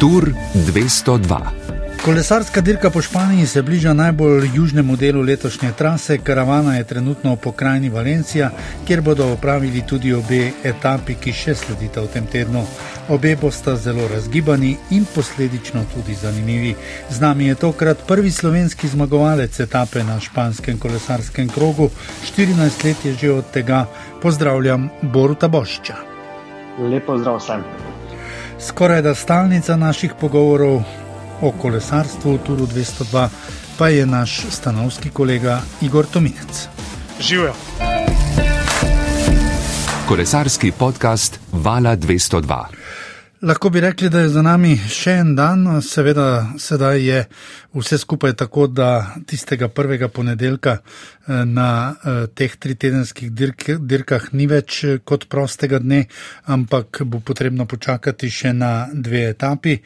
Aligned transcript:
Tur 0.00 0.32
202. 0.54 1.38
Kolesarska 2.04 2.60
dirka 2.60 2.90
po 2.90 3.02
Španiji 3.02 3.46
se 3.46 3.62
bliža 3.62 3.92
najbolj 3.92 4.48
južnemu 4.54 4.96
delu 4.96 5.22
letošnje 5.22 5.72
trase. 5.72 6.18
Karavana 6.18 6.76
je 6.76 6.84
trenutno 6.84 7.34
v 7.34 7.36
pokrajini 7.36 7.88
Valencija, 7.88 8.50
kjer 8.86 9.00
bodo 9.00 9.32
opravili 9.32 9.82
tudi 9.86 10.12
obe 10.12 10.50
etapi, 10.64 11.14
ki 11.20 11.32
še 11.32 11.54
sledita 11.54 12.00
v 12.00 12.08
tem 12.14 12.26
tednu. 12.26 12.64
Obe 13.08 13.36
bosta 13.36 13.76
zelo 13.76 14.08
razgibani 14.08 14.76
in 14.90 15.04
posledično 15.14 15.84
tudi 15.94 16.14
zanimivi. 16.14 16.74
Z 17.10 17.20
nami 17.20 17.52
je 17.52 17.54
tokrat 17.54 17.98
prvi 18.08 18.30
slovenski 18.30 18.88
zmagovalec 18.88 19.60
etape 19.60 20.04
na 20.04 20.16
španskem 20.20 20.78
kolesarskem 20.78 21.48
krogu. 21.48 21.90
14 22.24 22.84
let 22.84 23.04
je 23.04 23.14
že 23.14 23.32
od 23.32 23.52
tega. 23.52 23.84
Pozdravljam 24.22 24.88
Boruta 25.02 25.48
Bošča. 25.48 25.96
Lepo 26.80 27.18
zdrav 27.18 27.36
vsem. 27.36 27.89
Skoraj 28.62 29.02
da 29.02 29.14
stalnica 29.14 29.76
naših 29.76 30.12
pogovorov 30.20 30.82
o 31.40 31.52
kolesarstvu 31.52 32.32
v 32.34 32.38
Turu 32.46 32.66
202 32.66 33.28
pa 33.78 33.88
je 33.88 34.06
naš 34.06 34.42
stanovski 34.50 35.10
kolega 35.10 35.60
Igor 35.80 36.06
Tominec. 36.06 36.68
Živijo. 37.20 37.54
Kolesarski 40.08 40.72
podcast 40.72 41.40
Vala 41.52 41.96
202. 41.96 42.79
Lahko 43.42 43.70
bi 43.70 43.80
rekli, 43.80 44.08
da 44.08 44.20
je 44.20 44.28
za 44.28 44.42
nami 44.44 44.74
še 44.76 45.14
en 45.22 45.30
dan, 45.32 45.62
seveda 45.80 46.24
sedaj 46.60 46.98
je 47.00 47.20
vse 47.72 47.98
skupaj 48.02 48.34
tako, 48.36 48.66
da 48.66 49.14
tistega 49.26 49.70
prvega 49.72 50.10
ponedeljka 50.12 50.74
eh, 50.76 51.44
na 51.48 51.68
eh, 51.88 52.26
teh 52.36 52.56
tritedenskih 52.60 53.30
dirk, 53.32 53.64
dirkah 53.80 54.26
ni 54.36 54.44
več 54.50 54.82
eh, 54.84 54.98
kot 55.04 55.24
prostega 55.32 55.80
dne, 55.80 56.02
ampak 56.52 57.00
bo 57.08 57.22
potrebno 57.24 57.64
počakati 57.64 58.28
še 58.28 58.52
na 58.52 58.74
dve 58.92 59.24
etapi. 59.30 59.78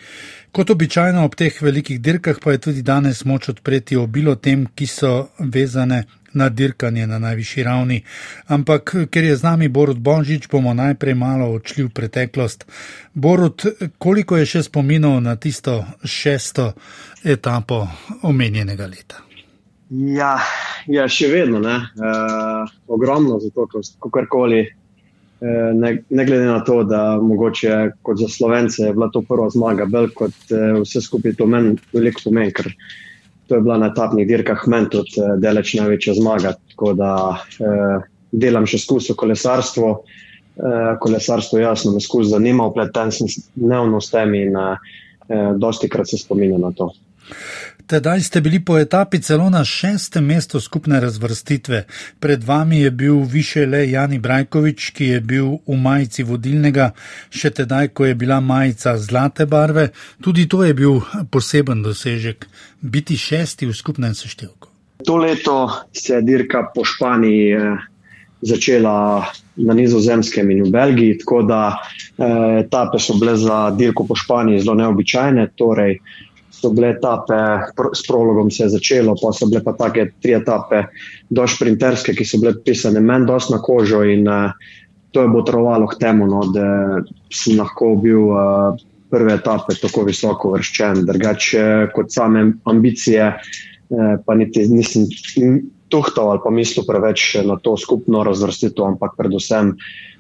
Kot 0.50 0.75
običajno 0.75 1.23
ob 1.23 1.39
teh 1.39 1.62
velikih 1.62 2.03
dirkah 2.03 2.43
pa 2.43 2.56
je 2.56 2.65
tudi 2.67 2.83
danes 2.83 3.23
moč 3.25 3.53
odpreti 3.55 3.95
obilo 3.95 4.34
tem, 4.34 4.67
ki 4.75 4.91
so 4.91 5.15
vezane 5.39 6.03
na 6.35 6.49
dirkanje 6.49 7.07
na 7.07 7.19
najvišji 7.19 7.65
ravni. 7.65 8.03
Ampak, 8.47 8.95
ker 9.11 9.25
je 9.25 9.37
z 9.37 9.43
nami 9.43 9.69
Borod 9.69 9.99
Bonžič, 9.99 10.49
bomo 10.51 10.75
najprej 10.75 11.15
malo 11.15 11.51
odšli 11.55 11.85
v 11.85 11.91
preteklost. 11.95 12.67
Borod, 13.15 13.67
koliko 13.99 14.37
je 14.37 14.47
še 14.47 14.62
spominov 14.69 15.21
na 15.23 15.37
tisto 15.37 15.85
šesto 16.05 16.73
etapo 17.25 17.87
omenjenega 18.23 18.87
leta? 18.87 19.23
Ja, 19.91 20.39
ja 20.87 21.09
še 21.09 21.29
vedno 21.31 21.61
ne. 21.62 21.77
E, 21.77 22.15
ogromno, 22.89 23.39
zato 23.41 23.69
kakorkoli. 24.01 24.65
Ne, 25.45 25.91
ne 26.09 26.25
glede 26.25 26.47
na 26.47 26.61
to, 26.65 26.79
da 26.89 27.19
mogoče 27.21 27.91
kot 28.07 28.17
za 28.17 28.29
slovence 28.33 28.81
je 28.81 28.93
bila 28.97 29.11
to 29.12 29.21
prva 29.29 29.51
zmaga, 29.53 29.85
bolj 29.85 30.15
kot 30.17 30.53
vse 30.79 31.03
skupaj 31.05 31.35
to 31.37 31.45
meni 31.51 31.75
veliko 31.93 32.23
pomeni, 32.25 32.55
ker 32.55 32.71
to 33.47 33.55
je 33.55 33.61
bila 33.61 33.78
na 33.78 33.91
etapnih 33.92 34.27
dirkah 34.28 34.67
meni 34.67 34.91
tudi 34.91 35.20
eh, 35.20 35.37
deleč 35.42 35.75
največja 35.78 36.14
zmaga. 36.19 36.55
Tako 36.73 36.92
da 36.98 37.12
eh, 37.61 38.05
delam 38.33 38.67
še 38.67 38.81
skozi 38.83 39.17
kolesarstvo. 39.17 39.91
Eh, 40.56 40.97
kolesarstvo 41.00 41.59
jasno 41.59 41.92
me 41.92 42.00
skozi 42.00 42.31
zanima, 42.31 42.67
upleten 42.67 43.11
sem 43.12 43.31
dnevno 43.55 44.00
s 44.00 44.11
tem 44.11 44.34
in 44.39 44.56
eh, 44.56 44.92
eh 45.28 45.50
dosti 45.59 45.89
krat 45.89 46.09
se 46.09 46.19
spominjam 46.19 46.61
na 46.61 46.72
to. 46.72 46.92
Tedaj 47.87 48.21
ste 48.21 48.41
bili 48.41 48.65
po 48.65 48.79
etapi 48.79 49.21
celo 49.21 49.51
na 49.51 49.65
šestem 49.65 50.25
mestu 50.25 50.61
skupne 50.61 51.01
razvrstitve. 51.01 51.85
Pred 52.21 52.45
vami 52.45 52.81
je 52.81 52.91
bil 52.91 53.15
više 53.15 53.67
le 53.67 53.91
Jani 53.91 54.19
Brajkovič, 54.19 54.91
ki 54.91 55.05
je 55.05 55.21
bil 55.21 55.47
v 55.67 55.77
majici 55.77 56.23
vodilnega, 56.23 56.91
še 57.31 57.51
tedaj, 57.51 57.91
ko 57.93 58.07
je 58.09 58.15
bila 58.15 58.41
majica 58.41 58.97
zlate 58.97 59.47
barve. 59.47 59.91
Tudi 60.21 60.49
to 60.49 60.65
je 60.65 60.75
bil 60.75 61.01
poseben 61.31 61.83
dosežek, 61.83 62.49
biti 62.81 63.17
šesti 63.21 63.67
v 63.67 63.77
skupnem 63.77 64.15
seštevku. 64.15 64.69
To 65.05 65.17
leto 65.17 65.69
se 65.93 66.15
je 66.15 66.23
dirka 66.23 66.71
po 66.75 66.84
Španiji 66.84 67.53
eh, 67.53 67.77
začela 68.41 69.28
na 69.56 69.75
nizozemskem 69.75 70.50
in 70.50 70.65
v 70.65 70.71
Belgiji, 70.71 71.19
tako 71.21 71.43
da 71.43 71.62
eh, 71.77 72.65
etape 72.65 72.99
so 72.99 73.21
bile 73.21 73.37
za 73.37 73.71
dirko 73.77 74.09
po 74.09 74.17
Španiji 74.17 74.65
zelo 74.65 74.75
neobičajne. 74.81 75.50
Torej, 75.55 75.99
so 76.64 76.72
bile 76.72 76.94
etape, 76.97 77.36
s 77.94 78.06
prologom 78.08 78.50
se 78.50 78.64
je 78.64 78.75
začelo, 78.78 79.16
pa 79.20 79.32
so 79.36 79.48
bile 79.50 79.60
pa 79.64 79.75
take 79.76 80.08
tri 80.22 80.38
etape, 80.38 80.86
do 81.28 81.44
šprinterske, 81.47 82.14
ki 82.16 82.25
so 82.25 82.41
bile 82.41 82.54
pisane 82.64 83.02
meni 83.04 83.28
dosti 83.28 83.52
na 83.52 83.60
kožo 83.60 84.00
in 84.08 84.25
uh, 84.28 84.54
to 85.12 85.22
je 85.22 85.28
botrovalo 85.28 85.86
k 85.92 86.00
temu, 86.00 86.26
no, 86.30 86.47
da 86.54 87.02
sem 87.32 87.60
lahko 87.60 87.94
bil 88.00 88.32
uh, 88.32 88.80
prve 89.12 89.36
etape 89.36 89.76
tako 89.78 90.06
visoko 90.08 90.54
vrščen, 90.56 91.04
drugače 91.06 91.66
kot 91.94 92.10
same 92.14 92.48
ambicije, 92.64 93.28
uh, 93.34 94.16
pa 94.25 94.41
niti 94.41 94.64
nisem 94.72 95.06
tuhtal 95.92 96.32
ali 96.32 96.42
pa 96.42 96.50
mislil 96.50 96.88
preveč 96.88 97.36
na 97.44 97.60
to 97.60 97.76
skupno 97.78 98.25
razvrstitev, 98.26 98.96
ampak 98.96 99.14
predvsem 99.20 99.76
Eh, 99.76 100.13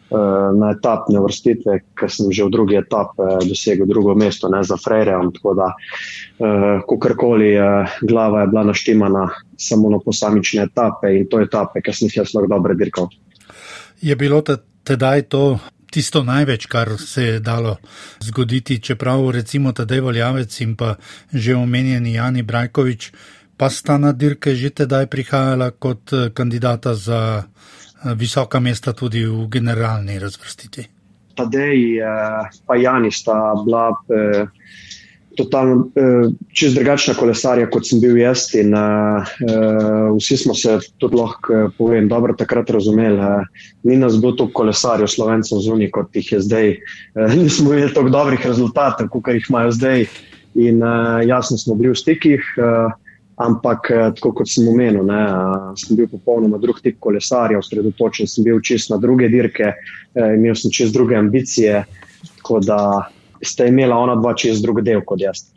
na 0.54 0.70
etapne 0.70 1.20
vrstitve, 1.20 1.78
ker 1.96 2.10
sem 2.12 2.28
že 2.32 2.44
v 2.44 2.52
drugi 2.52 2.76
etapi 2.76 3.48
dosegel 3.48 3.86
drugo 3.88 4.14
mesto, 4.14 4.48
ne 4.52 4.60
za 4.64 4.76
Frejre. 4.76 5.16
Tako 5.34 5.54
da, 5.54 5.68
eh, 5.72 6.80
kakorkoli, 6.88 7.56
glava 8.02 8.40
je 8.40 8.46
bila 8.46 8.64
naštemana 8.64 9.28
samo 9.56 9.90
na 9.90 9.98
posamične 9.98 10.62
etape 10.62 11.16
in 11.16 11.26
to 11.26 11.40
etape, 11.40 11.80
ki 11.80 11.92
sem 11.92 12.08
jih 12.08 12.22
jaz 12.22 12.34
lahko 12.34 12.48
dobro 12.48 12.74
dirkal. 12.74 13.08
Je 14.02 14.16
bilo 14.16 14.42
tedaj 14.84 15.22
to 15.22 15.58
tisto 15.90 16.22
največ, 16.22 16.66
kar 16.66 16.98
se 16.98 17.22
je 17.22 17.40
dalo 17.40 17.76
zgoditi, 18.20 18.80
čeprav 18.82 19.30
recimo 19.30 19.72
tedaj 19.72 20.00
Voljavec 20.00 20.60
in 20.60 20.76
pa 20.76 20.96
že 21.32 21.54
omenjeni 21.54 22.14
Jani 22.18 22.42
Brajkovič, 22.42 23.12
pa 23.56 23.70
sta 23.70 23.98
na 23.98 24.12
dirke 24.12 24.54
že 24.54 24.70
tedaj 24.70 25.06
prihajala 25.06 25.70
kot 25.70 26.12
eh, 26.12 26.30
kandidata 26.34 26.94
za 26.94 27.42
visoka 28.12 28.60
mesta 28.60 28.92
tudi 28.92 29.24
v 29.24 29.48
generalni 29.48 30.18
razvrstitvi. 30.18 30.84
Tadej 31.34 31.98
in 31.98 32.82
Jani 32.82 33.10
sta 33.10 33.54
bila 33.64 33.90
eh, 33.90 34.46
totalno 35.36 35.88
eh, 35.96 36.28
čez 36.52 36.74
drugačna 36.74 37.14
kolesarja, 37.14 37.66
kot 37.70 37.88
sem 37.88 38.00
bil 38.00 38.16
jaz. 38.18 38.46
In, 38.54 38.74
eh, 38.74 39.32
vsi 40.18 40.36
smo 40.36 40.54
se 40.54 40.78
tudi 40.98 41.18
lahko, 41.18 41.70
povem, 41.78 42.08
dobro 42.08 42.36
takrat 42.38 42.70
razumeli. 42.70 43.18
Ni 43.82 43.96
nas 43.96 44.20
bilo 44.20 44.32
toliko 44.32 44.62
kolesarjev, 44.62 45.10
slovencev 45.10 45.58
zunaj, 45.64 45.90
kot 45.90 46.14
jih 46.16 46.32
je 46.32 46.40
zdaj. 46.40 46.76
Nismo 47.40 47.72
imeli 47.72 47.94
toliko 47.94 48.14
dobrih 48.14 48.46
rezultatov, 48.46 49.08
kot 49.08 49.34
jih 49.34 49.50
imajo 49.50 49.72
zdaj. 49.72 50.06
In 50.54 50.82
jasno 51.26 51.58
smo 51.58 51.74
bili 51.74 51.90
v 51.90 51.98
stikih. 51.98 52.52
Ampak, 53.36 53.90
eh, 53.90 54.10
tako 54.14 54.32
kot 54.32 54.48
sem 54.48 54.68
omenil, 54.68 55.02
ne, 55.06 55.22
sem 55.80 55.96
bil 55.98 56.06
popolnoma 56.10 56.58
drug 56.62 56.78
tip 56.82 57.00
kolesarja, 57.02 57.58
osredotočen 57.58 58.30
sem 58.30 58.44
bil 58.46 58.60
čist 58.62 58.92
na 58.92 58.98
druge 59.02 59.28
dirke, 59.28 59.72
eh, 59.74 60.34
imel 60.36 60.54
sem 60.54 60.70
čist 60.70 60.94
druge 60.94 61.16
ambicije, 61.18 61.84
tako 62.36 62.60
da 62.60 62.78
ste 63.42 63.66
imela 63.68 63.96
ona 63.96 64.14
dva 64.14 64.34
čist 64.38 64.62
drug 64.62 64.80
del 64.86 65.02
kot 65.02 65.20
jaz. 65.20 65.48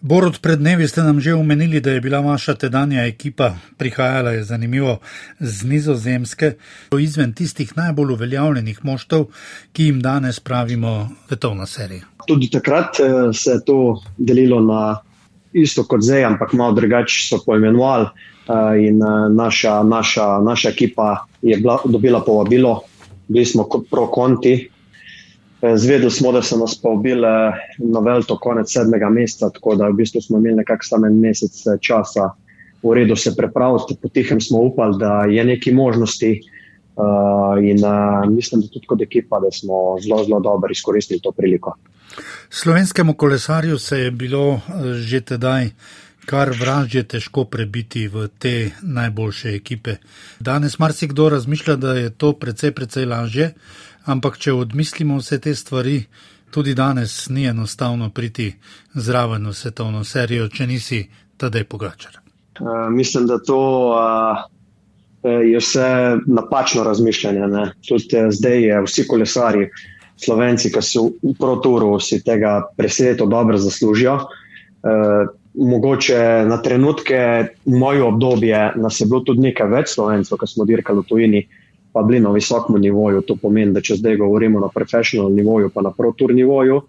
Borod, 0.00 0.38
pred 0.38 0.60
dnevi 0.60 0.86
ste 0.88 1.02
nam 1.02 1.20
že 1.20 1.34
omenili, 1.34 1.80
da 1.80 1.90
je 1.90 2.00
bila 2.00 2.20
vaša 2.20 2.54
tedanja 2.54 3.06
ekipa 3.06 3.54
prihajala, 3.76 4.30
je 4.30 4.44
zanimivo, 4.44 4.98
z 5.40 5.66
nizozemske, 5.66 6.52
izven 7.00 7.32
tistih 7.32 7.72
najbolj 7.76 8.12
uveljavljenih 8.12 8.84
moštov, 8.84 9.26
ki 9.72 9.84
jim 9.84 10.00
danes 10.00 10.40
pravimo 10.40 11.08
svetovna 11.28 11.66
serija. 11.66 12.04
Tudi 12.26 12.50
takrat 12.50 13.00
eh, 13.00 13.32
se 13.32 13.50
je 13.50 13.64
to 13.64 14.02
delilo 14.18 14.60
na 14.60 15.00
isto 15.52 15.84
kot 15.84 16.02
zdaj, 16.02 16.24
ampak 16.24 16.52
malo 16.52 16.76
drugače 16.76 17.28
so 17.28 17.42
poimenovali. 17.46 18.08
Uh, 18.48 18.72
in 18.80 19.02
uh, 19.04 19.28
naša, 19.28 19.82
naša, 19.82 20.38
naša 20.40 20.70
ekipa 20.72 21.26
je 21.42 21.56
bila, 21.56 21.78
dobila 21.84 22.20
povabilo, 22.24 22.80
bili 23.28 23.44
smo 23.44 23.68
pro-konti. 23.90 24.70
Eh, 25.62 25.76
zvedeli 25.76 26.10
smo, 26.10 26.32
da 26.32 26.42
so 26.42 26.56
nas 26.56 26.78
povabili 26.82 27.26
na 27.78 28.00
Velto 28.00 28.38
konec 28.38 28.72
sedmega 28.72 29.08
meseca, 29.10 29.50
tako 29.50 29.74
da 29.74 29.88
v 29.88 29.98
bistvu 29.98 30.20
smo 30.20 30.38
imeli 30.38 30.62
nekakšen 30.62 31.04
en 31.04 31.18
mesec 31.20 31.52
časa 31.80 32.30
v 32.82 32.94
redu 32.94 33.16
se 33.16 33.34
prepraviti. 33.36 33.96
Potihem 34.02 34.40
smo 34.40 34.58
upali, 34.58 34.98
da 34.98 35.24
je 35.28 35.44
neki 35.44 35.74
možnosti 35.74 36.40
uh, 36.40 37.58
in 37.62 37.84
uh, 37.84 38.30
mislim, 38.30 38.60
da 38.60 38.68
tudi 38.68 38.86
kot 38.86 39.02
ekipa, 39.02 39.40
da 39.40 39.50
smo 39.50 39.98
zelo, 40.00 40.24
zelo 40.24 40.40
dobro 40.40 40.70
izkoristili 40.70 41.20
to 41.20 41.32
priliko. 41.32 41.74
Slovenskemu 42.50 43.14
kolesarju 43.14 43.78
se 43.78 43.98
je 43.98 44.10
bilo 44.10 44.54
eh, 44.54 44.92
že 44.94 45.20
tedaj 45.20 45.70
kar 46.28 46.52
vražje 46.52 47.02
težko 47.08 47.44
prebiti 47.48 48.04
v 48.08 48.28
te 48.38 48.70
najboljše 48.82 49.54
ekipe. 49.56 49.96
Danes 50.40 50.78
marsikdo 50.78 51.28
razmišlja, 51.28 51.76
da 51.76 51.94
je 51.94 52.10
to 52.10 52.32
precej, 52.32 52.74
precej 52.76 53.06
lažje, 53.08 53.54
ampak 54.04 54.36
če 54.36 54.52
odmislimo 54.52 55.16
vse 55.22 55.40
te 55.40 55.54
stvari, 55.54 56.02
tudi 56.50 56.74
danes 56.74 57.28
ni 57.32 57.46
enostavno 57.48 58.10
priti 58.10 58.50
zraven 58.94 59.48
v 59.48 59.54
svetovno 59.54 60.04
serijo, 60.04 60.48
če 60.48 60.66
nisi 60.66 61.00
tedaj 61.40 61.64
pogačar. 61.64 62.20
Uh, 62.60 62.88
mislim, 62.92 63.26
da 63.26 63.38
to 63.38 63.60
uh, 63.94 64.44
je 65.22 65.58
vse 65.58 65.88
napačno 66.26 66.84
razmišljanje. 66.84 67.70
Tudi 67.88 68.20
uh, 68.20 68.28
zdaj 68.30 68.62
je 68.62 68.82
vsi 68.84 69.06
kolesari 69.08 69.68
Slovenci, 70.18 70.72
ki 70.74 70.82
so 70.82 71.08
v 71.22 71.34
proturu, 71.38 71.96
si 72.02 72.20
tega 72.24 72.60
preseneto 72.76 73.26
dobro 73.30 73.58
zaslužijo. 73.58 74.18
Uh, 74.78 75.30
mogoče 75.54 76.44
na 76.46 76.58
trenutke, 76.62 77.18
v 77.66 77.78
moje 77.78 78.02
obdobje, 78.02 78.72
nas 78.76 79.00
je 79.00 79.06
bilo 79.06 79.22
tudi 79.26 79.48
nekaj 79.48 79.70
več 79.70 79.94
Slovencev, 79.94 80.38
ki 80.38 80.46
smo 80.46 80.66
dirkali 80.68 81.02
v 81.02 81.08
tujini, 81.08 81.40
pa 81.92 82.02
bili 82.06 82.20
na 82.22 82.34
visokem 82.34 82.78
nivoju. 82.78 83.22
To 83.26 83.38
pomeni, 83.38 83.74
da 83.74 83.82
če 83.82 83.98
zdaj 83.98 84.18
govorimo 84.20 84.62
na 84.62 84.70
profesionalnem 84.74 85.42
nivoju, 85.42 85.72
pa 85.74 85.82
na 85.86 85.94
protur 85.94 86.34
nivoju. 86.34 86.82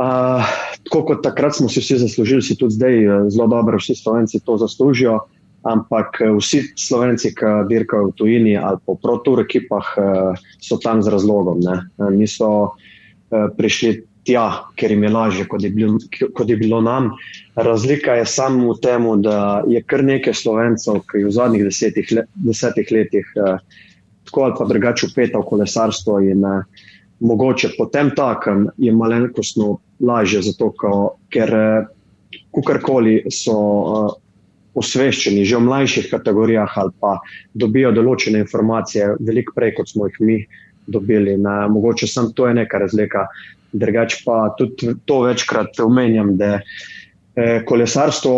Uh, 0.00 0.46
tako 0.86 1.02
kot 1.10 1.22
takrat 1.22 1.58
smo 1.58 1.68
si 1.68 1.82
vsi 1.82 1.98
zaslužili, 2.02 2.42
si 2.42 2.56
tudi 2.56 2.74
zdaj 2.78 3.28
zelo 3.30 3.46
dobro, 3.50 3.78
vsi 3.78 3.98
Slovenci 3.98 4.42
to 4.44 4.56
zaslužijo. 4.58 5.18
Ampak 5.62 6.22
vsi 6.38 6.62
Slovenci, 6.78 7.34
ki 7.36 7.50
dirkajo 7.68 8.10
v 8.10 8.14
tujini 8.16 8.54
ali 8.56 8.80
po 8.86 8.94
protur 8.96 9.42
ekipah, 9.44 9.92
so 10.56 10.78
tam 10.80 11.02
z 11.04 11.12
razlogom. 11.12 11.60
Ne. 11.60 11.76
Niso 12.16 12.78
prišli 13.28 14.10
tja, 14.24 14.46
ker 14.76 14.92
jim 14.92 15.04
je 15.04 15.10
lažje, 15.12 15.46
kot 15.48 15.64
je, 15.64 15.70
bil, 15.74 15.98
kot 16.36 16.48
je 16.50 16.56
bilo 16.60 16.80
nam. 16.84 17.10
Razlika 17.56 18.18
je 18.20 18.26
samo 18.28 18.74
v 18.74 18.80
tem, 18.82 19.06
da 19.24 19.62
je 19.68 19.82
kar 19.82 20.04
nekaj 20.04 20.36
slovencev, 20.36 21.02
ki 21.10 21.24
v 21.26 21.34
zadnjih 21.34 21.66
desetih, 21.68 22.12
let, 22.16 22.30
desetih 22.46 22.92
letih 22.94 23.34
eh, 23.36 23.58
tako 24.28 24.46
ali 24.46 24.56
pa 24.58 24.66
drugače 24.68 25.10
upeta 25.10 25.40
v 25.40 25.48
kolesarstvo 25.48 26.20
in 26.28 26.44
eh, 26.44 26.88
mogoče 27.20 27.74
potem 27.76 28.12
takem 28.16 28.68
je 28.78 28.92
malenkostno 28.92 29.78
lažje, 30.00 30.42
zato 30.50 30.72
ker 31.32 31.54
eh, 31.54 31.86
kukorkoli 32.50 33.22
so. 33.30 34.18
Eh, 34.70 34.80
Osveščeni 34.80 35.44
že 35.44 35.58
v 35.58 35.66
mlajših 35.66 36.10
kategorijah, 36.12 36.70
ali 36.78 36.94
pa 37.00 37.18
dobijo 37.54 37.90
določene 37.94 38.44
informacije, 38.44 39.16
veliko 39.18 39.54
prej, 39.56 39.74
kot 39.78 39.90
smo 39.90 40.06
jih 40.06 40.20
mi 40.20 40.36
dobili. 40.86 41.36
Na, 41.38 41.66
mogoče 41.68 42.06
samo 42.06 42.30
to 42.34 42.46
je 42.46 42.54
neka 42.54 42.78
razlika. 42.78 43.26
Drugač 43.72 44.22
pa 44.26 44.50
tudi 44.58 44.94
to 45.06 45.20
večkrat 45.26 45.78
omenjam, 45.82 46.36
da 46.38 46.60
eh, 46.60 47.62
kolesarstvo 47.66 48.34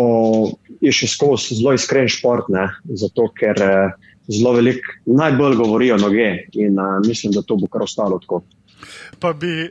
je 0.81 0.93
še 0.93 1.09
skozi 1.09 1.57
zelo 1.57 1.73
iskren 1.77 2.09
šport, 2.09 2.49
ne? 2.53 2.67
zato 2.97 3.29
ker 3.37 3.61
eh, 3.61 3.93
zelo 4.29 4.55
veliko 4.57 4.97
najbolj 5.05 5.57
govorijo 5.61 5.97
noge 6.01 6.47
in 6.53 6.77
eh, 6.77 6.99
mislim, 7.05 7.33
da 7.33 7.45
to 7.45 7.57
bo 7.61 7.69
kar 7.69 7.85
ostalo 7.85 8.19
tako. 8.21 8.43
Pa 9.21 9.33
bi 9.33 9.69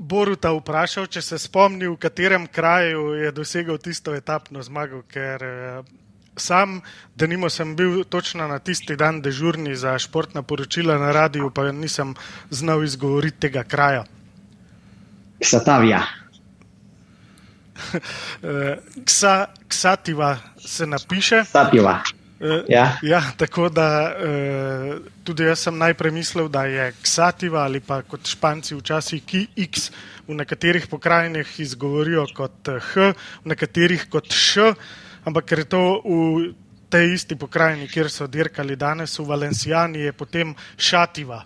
Boruta 0.00 0.54
vprašal, 0.56 1.10
če 1.12 1.20
se 1.20 1.38
spomni, 1.38 1.84
v 1.84 1.98
katerem 2.00 2.46
kraju 2.48 3.10
je 3.20 3.34
dosegel 3.36 3.76
tisto 3.82 4.14
etapno 4.16 4.62
zmago, 4.64 5.02
ker 5.10 5.44
sam, 6.36 6.80
da 7.16 7.26
nimo 7.26 7.50
sem 7.50 7.76
bil 7.76 8.04
točno 8.04 8.48
na 8.48 8.58
tisti 8.58 8.96
dan 8.96 9.22
dežurni 9.22 9.76
za 9.76 9.98
športna 9.98 10.42
poročila 10.42 10.98
na 10.98 11.12
radiju, 11.12 11.50
pa 11.50 11.72
nisem 11.72 12.14
znal 12.50 12.84
izgovoriti 12.84 13.40
tega 13.40 13.64
kraja. 13.64 14.04
Ksatavija. 15.40 16.02
Ksa, 19.06 19.46
ksativa 19.68 20.38
se 20.58 20.86
napiše. 20.86 21.42
Ksativa. 21.44 22.02
Ja. 22.68 22.96
ja, 23.02 23.22
tako 23.36 23.68
da 23.68 24.14
tudi 25.24 25.44
jaz 25.44 25.58
sem 25.66 25.76
najprej 25.78 26.12
mislil, 26.12 26.48
da 26.48 26.64
je 26.64 26.92
ksativa 27.02 27.66
ali 27.68 27.80
pa 27.80 28.00
kot 28.02 28.24
španci 28.26 28.74
včasih 28.74 29.24
ki 29.24 29.46
x 29.56 29.90
v 30.28 30.34
nekaterih 30.34 30.86
pokrajinah 30.88 31.60
izgovorijo 31.60 32.24
kot 32.34 32.68
h, 32.80 33.12
v 33.44 33.52
nekaterih 33.52 34.06
kot 34.08 34.32
š, 34.32 34.72
ampak 35.24 35.44
ker 35.44 35.64
je 35.64 35.68
to 35.70 35.82
v 36.04 36.54
tej 36.90 37.14
isti 37.14 37.38
pokrajini, 37.38 37.88
kjer 37.88 38.10
so 38.10 38.26
dirkali 38.26 38.76
danes 38.76 39.18
v 39.18 39.26
Valencijani, 39.28 39.98
je 40.08 40.12
potem 40.12 40.54
šativa. 40.76 41.44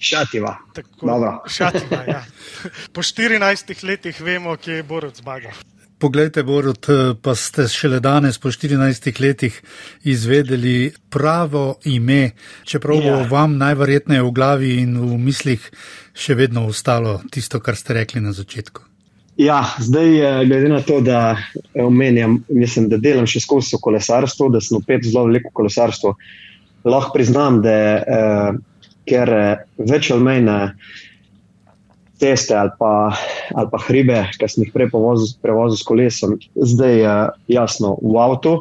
Šativa. 0.00 0.56
Tako, 0.74 1.42
šativa 1.48 2.02
ja. 2.08 2.24
Po 2.94 3.02
14 3.02 3.84
letih 3.84 4.20
vemo, 4.20 4.56
kje 4.56 4.82
je 4.82 4.82
Borod 4.82 5.16
zmagal. 5.16 5.54
Poglejte, 5.98 6.42
Borod, 6.42 6.86
pa 7.22 7.32
ste 7.38 7.68
šele 7.70 8.00
danes, 8.00 8.36
po 8.38 8.50
14 8.50 9.20
letih, 9.20 9.62
izvedeli 10.02 10.92
pravo 11.08 11.78
ime, 11.84 12.34
čeprav 12.64 12.98
bo 13.00 13.14
ja. 13.22 13.28
vam 13.30 13.56
najverjetneje 13.56 14.22
v 14.22 14.32
glavi 14.34 14.72
in 14.82 14.98
v 14.98 15.16
mislih 15.16 15.70
še 16.12 16.34
vedno 16.34 16.66
ostalo 16.66 17.22
tisto, 17.30 17.62
kar 17.62 17.78
ste 17.78 18.02
rekli 18.02 18.20
na 18.20 18.34
začetku. 18.36 18.93
Ja, 19.36 19.64
zdaj, 19.82 20.44
glede 20.46 20.68
na 20.70 20.78
to, 20.86 21.00
da 21.02 21.36
omenjam, 21.74 22.36
mislim, 22.48 22.86
da 22.88 23.00
delam 23.02 23.26
še 23.26 23.42
skozi 23.42 23.80
kolesarstvo, 23.82 24.46
da 24.54 24.60
sem 24.62 24.78
opet 24.78 25.02
zelo 25.08 25.26
veliko 25.26 25.50
kolesarstvo, 25.58 26.14
lahko 26.86 27.16
priznam, 27.16 27.58
da. 27.64 27.74
Eh, 27.98 28.62
ker 29.08 29.32
eh, 29.32 29.64
več 29.80 30.10
ali 30.12 30.24
manj 30.24 30.44
na 30.48 30.58
ceste 32.20 32.56
ali 32.56 32.72
pa, 32.78 32.92
ali 33.52 33.70
pa 33.72 33.80
hribe, 33.88 34.20
ki 34.38 34.48
sem 34.48 34.64
jih 34.64 34.74
prej 34.74 34.90
prevozil 34.92 35.76
s 35.76 35.86
kolesom, 35.86 36.36
zdaj 36.54 36.94
je 37.00 37.16
jasno 37.56 37.96
v 38.00 38.14
avtu. 38.22 38.54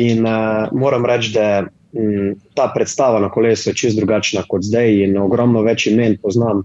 In 0.00 0.22
uh, 0.22 0.70
moram 0.70 1.04
reči, 1.06 1.32
da 1.34 1.66
m, 1.92 2.32
ta 2.54 2.68
predstava 2.70 3.18
na 3.20 3.28
kolesu 3.30 3.68
je 3.70 3.76
čist 3.82 3.98
drugačna 3.98 4.44
kot 4.48 4.64
zdaj, 4.64 5.02
in 5.04 5.18
ogromno 5.20 5.64
več 5.66 5.88
imen 5.90 6.16
poznam. 6.22 6.62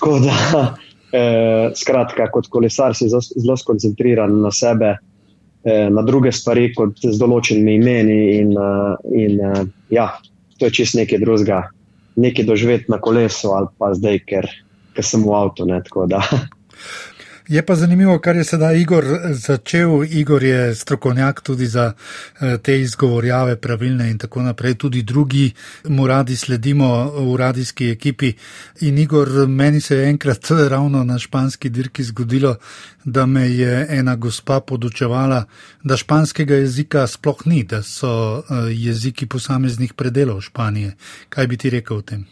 Tako 0.00 0.18
da, 0.24 0.36
eh, 1.12 1.70
skratka, 1.74 2.28
kot 2.32 2.48
kolesar 2.52 2.96
si 2.96 3.08
zelo 3.08 3.56
skoncentriran 3.56 4.34
na 4.42 4.52
sebe, 4.54 4.96
eh, 5.64 5.88
na 5.90 6.02
druge 6.02 6.32
stvari, 6.32 6.70
kot 6.74 7.00
z 7.04 7.16
določenimi 7.20 7.78
imeni. 7.80 8.20
In, 8.38 8.54
uh, 8.56 8.94
in 9.12 9.40
uh, 9.40 9.64
ja, 9.90 10.10
to 10.58 10.68
je 10.68 10.80
čist 10.80 10.98
nekaj 10.98 11.20
drugega 11.22 11.64
nekaj 12.18 12.44
doživeti 12.44 12.84
na 12.88 12.98
kolesu 13.00 13.50
ali 13.54 13.66
pa 13.78 13.92
zdaj, 13.94 14.18
ker, 14.26 14.48
ker 14.94 15.06
sem 15.06 15.22
v 15.22 15.34
avtu. 15.34 15.66
Ne, 15.68 15.80
Je 17.48 17.62
pa 17.66 17.74
zanimivo, 17.74 18.18
kar 18.18 18.36
je 18.36 18.44
sedaj 18.44 18.76
Igor 18.80 19.04
začel. 19.32 20.04
Igor 20.04 20.42
je 20.42 20.74
strokovnjak 20.74 21.40
tudi 21.40 21.66
za 21.66 21.92
eh, 22.40 22.58
te 22.58 22.80
izgovorjave, 22.80 23.56
pravilne 23.56 24.10
in 24.10 24.18
tako 24.18 24.42
naprej. 24.42 24.74
Tudi 24.74 25.02
drugi 25.02 25.52
mu 25.84 26.06
radi 26.06 26.36
sledimo 26.36 27.10
v 27.10 27.36
radijski 27.36 27.88
ekipi. 27.90 28.32
In 28.80 28.98
Igor, 28.98 29.28
meni 29.48 29.80
se 29.80 29.96
je 29.96 30.08
enkrat 30.08 30.50
ravno 30.72 31.04
na 31.04 31.18
španski 31.18 31.68
dirki 31.68 32.02
zgodilo, 32.02 32.56
da 33.04 33.26
me 33.26 33.48
je 33.50 33.86
ena 33.90 34.16
gospa 34.16 34.60
podučevala, 34.60 35.44
da 35.82 35.96
španskega 35.96 36.54
jezika 36.54 37.06
sploh 37.06 37.46
ni, 37.46 37.62
da 37.64 37.82
so 37.82 38.38
eh, 38.38 38.42
jeziki 38.70 39.26
posameznih 39.26 39.94
predelov 39.94 40.40
Španije. 40.40 40.92
Kaj 41.28 41.46
bi 41.46 41.56
ti 41.56 41.70
rekel 41.70 41.96
o 41.96 42.02
tem? 42.02 42.26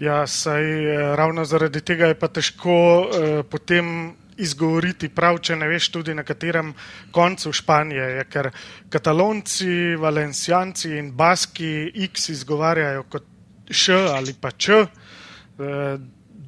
Ja, 0.00 0.26
saj 0.26 0.64
eh, 0.64 1.16
ravno 1.16 1.44
zaradi 1.44 1.80
tega 1.80 2.06
je 2.06 2.14
pa 2.14 2.28
težko 2.28 2.78
eh, 3.12 3.42
potem 3.50 4.14
izgovoriti, 4.38 5.08
prav 5.08 5.38
če 5.42 5.56
ne 5.56 5.68
veš 5.68 5.90
tudi 5.94 6.14
na 6.14 6.24
katerem 6.26 6.72
koncu 7.12 7.52
Španije 7.52 8.10
je, 8.18 8.24
ker 8.30 8.50
katalonci, 8.90 9.96
valencijanci 10.00 10.94
in 10.98 11.10
baski 11.16 11.90
X 12.08 12.28
izgovarjajo 12.36 13.02
kot 13.10 13.26
š 13.70 13.98
ali 14.14 14.34
pa 14.40 14.50
č, 14.50 14.72
eh, 14.72 15.98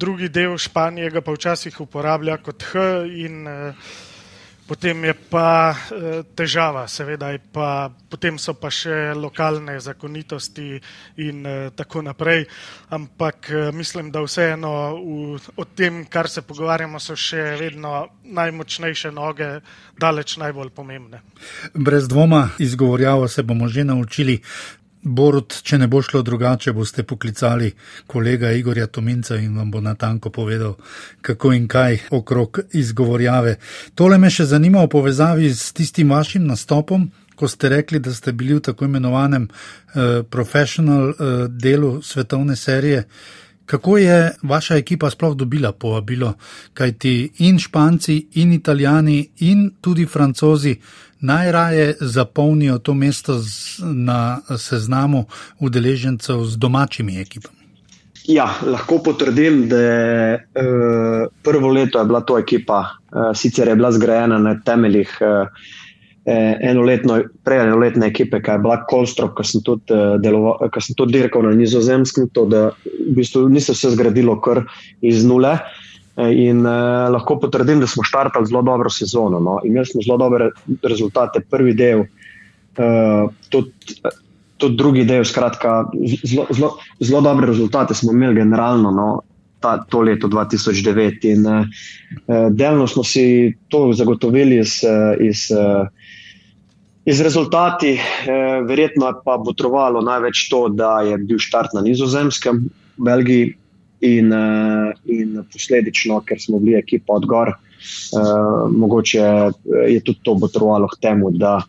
drugi 0.01 0.29
del 0.29 0.57
Španije 0.57 1.11
ga 1.11 1.21
pa 1.21 1.35
včasih 1.35 1.81
uporablja 1.81 2.37
kot 2.41 2.63
h 2.71 2.87
in 3.05 3.47
eh, 3.47 3.73
Potem 4.71 5.03
je 5.03 5.13
pa 5.27 5.75
eh, 5.75 6.23
težava, 6.31 6.85
seveda, 6.87 7.27
pa, 7.51 7.91
potem 7.91 8.37
so 8.39 8.53
pa 8.55 8.69
še 8.71 9.11
lokalne 9.19 9.75
zakonitosti 9.83 10.79
in 11.19 11.43
eh, 11.43 11.57
tako 11.75 11.99
naprej. 12.07 12.45
Ampak 12.95 13.51
eh, 13.51 13.67
mislim, 13.75 14.13
da 14.15 14.23
vseeno 14.23 14.71
o 15.59 15.65
tem, 15.75 16.05
kar 16.07 16.31
se 16.31 16.45
pogovarjamo, 16.47 17.03
so 17.03 17.19
še 17.19 17.59
vedno 17.59 18.07
najmočnejše 18.23 19.11
noge, 19.11 19.57
daleč 19.99 20.37
najbolj 20.39 20.71
pomembne. 20.71 21.19
Brez 21.75 22.07
dvoma, 22.07 22.53
izgovorjavo 22.55 23.27
se 23.27 23.43
bomo 23.43 23.67
že 23.67 23.83
naučili. 23.83 24.39
Borut, 25.01 25.55
če 25.65 25.79
ne 25.81 25.87
bo 25.89 26.01
šlo 26.05 26.21
drugače, 26.21 26.75
boste 26.77 27.03
poklicali 27.03 27.71
kolega 28.07 28.51
Igorja 28.53 28.85
Tominca 28.87 29.37
in 29.41 29.55
vam 29.57 29.71
bo 29.71 29.81
natanko 29.81 30.29
povedal, 30.29 30.75
kako 31.21 31.53
in 31.57 31.67
kaj 31.67 31.97
okrog 32.13 32.59
izgovorjave. 32.77 33.55
Tole 33.95 34.19
me 34.21 34.29
še 34.29 34.45
zanima 34.45 34.83
v 34.85 34.91
povezavi 34.93 35.49
s 35.49 35.73
tistim 35.73 36.13
vašim 36.13 36.45
nastopom, 36.45 37.09
ko 37.35 37.49
ste 37.49 37.69
rekli, 37.73 37.99
da 37.99 38.13
ste 38.13 38.31
bili 38.37 38.59
v 38.59 38.61
tako 38.61 38.85
imenovanem 38.85 39.47
uh, 39.49 40.21
professional 40.29 41.09
uh, 41.09 41.29
delu 41.49 42.01
svetovne 42.05 42.55
serije. 42.55 43.07
Kako 43.65 43.97
je 43.97 44.31
vaša 44.43 44.75
ekipa 44.77 45.09
sploh 45.09 45.33
dobila 45.35 45.71
povabilo, 45.71 46.33
kajti 46.73 47.31
in 47.47 47.57
Španci, 47.59 48.17
in 48.43 48.53
Italijani, 48.53 49.29
in 49.47 49.71
tudi 49.81 50.05
Francozi 50.05 50.75
najraje 51.21 51.95
zapolnijo 51.99 52.77
to 52.77 52.93
mesto 52.93 53.37
z, 53.39 53.79
na 53.81 54.39
seznamu 54.57 55.25
udeležencev 55.59 56.45
z 56.45 56.57
domačimi 56.57 57.19
ekipami? 57.21 57.57
Ja, 58.27 58.45
lahko 58.65 58.99
potrdim, 59.03 59.67
da 59.69 59.77
je 59.77 60.35
uh, 60.35 61.31
prvo 61.43 61.71
leto 61.73 61.99
je 61.99 62.05
bila 62.05 62.21
to 62.21 62.37
ekipa, 62.39 62.79
uh, 62.79 63.31
sicer 63.35 63.67
je 63.67 63.75
bila 63.75 63.91
zgrajena 63.91 64.37
na 64.37 64.59
temeljih 64.65 65.17
uh, 65.21 65.47
eh, 66.25 66.57
enoletno, 66.61 67.19
prej 67.43 67.63
enoletne 67.65 68.07
ekipe, 68.07 68.41
kaj 68.41 68.55
je 68.55 68.63
Black 68.65 68.89
Colstrop, 68.89 69.33
ki 69.37 69.47
sem 69.47 69.63
tudi, 69.65 69.93
eh, 69.93 70.17
deloval, 70.21 70.69
ki 70.69 70.81
sem 70.81 70.97
tudi 70.97 71.17
dirkal 71.17 71.47
na 71.47 71.55
nizozemskem, 71.57 72.29
to, 72.33 72.45
da 72.45 72.67
v 72.85 73.15
bistvu 73.17 73.47
ni 73.49 73.61
se 73.61 73.73
vse 73.73 73.95
zgradilo 73.95 74.37
kar 74.41 74.63
iz 75.01 75.25
nule. 75.25 75.57
Eh, 75.57 75.90
in 76.17 76.65
eh, 76.65 77.09
lahko 77.09 77.39
potrdim, 77.39 77.79
da 77.79 77.87
smo 77.87 78.03
štartali 78.03 78.45
zelo 78.45 78.61
dobro 78.61 78.89
sezono. 78.89 79.39
No. 79.39 79.59
Imeli 79.63 79.85
smo 79.85 80.01
zelo 80.01 80.17
dobre 80.17 80.49
rezultate, 80.83 81.39
prvi 81.49 81.73
del, 81.73 82.03
eh, 82.77 83.25
tudi, 83.49 83.71
tudi 84.57 84.75
drugi 84.75 85.05
del, 85.05 85.25
skratka, 85.25 85.85
zelo, 86.23 86.47
zelo, 86.51 86.77
zelo 86.99 87.21
dobre 87.21 87.47
rezultate 87.47 87.93
smo 87.93 88.11
imeli 88.11 88.35
generalno. 88.35 88.91
No. 88.91 89.21
Ta, 89.61 89.77
to 89.77 89.99
leto 90.01 90.25
2009, 90.27 91.27
in 91.29 91.45
uh, 91.45 91.65
delno 92.49 92.87
smo 92.87 93.03
si 93.05 93.53
to 93.69 93.91
zagotovili 93.93 94.57
iz, 94.57 94.79
iz, 95.21 95.43
iz 97.05 97.21
rezultati, 97.21 97.91
uh, 97.93 98.65
verjetno 98.65 99.11
pa 99.21 99.37
bo 99.37 99.53
trovalo 99.53 100.01
največ 100.01 100.47
to, 100.49 100.63
da 100.73 101.03
je 101.05 101.17
bil 101.17 101.37
štart 101.37 101.77
na 101.77 101.85
Nizozemskem, 101.85 102.63
v 102.97 103.05
Belgiji, 103.05 103.53
in, 104.01 104.33
uh, 104.33 104.91
in 105.05 105.39
posledično, 105.53 106.21
ker 106.25 106.41
smo 106.41 106.59
bili 106.59 106.79
ekipa 106.79 107.13
odgor, 107.13 107.53
uh, 107.53 108.71
mogoče 108.71 109.21
je 109.89 110.01
tudi 110.03 110.19
to 110.23 110.35
botrovalo 110.35 110.87
k 110.87 110.99
temu, 111.01 111.31
da 111.31 111.61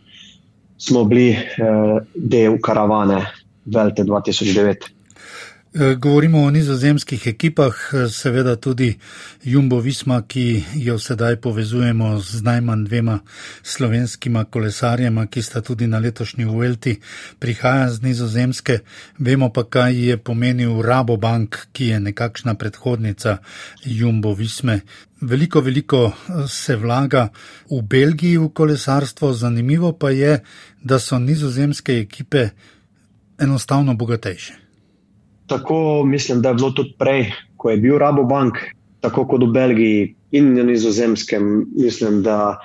smo 0.78 1.04
bili 1.04 1.30
uh, 1.36 2.00
del 2.14 2.58
karavane 2.60 3.20
Velte 3.64 4.02
2009. 4.02 4.88
Eh, 5.74 5.94
govorimo 5.94 6.42
o 6.42 6.50
nizozemskih 6.50 7.26
ekipah, 7.26 7.74
eh, 7.92 8.08
seveda 8.08 8.56
tudi 8.56 8.98
Jumbo 9.44 9.80
Visma, 9.80 10.22
ki 10.28 10.64
jo 10.74 10.98
sedaj 10.98 11.36
povezujemo 11.36 12.20
z 12.20 12.42
najmanj 12.42 12.84
dvema 12.84 13.18
slovenskima 13.62 14.44
kolesarjema, 14.44 15.26
ki 15.26 15.42
sta 15.42 15.60
tudi 15.60 15.86
na 15.86 15.98
letošnji 15.98 16.44
Uelti, 16.44 17.00
prihaja 17.38 17.90
z 17.90 18.02
nizozemske. 18.02 18.78
Vemo 19.18 19.48
pa, 19.52 19.64
kaj 19.64 20.08
je 20.08 20.16
pomenil 20.16 20.82
Rabobank, 20.82 21.56
ki 21.72 21.86
je 21.86 22.00
nekakšna 22.00 22.54
predhodnica 22.54 23.38
Jumbo 23.84 24.34
Visme. 24.34 24.80
Veliko, 25.20 25.60
veliko 25.60 26.06
eh, 26.06 26.48
se 26.48 26.76
vlaga 26.76 27.28
v 27.70 27.82
Belgiji 27.82 28.36
v 28.36 28.48
kolesarstvo, 28.48 29.32
zanimivo 29.32 29.92
pa 29.92 30.10
je, 30.10 30.42
da 30.82 30.98
so 30.98 31.18
nizozemske 31.18 31.98
ekipe 31.98 32.48
enostavno 33.38 33.94
bogatejše. 33.94 34.61
Tako 35.52 36.04
mislim, 36.04 36.40
da 36.42 36.48
je 36.48 36.54
bilo 36.54 36.70
tudi 36.70 36.94
prej, 36.98 37.26
ko 37.56 37.70
je 37.70 37.76
bil 37.76 37.98
Rabobank, 37.98 38.56
tako 39.04 39.26
kot 39.28 39.42
v 39.44 39.50
Belgiji 39.52 40.14
in 40.32 40.54
na 40.56 40.62
Nizozemskem. 40.64 41.66
Mislim, 41.76 42.22
da, 42.22 42.56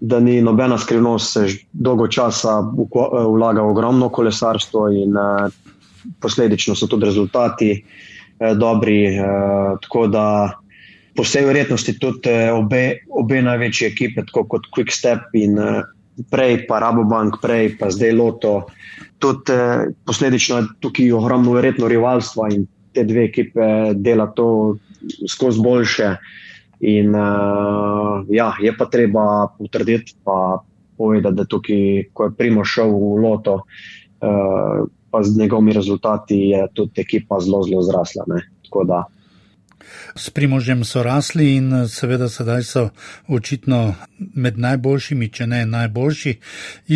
da 0.00 0.18
ni 0.20 0.40
nobena 0.42 0.78
skrivnost, 0.78 1.32
se 1.32 1.44
dolgo 1.72 2.08
časa 2.08 2.56
vlaga 3.36 3.62
v 3.62 3.70
ogromno 3.70 4.08
kolesarstvo 4.08 4.88
in 4.90 5.14
uh, 5.14 5.46
posledično 6.20 6.74
so 6.74 6.90
tudi 6.90 7.06
rezultati 7.06 7.70
uh, 7.78 8.50
dobri. 8.58 8.98
Uh, 9.14 9.78
tako 9.86 10.06
da 10.10 10.26
po 11.14 11.22
vsej 11.22 11.46
verjetnosti 11.46 11.98
tudi 12.02 12.34
obe, 12.50 12.98
obe 13.14 13.42
največje 13.42 13.92
ekipe, 13.94 14.26
tako 14.26 14.48
kot 14.56 14.66
Quick 14.74 14.90
Step 14.90 15.38
in 15.38 15.54
uh, 15.58 15.84
prej 16.30 16.66
pa 16.68 16.78
Rabobank, 16.78 17.40
prej 17.42 17.76
pa 17.78 17.90
zdaj 17.90 18.12
Loto 18.12 18.54
tudi 19.24 19.52
eh, 19.52 19.86
posledično 20.06 20.56
je 20.56 20.64
tukaj 20.80 21.12
ogromno 21.12 21.52
verjetno 21.52 21.88
rivalstva 21.88 22.48
in 22.52 22.66
te 22.92 23.04
dve 23.04 23.24
ekipe 23.24 23.94
dela 23.94 24.26
to 24.36 24.76
skozi 25.28 25.62
boljše. 25.62 26.16
In 26.84 27.14
uh, 27.16 28.26
ja, 28.28 28.50
je 28.60 28.72
pa 28.76 28.84
treba 28.92 29.46
potrditi, 29.58 30.12
pa 30.24 30.58
povedati, 30.98 31.36
da 31.38 31.44
tukaj, 31.48 32.10
ko 32.12 32.26
je 32.26 32.34
Primo 32.36 32.64
šel 32.64 32.90
v 32.92 33.22
Loto, 33.22 33.54
uh, 33.62 34.84
pa 35.10 35.22
z 35.22 35.38
njegovimi 35.38 35.72
rezultati 35.72 36.38
je 36.52 36.66
tudi 36.74 37.00
ekipa 37.00 37.40
zelo, 37.40 37.62
zelo 37.64 37.82
zrasla. 37.82 38.26
Ne? 38.26 38.42
Tako 38.66 38.84
da 38.84 39.00
S 40.16 40.30
primožem 40.30 40.84
so 40.84 41.02
rasli 41.02 41.54
in 41.56 41.72
eh, 41.72 41.88
seveda 41.88 42.28
sedaj 42.28 42.62
so 42.62 42.88
očitno 43.28 43.94
med 44.34 44.58
najboljšimi, 44.58 45.28
če 45.28 45.46
ne 45.46 45.66
najboljši. 45.66 46.34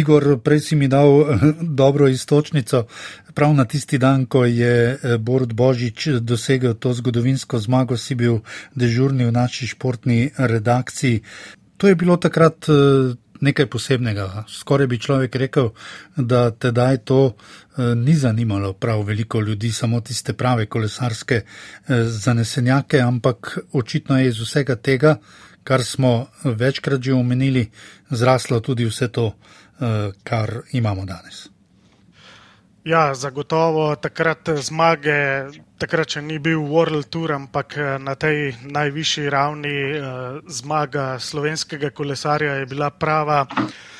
Igor, 0.01 0.39
prej 0.45 0.61
si 0.61 0.77
mi 0.77 0.89
dal 0.89 1.21
eh, 1.21 1.47
dobro 1.63 2.09
istočnico. 2.09 2.87
Prav 3.35 3.55
na 3.55 3.65
tisti 3.65 3.99
dan, 3.99 4.27
ko 4.27 4.45
je 4.45 4.75
eh, 4.93 5.19
Borod 5.19 5.53
Božič 5.53 6.09
dosegel 6.21 6.75
to 6.75 6.93
zgodovinsko 6.93 7.59
zmago, 7.59 7.97
si 7.97 8.15
bil 8.15 8.41
dežurni 8.75 9.27
v 9.27 9.33
naši 9.33 9.67
športni 9.67 10.31
redakciji. 10.37 11.23
To 11.79 11.89
je 11.89 11.95
bilo 11.95 12.17
takrat 12.17 12.67
nekaj 13.41 13.67
posebnega. 13.67 14.45
Skoraj 14.49 14.87
bi 14.87 14.99
človek 14.99 15.37
rekel, 15.37 15.71
da 16.17 16.51
tedaj 16.51 16.99
to 17.05 17.21
eh, 17.27 17.95
ni 17.95 18.15
zanimalo 18.15 18.73
prav 18.73 19.03
veliko 19.03 19.41
ljudi, 19.41 19.73
samo 19.73 20.01
tiste 20.01 20.33
prave 20.33 20.67
kolesarske 20.67 21.35
eh, 21.35 22.05
zanesenjake, 22.05 23.01
ampak 23.01 23.59
očitno 23.73 24.19
je 24.19 24.29
iz 24.29 24.41
vsega 24.41 24.77
tega, 24.77 25.19
kar 25.65 25.85
smo 25.85 26.27
večkrat 26.45 27.01
že 27.01 27.13
omenili, 27.13 27.71
zraslo 28.11 28.61
tudi 28.61 28.85
vse 28.85 29.09
to, 29.09 29.33
eh, 29.81 30.11
kar 30.25 30.61
imamo 30.73 31.05
danes. 31.05 31.49
Ja, 32.89 33.15
zagotovo 33.15 33.91
takrat 34.01 34.49
zmage, 34.65 35.19
takrat 35.77 36.15
še 36.15 36.23
ni 36.25 36.39
bil 36.41 36.63
World 36.65 37.11
Tour, 37.13 37.35
ampak 37.37 37.77
eh, 37.77 37.99
na 38.01 38.15
tej 38.17 38.55
najvišji 38.65 39.29
ravni 39.29 39.75
eh, 39.77 40.39
zmaga 40.49 41.19
slovenskega 41.21 41.91
kolesarja 41.93 42.55
je 42.63 42.71
bila 42.71 42.89
prava 42.89 43.43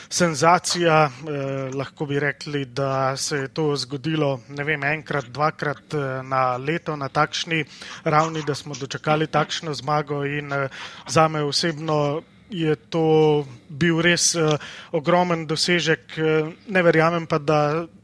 senzacija. 0.09 0.97
Eh, 1.05 1.77
lahko 1.77 2.07
bi 2.07 2.21
rekli, 2.21 2.65
da 2.65 3.17
se 3.17 3.37
je 3.37 3.49
to 3.49 3.77
zgodilo 3.77 4.41
vem, 4.49 4.85
enkrat, 4.85 5.29
dvakrat 5.29 5.95
eh, 5.95 6.23
na 6.23 6.57
leto 6.57 6.97
na 6.97 7.09
takšni 7.09 7.65
ravni, 8.05 8.43
da 8.47 8.55
smo 8.55 8.75
dočakali 8.75 9.27
takšno 9.27 9.75
zmago 9.75 10.25
in 10.25 10.53
eh, 10.53 10.69
za 11.07 11.29
me 11.29 11.43
osebno. 11.43 12.23
Je 12.49 12.73
to 12.77 13.45
bil 13.69 13.99
res 14.01 14.31
uh, 14.35 14.55
ogromen 14.97 15.43
dosežek, 15.45 16.15
ne 16.73 16.83
verjamem 16.83 17.27
pa, 17.29 17.37
da 17.37 17.59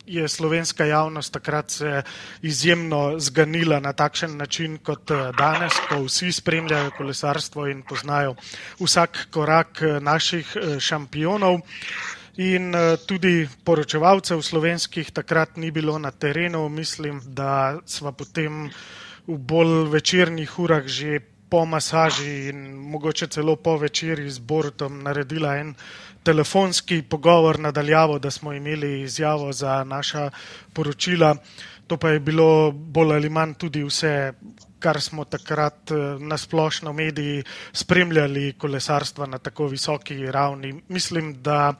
je 0.07 0.29
slovenska 0.29 0.85
javnost 0.85 1.33
takrat 1.33 1.71
se 1.71 2.03
izjemno 2.43 3.19
zganila 3.19 3.81
na 3.81 3.93
takšen 3.93 4.37
način 4.37 4.79
kot 4.79 5.11
eh, 5.11 5.33
danes, 5.39 5.73
ko 5.89 6.03
vsi 6.05 6.33
spremljajo 6.33 6.91
kolesarstvo 6.97 7.67
in 7.67 7.83
poznajo 7.83 8.35
vsak 8.81 9.27
korak 9.31 9.83
eh, 9.83 10.01
naših 10.01 10.57
eh, 10.57 10.81
šampionov. 10.81 11.61
In 12.37 12.75
tudi 13.07 13.49
poročevalcev 13.65 14.41
slovenskih 14.43 15.11
takrat 15.15 15.57
ni 15.57 15.71
bilo 15.71 15.99
na 15.99 16.11
terenu. 16.11 16.69
Mislim, 16.69 17.21
da 17.27 17.79
smo 17.87 18.13
potem 18.13 18.71
v 19.27 19.39
bolj 19.39 19.87
večernih 19.93 20.59
urah 20.59 20.83
že 20.87 21.21
po 21.49 21.65
masaži 21.65 22.49
in 22.49 22.75
mogoče 22.75 23.27
celo 23.27 23.57
po 23.57 23.77
večerji 23.77 24.31
z 24.31 24.39
Borutom 24.39 25.03
naredila 25.03 25.57
en 25.57 25.75
telefonski 26.25 27.03
pogovor 27.03 27.61
nadaljavo, 27.61 28.19
da 28.19 28.31
smo 28.31 28.53
imeli 28.53 29.03
izjavo 29.03 29.53
za 29.53 29.85
naša 29.85 30.31
poročila. 30.73 31.37
To 31.87 31.97
pa 31.97 32.11
je 32.11 32.21
bilo 32.21 32.71
bolj 32.73 33.13
ali 33.13 33.29
manj 33.29 33.55
tudi 33.55 33.85
vse, 33.85 34.33
kar 34.79 35.01
smo 35.01 35.25
takrat 35.25 35.91
eh, 35.91 35.95
na 36.21 36.39
splošno 36.39 36.93
mediji 36.93 37.43
spremljali 37.73 38.55
kolesarstva 38.59 39.27
na 39.27 39.39
tako 39.39 39.67
visoki 39.67 40.27
ravni. 40.27 40.81
Mislim, 40.89 41.43
da 41.43 41.75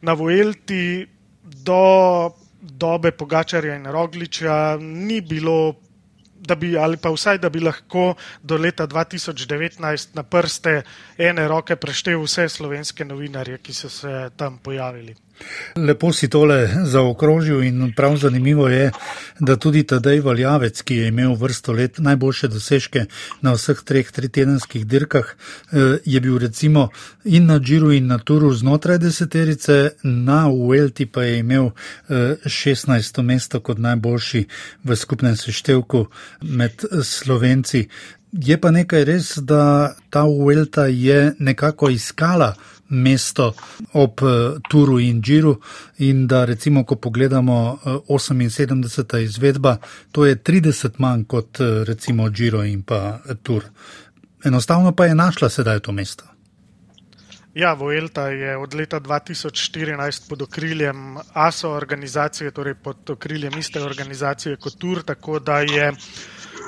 na 0.00 0.12
Vojelti 0.12 1.06
do 1.42 2.30
dobe 2.60 3.10
Pogačarja 3.10 3.76
in 3.76 3.86
Rogliča 3.86 4.76
ni 4.80 5.20
bilo 5.20 5.74
da 6.46 6.54
bi, 6.54 6.76
ali 6.78 6.96
pa 6.96 7.10
vsaj, 7.10 7.38
da 7.38 7.48
bi 7.50 7.60
lahko 7.60 8.14
do 8.42 8.56
leta 8.56 8.86
2019 8.86 10.14
na 10.14 10.22
prste 10.22 10.82
ene 11.18 11.48
roke 11.48 11.76
preštel 11.76 12.20
vse 12.22 12.48
slovenske 12.48 13.04
novinarje, 13.04 13.58
ki 13.58 13.74
so 13.74 13.88
se 13.88 14.30
tam 14.36 14.58
pojavili. 14.58 15.16
Lepo 15.76 16.12
si 16.12 16.28
tole 16.28 16.68
zaokrožil 16.84 17.62
in 17.62 17.92
prav 17.96 18.16
zanimivo 18.16 18.68
je, 18.68 18.90
da 19.40 19.56
tudi 19.56 19.82
Tadej 19.82 20.20
Valjavec, 20.20 20.82
ki 20.82 20.96
je 20.96 21.08
imel 21.08 21.34
vrsto 21.34 21.72
let 21.72 21.98
najboljše 21.98 22.48
dosežke 22.48 23.06
na 23.42 23.52
vseh 23.52 23.82
treh 23.84 24.10
tritedenskih 24.10 24.86
dirkah, 24.86 25.34
eh, 25.34 25.98
je 26.04 26.20
bil 26.20 26.38
recimo 26.38 26.88
in 27.24 27.46
na 27.46 27.58
Džiru 27.58 27.92
in 27.92 28.06
na 28.06 28.18
Turu 28.18 28.52
znotraj 28.52 28.98
deseterice, 28.98 29.90
na 30.02 30.48
Uelti 30.48 31.06
pa 31.06 31.22
je 31.22 31.38
imel 31.38 31.70
16. 32.46 33.18
Eh, 33.18 33.22
mesto 33.22 33.60
kot 33.60 33.78
najboljši 33.78 34.46
v 34.84 34.96
skupnem 34.96 35.36
seštevku 35.36 36.06
med 36.42 36.84
Slovenci. 37.02 37.88
Je 38.32 38.56
pa 38.60 38.70
nekaj 38.70 39.04
res, 39.04 39.38
da 39.38 39.94
ta 40.10 40.24
Uelta 40.24 40.86
je 40.86 41.34
nekako 41.38 41.90
iskala 41.90 42.54
mesto 42.94 43.52
ob 43.92 44.22
uh, 44.22 44.58
Turu 44.70 44.98
in 45.00 45.22
Džiru. 45.22 45.56
In 45.98 46.26
da 46.26 46.44
recimo, 46.44 46.84
ko 46.84 46.96
pogledamo 46.96 47.78
uh, 48.08 48.20
78. 48.20 49.18
izvedba, 49.22 49.76
to 50.12 50.26
je 50.26 50.36
30 50.36 50.98
manj 50.98 51.24
kot 51.24 51.60
uh, 51.60 51.82
recimo 51.86 52.30
Džiro 52.30 52.64
in 52.64 52.82
pa 52.82 53.18
Tur. 53.42 53.64
Enostavno 54.44 54.92
pa 54.92 55.06
je 55.06 55.14
našla 55.14 55.48
sedaj 55.48 55.80
to 55.80 55.92
mesto. 55.92 56.24
Ja, 57.54 57.72
Voelta 57.72 58.28
je 58.28 58.56
od 58.56 58.74
leta 58.74 59.00
2014 59.00 60.28
pod 60.28 60.42
okriljem 60.42 61.16
ASO 61.32 61.70
organizacije, 61.70 62.50
torej 62.50 62.74
pod 62.74 63.10
okriljem 63.10 63.58
iste 63.58 63.82
organizacije 63.82 64.56
kot 64.56 64.74
TUR, 64.78 65.02
tako 65.02 65.38
da 65.38 65.60
je 65.60 65.92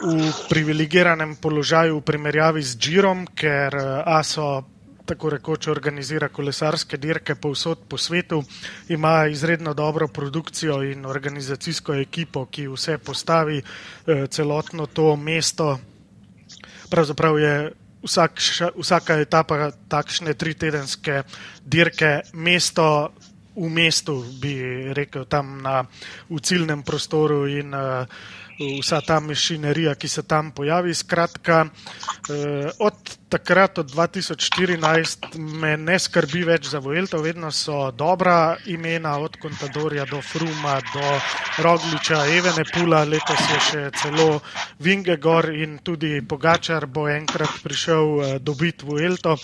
v 0.02 0.30
privilegiranem 0.49 1.37
položaju 1.37 1.99
v 1.99 2.02
primerjavi 2.02 2.62
z 2.62 2.78
Džirom, 2.78 3.26
ker 3.35 3.75
ASO 4.04 4.62
tako 5.06 5.30
rekoč 5.30 5.68
organizira 5.70 6.28
kolesarske 6.28 6.96
dirke 6.96 7.34
povsod 7.34 7.86
po 7.88 7.98
svetu, 7.98 8.42
ima 8.88 9.26
izredno 9.26 9.75
dobro 9.75 10.08
produkcijo 10.08 10.82
in 10.82 11.06
organizacijsko 11.06 11.94
ekipo, 11.94 12.46
ki 12.46 12.68
vse 12.68 12.98
postavi, 12.98 13.62
celotno 14.30 14.86
to 14.86 15.16
mesto. 15.16 15.78
Pravzaprav 16.90 17.38
je 17.38 17.54
vsak, 18.02 18.40
vsaka 18.78 19.20
etapa 19.20 19.70
takšne 19.88 20.34
tritedenske 20.34 21.22
dirke, 21.64 22.20
mesto 22.32 23.12
v 23.56 23.68
mestu, 23.72 24.20
bi 24.40 24.60
rekel, 24.92 25.25
tam 25.25 25.62
na, 25.64 25.80
v 26.28 26.40
ciljnem 26.44 26.82
prostoru 26.84 27.46
in 27.48 27.72
uh, 27.72 28.04
vsa 28.58 29.00
ta 29.00 29.20
mašinerija, 29.20 29.94
ki 29.94 30.08
se 30.08 30.22
tam 30.22 30.50
pojavi. 30.50 30.94
Skratka, 30.94 31.64
uh, 31.66 32.70
od 32.78 32.94
takrat, 33.28 33.78
od 33.78 33.90
2014, 33.92 35.38
me 35.38 35.76
ne 35.76 35.98
skrbi 35.98 36.44
več 36.44 36.70
za 36.72 36.78
Vojelto, 36.78 37.20
vedno 37.22 37.50
so 37.52 37.90
dobra 37.90 38.56
imena, 38.66 39.18
od 39.18 39.36
Contadorja 39.42 40.06
do 40.10 40.22
Fruma, 40.22 40.78
do 40.94 41.04
Rogliča, 41.64 42.25
Evene 42.32 42.64
Pula, 42.72 43.04
letos 43.04 43.42
je 43.52 43.60
še 43.70 43.82
celo 44.02 44.40
Vingegor 44.78 45.50
in 45.52 45.78
tudi 45.84 46.20
Pogačar 46.22 46.86
bo 46.86 47.08
enkrat 47.08 47.60
prišel 47.62 48.04
uh, 48.04 48.36
dobiti 48.40 48.86
Vojelto. 48.86 49.36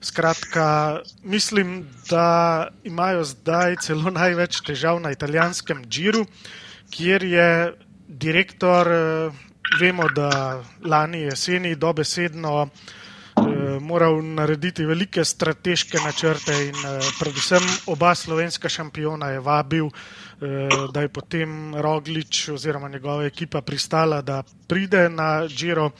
Skratka, 0.00 1.00
mislim, 1.26 1.82
da 2.10 2.68
imajo 2.84 3.24
zdaj 3.24 3.76
celo 3.82 4.10
največ 4.14 4.60
težav 4.62 5.00
na 5.02 5.10
italijanskem 5.10 5.82
Džiru, 5.90 6.22
kjer 6.94 7.24
je 7.24 7.48
direktor, 8.08 8.88
vemo, 9.80 10.08
da 10.16 10.62
lani 10.84 11.20
jeseni 11.28 11.74
dobesedno 11.76 12.68
moral 13.80 14.22
narediti 14.24 14.84
velike 14.86 15.24
strateške 15.24 15.98
načrte 16.04 16.54
in 16.66 16.74
predvsem 17.20 17.62
oba 17.86 18.14
slovenska 18.14 18.68
šampiona 18.68 19.28
je 19.30 19.40
vabil, 19.40 19.88
da 20.92 21.00
je 21.00 21.08
potem 21.08 21.74
Roglič 21.74 22.48
oziroma 22.48 22.88
njegova 22.88 23.24
ekipa 23.24 23.60
pristala, 23.60 24.22
da 24.22 24.42
pride 24.68 25.08
na 25.08 25.46
Giro, 25.46 25.90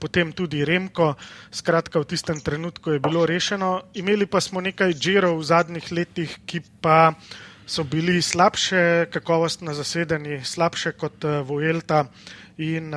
potem 0.00 0.32
tudi 0.32 0.64
Remko. 0.64 1.14
Skratka, 1.50 2.00
v 2.00 2.04
tistem 2.04 2.40
trenutku 2.40 2.90
je 2.90 3.00
bilo 3.00 3.26
rešeno. 3.26 3.82
Imeli 3.94 4.26
pa 4.26 4.40
smo 4.40 4.60
nekaj 4.60 4.92
Girov 4.92 5.38
v 5.38 5.44
zadnjih 5.44 5.92
letih, 5.92 6.38
ki 6.46 6.60
pa 6.80 7.12
so 7.66 7.84
bili 7.84 8.22
slabše 8.22 9.06
kakovostno 9.10 9.74
zasedeni, 9.74 10.44
slabše 10.44 10.92
kot 10.92 11.24
Vojelta 11.44 12.04
in 12.58 12.92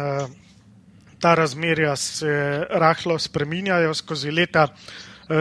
ta 1.20 1.36
razmerja 1.36 1.96
se 1.96 2.66
rahlo 2.70 3.20
spreminjajo 3.20 3.94
skozi 3.94 4.32
leta. 4.32 4.68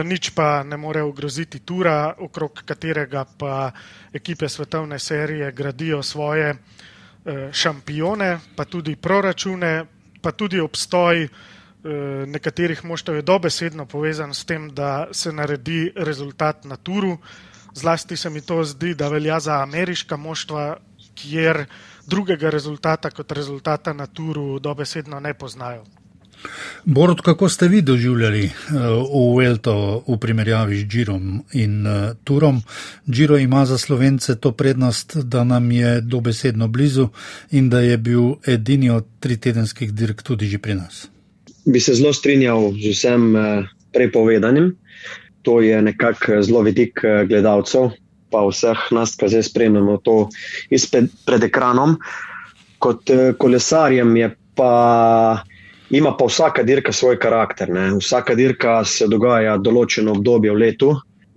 Nič 0.03 0.29
pa 0.35 0.63
ne 0.63 0.77
more 0.77 1.01
ogroziti 1.01 1.59
tura, 1.59 2.13
okrog 2.19 2.61
katerega 2.65 3.25
pa 3.37 3.71
ekipe 4.13 4.49
svetovne 4.49 4.99
serije 4.99 5.51
gradijo 5.51 6.03
svoje 6.03 6.55
šampione, 7.51 8.39
pa 8.55 8.65
tudi 8.65 8.95
proračune, 8.95 9.85
pa 10.21 10.31
tudi 10.31 10.59
obstoj 10.59 11.27
nekaterih 12.27 12.85
moštev 12.85 13.15
je 13.15 13.21
dobesedno 13.21 13.85
povezan 13.85 14.33
s 14.33 14.45
tem, 14.45 14.69
da 14.75 15.07
se 15.11 15.31
naredi 15.31 15.91
rezultat 15.95 16.65
na 16.65 16.75
turu. 16.75 17.17
Zlasti 17.77 18.17
se 18.17 18.29
mi 18.29 18.41
to 18.41 18.63
zdi, 18.63 18.95
da 18.97 19.09
velja 19.09 19.39
za 19.39 19.61
ameriška 19.61 20.17
moštva, 20.17 20.77
kjer 21.15 21.65
drugega 22.07 22.49
rezultata 22.49 23.09
kot 23.09 23.31
rezultata 23.31 23.93
na 23.93 24.07
turu 24.07 24.59
dobesedno 24.59 25.19
ne 25.19 25.33
poznajo. 25.33 25.85
Borod, 26.85 27.21
kako 27.21 27.49
ste 27.49 27.67
vi 27.67 27.81
doživljali 27.81 28.45
uh, 28.45 28.51
Uelto 29.13 30.03
v 30.07 30.17
primerjavi 30.17 30.79
z 30.79 30.87
Džirom 30.87 31.43
in 31.53 31.87
uh, 31.87 31.93
Turom? 32.23 32.61
Džiro 33.09 33.37
ima 33.37 33.65
za 33.65 33.77
slovence 33.77 34.35
to 34.35 34.51
prednost, 34.51 35.17
da 35.17 35.43
nam 35.43 35.71
je 35.71 36.01
dobesedno 36.01 36.67
blizu 36.67 37.07
in 37.51 37.69
da 37.69 37.79
je 37.79 37.97
bil 37.97 38.21
edini 38.47 38.89
od 38.89 39.05
tri 39.19 39.37
tedenskih 39.37 39.93
dirk 39.93 40.21
tudi 40.21 40.45
že 40.45 40.57
pri 40.57 40.75
nas. 40.75 41.07
Bi 41.65 41.79
se 41.79 41.93
zelo 41.93 42.13
strinjal 42.13 42.71
z 42.71 42.93
vsem 42.93 43.35
uh, 43.35 43.41
prepovedanim. 43.93 44.75
To 45.47 45.61
je 45.63 45.79
nekako 45.81 46.41
zelo 46.43 46.61
vidik 46.67 46.99
gledalcev, 47.29 47.93
pa 48.31 48.43
vseh 48.43 48.89
nas, 48.91 49.15
ki 49.15 49.29
zdaj 49.31 49.45
spremljamo 49.47 49.97
to 50.03 50.15
izpred 50.69 51.07
pred 51.25 51.45
ekranom. 51.47 51.95
Kot 52.83 53.09
uh, 53.09 53.31
kolesarjem 53.39 54.15
je 54.19 54.33
pa. 54.55 54.71
Ima 55.89 56.11
pa 56.19 56.25
vsaka 56.27 56.65
dirka 56.67 56.91
svoj 56.91 57.15
karakter. 57.15 57.69
Ne? 57.71 57.93
Vsaka 57.95 58.35
dirka 58.35 58.81
se 58.83 59.07
dogaja 59.07 59.55
določeno 59.55 60.17
obdobje 60.17 60.51
v 60.51 60.59
letu, 60.59 60.89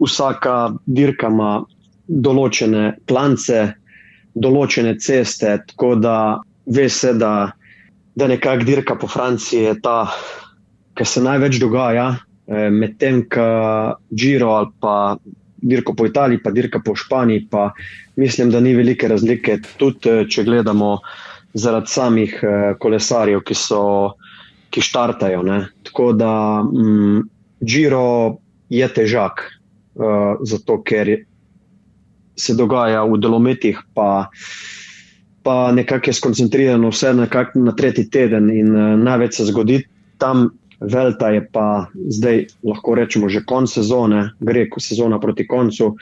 vsaka 0.02 0.72
dirka 0.90 1.30
ima 1.30 1.52
določene 2.10 2.96
plance, 3.06 3.60
določene 4.34 4.96
ceste, 4.98 5.54
tako 5.70 5.94
da 6.02 6.16
ve 6.66 6.88
se, 6.90 7.14
da, 7.14 7.52
da 8.18 8.26
nekako 8.26 8.66
dirka 8.66 8.98
po 8.98 9.06
Franciji 9.06 9.68
je 9.68 9.76
ta, 9.86 10.10
ki 10.98 11.06
se 11.06 11.22
največ 11.22 11.60
dogaja, 11.62 12.08
medtem 12.50 13.22
ko 13.30 13.44
Giro 14.10 14.48
ali 14.58 14.72
pa 14.80 14.94
dirko 15.62 15.94
po 15.94 16.06
Italiji, 16.06 16.40
pa 16.42 16.50
dirka 16.50 16.80
po 16.84 16.96
Španiji, 16.96 17.46
pa 17.50 17.70
mislim, 18.16 18.50
da 18.50 18.60
ni 18.60 18.74
velike 18.74 19.08
razlike, 19.08 19.58
tudi 19.78 20.24
če 20.26 20.44
gledamo 20.44 20.96
zaradi 21.54 21.92
samih 21.92 22.34
kolesarjev, 22.82 23.44
ki 23.46 23.54
so 23.54 23.82
ki 24.70 24.80
štartajo. 24.80 25.42
Ne. 25.42 25.66
Tako 25.82 26.12
da 26.12 26.62
mm, 26.62 27.28
Giro 27.60 28.36
je 28.68 28.88
težak, 28.88 29.42
uh, 29.94 30.38
zato 30.46 30.80
ker 30.82 31.16
se 32.36 32.54
dogaja 32.54 33.02
v 33.04 33.18
delometih, 33.20 33.82
pa, 33.94 34.30
pa 35.42 35.56
nekako 35.72 36.10
je 36.10 36.16
skoncentrirano 36.16 36.88
vse 36.94 37.12
na 37.18 37.74
tretji 37.76 38.06
teden 38.10 38.50
in 38.54 38.70
uh, 38.76 38.94
največ 38.98 39.42
se 39.42 39.50
zgodi 39.50 39.82
tam. 40.18 40.50
Velta 40.80 41.28
je 41.30 41.44
pa 41.52 41.86
zdaj, 42.08 42.46
lahko 42.64 42.94
rečemo, 42.96 43.28
že 43.28 43.44
konc 43.44 43.68
sezone, 43.68 44.30
gre 44.40 44.66
sezona 44.78 45.20
proti 45.20 45.46
koncu, 45.46 45.96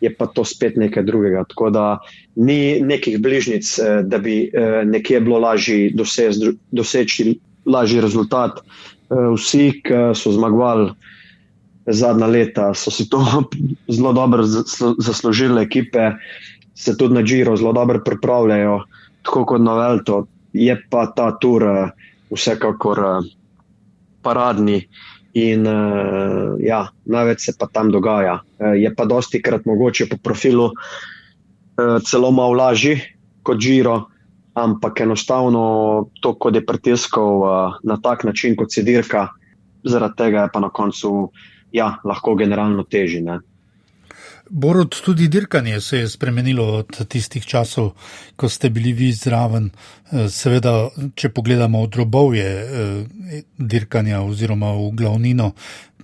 je 0.00 0.10
pa 0.14 0.26
to 0.26 0.44
spet 0.44 0.76
nekaj 0.76 1.02
drugega. 1.02 1.44
Tako 1.44 1.70
da 1.70 1.98
ni 2.36 2.80
nekih 2.80 3.18
bližnjic, 3.20 3.78
da 4.06 4.18
bi 4.18 4.50
nekje 4.84 5.20
bilo 5.20 5.38
lažje 5.38 5.90
doseči 6.70 7.34
lažji 7.66 8.00
rezultat. 8.00 8.62
Eh, 9.10 9.34
vsi, 9.34 9.80
ki 9.82 10.14
so 10.14 10.30
zmagovali 10.30 10.92
zadnja 11.90 12.26
leta, 12.30 12.70
so 12.74 12.92
si 12.94 13.08
to 13.10 13.18
zelo 13.96 14.12
dobro 14.12 14.44
zaslužili, 14.98 15.62
ekipe 15.62 16.12
se 16.74 16.96
tudi 16.96 17.14
na 17.14 17.22
Džiro 17.22 17.56
zelo 17.56 17.72
dobro 17.72 18.00
pripravljajo, 18.04 18.84
tako 19.22 19.44
kot 19.44 19.60
na 19.60 19.74
Velto. 19.74 20.26
Je 20.52 20.74
pa 20.90 21.06
ta 21.16 21.32
tur 21.38 21.62
eh, 21.62 21.90
vsekakor 22.30 22.98
eh, 22.98 23.30
paradni. 24.22 24.84
In 25.38 25.62
uh, 25.62 26.58
ja, 26.58 26.88
največ 27.06 27.44
se 27.46 27.52
pa 27.58 27.68
tam 27.70 27.92
dogaja. 27.94 28.40
Uh, 28.58 28.74
je 28.74 28.90
pa 28.94 29.06
dosti 29.06 29.38
krat 29.42 29.66
mogoče 29.66 30.08
po 30.10 30.18
profilu 30.22 30.72
uh, 30.72 31.98
celo 32.02 32.32
malo 32.34 32.58
lažji 32.58 32.98
kot 33.46 33.60
Giro, 33.62 34.10
ampak 34.58 35.00
enostavno 35.00 36.10
to, 36.20 36.34
kot 36.34 36.54
je 36.54 36.66
pritiskal 36.66 37.44
uh, 37.46 37.78
na 37.86 37.96
tak 38.02 38.24
način, 38.24 38.56
kot 38.56 38.74
se 38.74 38.82
dirka, 38.82 39.28
zaradi 39.86 40.18
tega 40.18 40.42
je 40.42 40.52
pa 40.52 40.60
na 40.60 40.68
koncu 40.68 41.30
ja, 41.72 41.94
lahko 42.04 42.34
generalno 42.34 42.82
teži. 42.82 43.22
Ne? 43.22 43.38
Borod, 44.50 44.96
tudi 45.04 45.28
dirkanje 45.28 45.80
se 45.80 45.98
je 45.98 46.08
spremenilo 46.08 46.64
od 46.64 47.08
tistih 47.08 47.44
časov, 47.46 47.92
ko 48.36 48.48
ste 48.48 48.70
bili 48.70 48.92
vi 48.92 49.12
zraven. 49.12 49.70
Eh, 49.70 50.26
seveda, 50.28 50.88
če 51.14 51.30
pogledamo 51.30 51.82
od 51.86 51.94
robovje 51.94 52.48
eh, 52.48 53.42
dirkanja 53.58 54.24
oziroma 54.26 54.72
v 54.74 54.90
glavnino, 54.98 55.52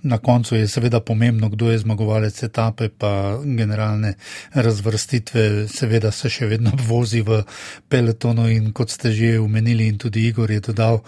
na 0.03 0.17
koncu 0.17 0.55
je 0.55 0.67
seveda 0.67 0.99
pomembno, 0.99 1.49
kdo 1.49 1.71
je 1.71 1.83
zmagovalec 1.83 2.43
etape, 2.43 2.89
pa 2.89 3.35
generalne 3.43 4.13
razvrstitve, 4.53 5.67
seveda 5.67 6.11
se 6.11 6.31
še 6.31 6.47
vedno 6.47 6.71
vozi 6.89 7.21
v 7.27 7.43
peletonu 7.89 8.47
in 8.47 8.71
kot 8.71 8.95
ste 8.95 9.11
že 9.11 9.35
umenili 9.43 9.91
in 9.91 9.97
tudi 9.99 10.27
Igor 10.27 10.51
je 10.51 10.63
dodal, 10.71 11.03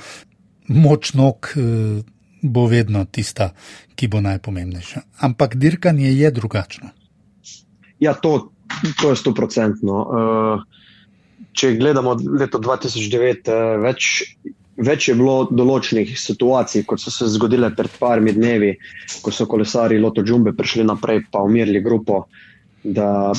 moč 0.67 1.13
nog 1.13 1.53
eh, 1.55 2.03
bo 2.41 2.67
vedno 2.67 3.05
tista, 3.05 3.53
ki 3.95 4.07
bo 4.07 4.19
najpomembnejša. 4.21 5.01
Ampak 5.23 5.55
dirkanje 5.55 6.11
je 6.11 6.31
drugačno. 6.31 6.98
Ja, 7.99 8.13
to, 8.13 8.51
to 9.01 9.09
je 9.09 9.19
sto 9.19 9.33
procentno. 9.35 10.05
Eh, 10.05 10.63
če 11.53 11.75
gledamo 11.79 12.15
leto 12.39 12.61
2009, 12.61 13.51
eh, 13.51 13.77
več 13.83 14.09
več 14.79 15.09
je 15.09 15.15
bilo 15.19 15.43
določenih 15.51 16.13
situacij, 16.15 16.85
kot 16.87 17.01
so 17.03 17.11
se 17.11 17.27
zgodile 17.33 17.71
pred 17.75 17.91
parmi 17.99 18.31
dnevi, 18.35 18.73
ko 19.23 19.31
so 19.35 19.47
kolesari 19.49 19.99
Loto 19.99 20.23
Džumbe 20.23 20.53
prišli 20.55 20.85
naprej, 20.87 21.25
pa 21.31 21.43
umirili 21.43 21.83
grupo, 21.83 22.25
da 22.83 23.33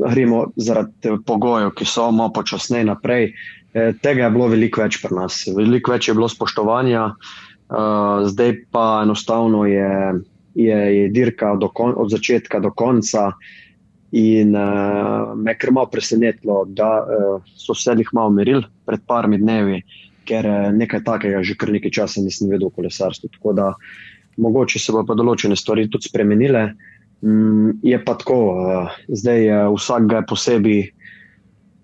gremo 0.00 0.46
zaradi 0.56 1.18
pogojev, 1.26 1.74
ki 1.76 1.84
so 1.84 2.08
malo 2.16 2.32
počasneje 2.32 2.88
naprej. 2.88 3.34
Eh, 3.74 3.92
tega 4.02 4.24
je 4.26 4.34
bilo 4.34 4.48
veliko 4.48 4.80
več 4.82 5.02
pri 5.02 5.18
nas, 5.20 5.42
veliko 5.56 5.92
več 5.92 6.08
je 6.08 6.16
bilo 6.16 6.30
spoštovanja, 6.32 7.10
zdaj 7.70 8.52
pa 8.74 9.02
enostavno 9.04 9.62
je, 9.62 9.90
je, 10.58 10.78
je 10.96 11.08
dirka 11.14 11.52
kon, 11.74 11.94
od 11.96 12.10
začetka 12.10 12.58
do 12.58 12.72
konca. 12.74 13.30
In 14.12 14.54
uh, 14.54 15.34
me 15.36 15.52
je 15.52 15.58
kar 15.58 15.70
malo 15.70 15.86
presenetilo, 15.90 16.64
da 16.66 16.90
uh, 17.02 17.42
so 17.54 17.74
se 17.74 17.94
jih 17.96 18.08
malo 18.12 18.28
umirili 18.28 18.64
pred 18.86 19.04
parmi 19.06 19.38
dnevi, 19.38 19.82
ker 20.26 20.46
uh, 20.46 20.70
nekaj 20.74 21.04
takega 21.06 21.42
že 21.46 21.54
kar 21.54 21.70
nekaj 21.70 21.94
časa 21.94 22.22
nisem 22.22 22.50
vedel 22.50 22.68
o 22.68 22.74
kolesarstvu. 22.74 23.30
Tako 23.38 23.52
da 23.52 23.68
mogoče 24.36 24.78
se 24.78 24.92
bo 24.92 25.04
pa 25.06 25.14
določene 25.14 25.56
stvari 25.56 25.88
tudi 25.90 26.10
spremenile. 26.10 26.72
Um, 27.22 27.78
je 27.86 27.98
pa 28.04 28.16
tako, 28.18 28.40
uh, 28.56 28.98
zdaj 29.08 29.46
uh, 29.46 29.62
vsak 29.76 30.10
ga 30.10 30.22
je 30.22 30.28
posebej 30.32 30.82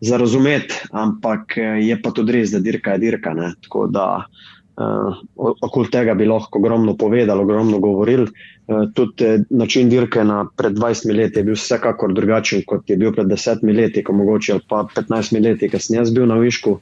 za 0.01 0.19
razumeti, 0.21 0.75
ampak 0.93 1.57
je 1.57 1.95
pa 2.03 2.11
tudi 2.13 2.35
res, 2.35 2.51
da 2.53 2.61
dirka 2.61 2.97
je 2.97 3.05
dirka. 3.07 3.33
Ne? 3.35 3.55
Tako 3.65 3.87
da 3.89 4.09
uh, 4.19 4.56
okoli 4.77 5.91
tega 5.91 6.15
bi 6.15 6.27
lahko 6.29 6.59
ogromno 6.59 6.97
povedali, 6.97 7.41
ogromno 7.41 7.79
govorili. 7.81 8.27
Uh, 8.67 8.93
tudi 8.95 9.25
način 9.51 9.89
dirke 9.89 10.25
na 10.25 10.47
pred 10.57 10.73
20 10.73 11.17
leti 11.17 11.39
je 11.39 11.45
bil 11.45 11.55
vsekakor 11.55 12.13
drugačen, 12.15 12.63
kot 12.67 12.91
je 12.91 12.97
bil 12.97 13.13
pred 13.13 13.27
10 13.27 13.65
leti, 13.77 14.05
ko 14.05 14.13
mogoče 14.13 14.59
pa 14.69 14.85
15 14.97 15.41
leti, 15.43 15.71
ker 15.71 15.83
sem 15.83 15.97
jaz 15.97 16.13
bil 16.13 16.27
na 16.27 16.37
višku. 16.39 16.81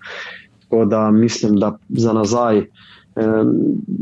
Tako 0.64 0.84
da 0.84 1.10
mislim, 1.10 1.58
da 1.60 1.76
za 1.88 2.12
nazaj 2.12 2.58
uh, 2.58 2.66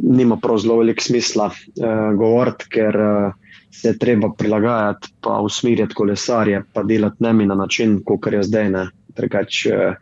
nima 0.02 0.38
prav 0.42 0.58
zelo 0.58 0.78
velik 0.78 1.02
smisla 1.02 1.50
uh, 1.50 2.16
govoriti, 2.16 2.70
ker 2.72 2.96
uh, 2.96 3.34
se 3.70 3.88
je 3.88 3.98
treba 3.98 4.30
prilagajati, 4.38 5.12
pa 5.20 5.40
usmirjati 5.40 5.94
kolesarje, 5.94 6.62
pa 6.72 6.82
delati 6.82 7.24
nemi 7.24 7.46
na 7.46 7.54
način, 7.54 8.00
kot 8.04 8.32
je 8.32 8.42
zdaj. 8.42 8.70
Ne 8.70 8.86
drugače 9.16 9.76
uh, 9.76 9.94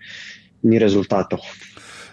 ni 0.62 0.78
rezultatov. 0.78 1.38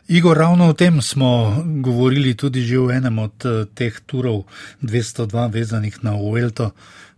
Igor, 0.07 0.37
ravno 0.37 0.69
o 0.69 0.73
tem 0.73 1.01
smo 1.01 1.63
govorili 1.65 2.37
tudi 2.37 2.61
že 2.63 2.79
v 2.79 2.95
enem 2.95 3.19
od 3.19 3.45
uh, 3.45 3.67
teh 3.75 3.91
turov 4.07 4.47
202 4.79 5.51
vezanih 5.51 5.99
na 6.03 6.15
Uelto, 6.15 6.71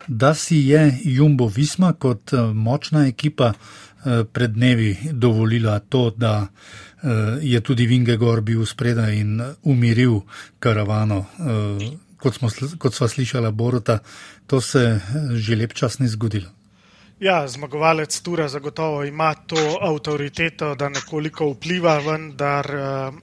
da 0.08 0.34
si 0.34 0.58
je 0.73 0.97
Jumbo 1.06 1.45
Visma 1.47 1.93
kot 1.93 2.34
uh, 2.34 2.49
močna 2.49 3.06
ekipa 3.06 3.54
uh, 3.54 4.25
pred 4.34 4.58
dnevi 4.58 4.97
dovolila 5.13 5.80
to, 5.80 6.10
da 6.17 6.47
je 7.41 7.62
tudi 7.62 7.86
Vingegor 7.88 8.41
bil 8.41 8.65
spredaj 8.65 9.15
in 9.15 9.39
umiril 9.63 10.19
karavano. 10.60 11.25
Kot 12.19 12.36
smo 12.36 12.49
kot 12.75 12.93
sva 12.93 13.08
slišala 13.08 13.52
Borota, 13.52 14.02
to 14.47 14.60
se 14.62 14.99
že 15.32 15.56
lep 15.56 15.73
čas 15.73 15.99
ni 15.99 16.12
zgodilo. 16.12 16.59
Ja, 17.19 17.47
zmagovalec 17.47 18.21
Tura 18.21 18.47
zagotovo 18.47 19.03
ima 19.03 19.34
to 19.34 19.77
avtoriteto, 19.82 20.75
da 20.75 20.89
nekoliko 20.89 21.49
vpliva, 21.51 21.97
vendar 21.99 22.69
uh, 22.75 23.15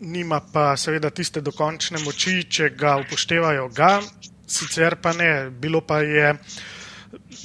nima 0.00 0.40
pa 0.52 0.76
seveda 0.76 1.10
tiste 1.10 1.40
dokončne 1.40 2.00
moči, 2.02 2.42
če 2.50 2.72
ga 2.74 2.96
upoštevajo 3.04 3.68
ga, 3.68 4.00
sicer 4.50 4.96
pa 5.02 5.12
ne. 5.12 5.50
Bilo 5.50 5.80
pa 5.80 6.00
je. 6.02 6.34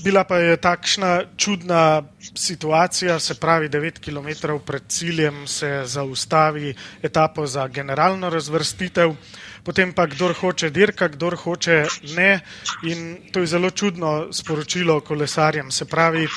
Bila 0.03 0.23
pa 0.23 0.39
je 0.41 0.57
takšna 0.57 1.11
čudna 1.37 2.01
situacija, 2.33 3.19
se 3.19 3.37
pravi, 3.39 3.69
9 3.69 4.01
km 4.01 4.57
pred 4.65 4.83
ciljem 4.87 5.47
se 5.47 5.81
zaustavi 5.85 6.73
etapo 7.01 7.45
za 7.47 7.67
generalno 7.67 8.29
razvrstitev 8.29 9.13
potem 9.65 9.93
pa 9.93 10.06
kdo 10.06 10.30
hoče 10.34 10.69
dirka, 10.69 11.08
kdo 11.08 11.34
hoče 11.36 11.86
ne. 12.15 12.39
In 12.84 13.17
to 13.32 13.41
je 13.41 13.47
zelo 13.47 13.69
čudno 13.69 14.28
sporočilo 14.32 14.99
kolesarjem. 15.01 15.71
Se 15.71 15.86
pravi, 15.86 16.28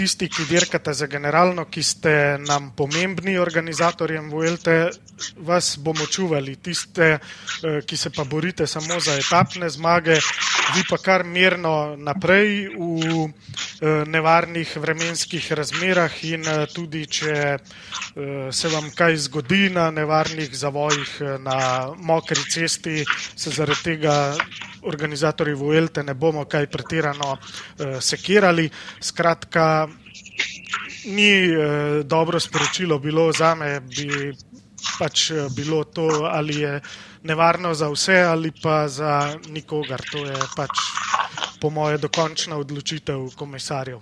tisti, 0.00 0.30
ki 0.32 0.46
dirkate 0.48 0.94
za 0.96 1.06
generalno, 1.06 1.66
ki 1.68 1.82
ste 1.84 2.12
nam 2.40 2.70
pomembni 2.76 3.36
organizatorjem 3.38 4.30
VLT, 4.32 4.76
vas 5.44 5.74
bomo 5.76 6.06
čuvali. 6.06 6.56
Tiste, 6.56 7.08
eh, 7.18 7.80
ki 7.86 7.96
se 7.96 8.10
pa 8.10 8.24
borite 8.24 8.66
samo 8.66 9.00
za 9.00 9.18
etapne 9.20 9.68
zmage, 9.70 10.16
vi 10.74 10.84
pa 10.88 10.96
kar 10.96 11.24
mirno 11.24 11.96
naprej 11.96 12.68
v 12.72 13.28
eh, 13.28 14.04
nevarnih 14.06 14.72
vremenskih 14.76 15.52
razmerah 15.52 16.16
in 16.24 16.48
eh, 16.48 16.66
tudi, 16.74 17.06
če 17.06 17.58
se 18.50 18.68
vam 18.68 18.88
kaj 18.94 19.16
zgodi 19.26 19.70
na 19.70 19.90
nevarnih 19.90 20.50
zavojih 20.56 21.38
na 21.44 21.92
mokri 21.96 22.42
cesti, 22.50 23.04
se 23.36 23.50
zaradi 23.50 23.82
tega 23.84 24.16
organizatorji 24.82 25.54
VLT 25.54 26.02
ne 26.04 26.14
bomo 26.14 26.44
kaj 26.44 26.66
pretirano 26.66 27.36
sekirali. 28.00 28.68
Skratka, 29.00 29.88
ni 31.04 31.30
eh, 31.30 32.02
dobro 32.04 32.40
sporočilo 32.40 32.98
bilo 32.98 33.32
za 33.32 33.54
me, 33.54 33.80
bi 33.80 34.32
pač 34.98 35.30
eh, 35.30 35.46
bilo 35.56 35.84
to, 35.84 36.08
ali 36.30 36.60
je 36.60 36.80
nevarno 37.22 37.74
za 37.74 37.88
vse 37.88 38.20
ali 38.22 38.52
pa 38.62 38.88
za 38.88 39.36
nikogar. 39.48 40.00
To 40.12 40.18
je 40.18 40.36
pač 40.56 40.70
po 41.60 41.70
moje 41.70 41.98
dokončna 41.98 42.56
odločitev 42.56 43.28
komisarjev. 43.36 44.00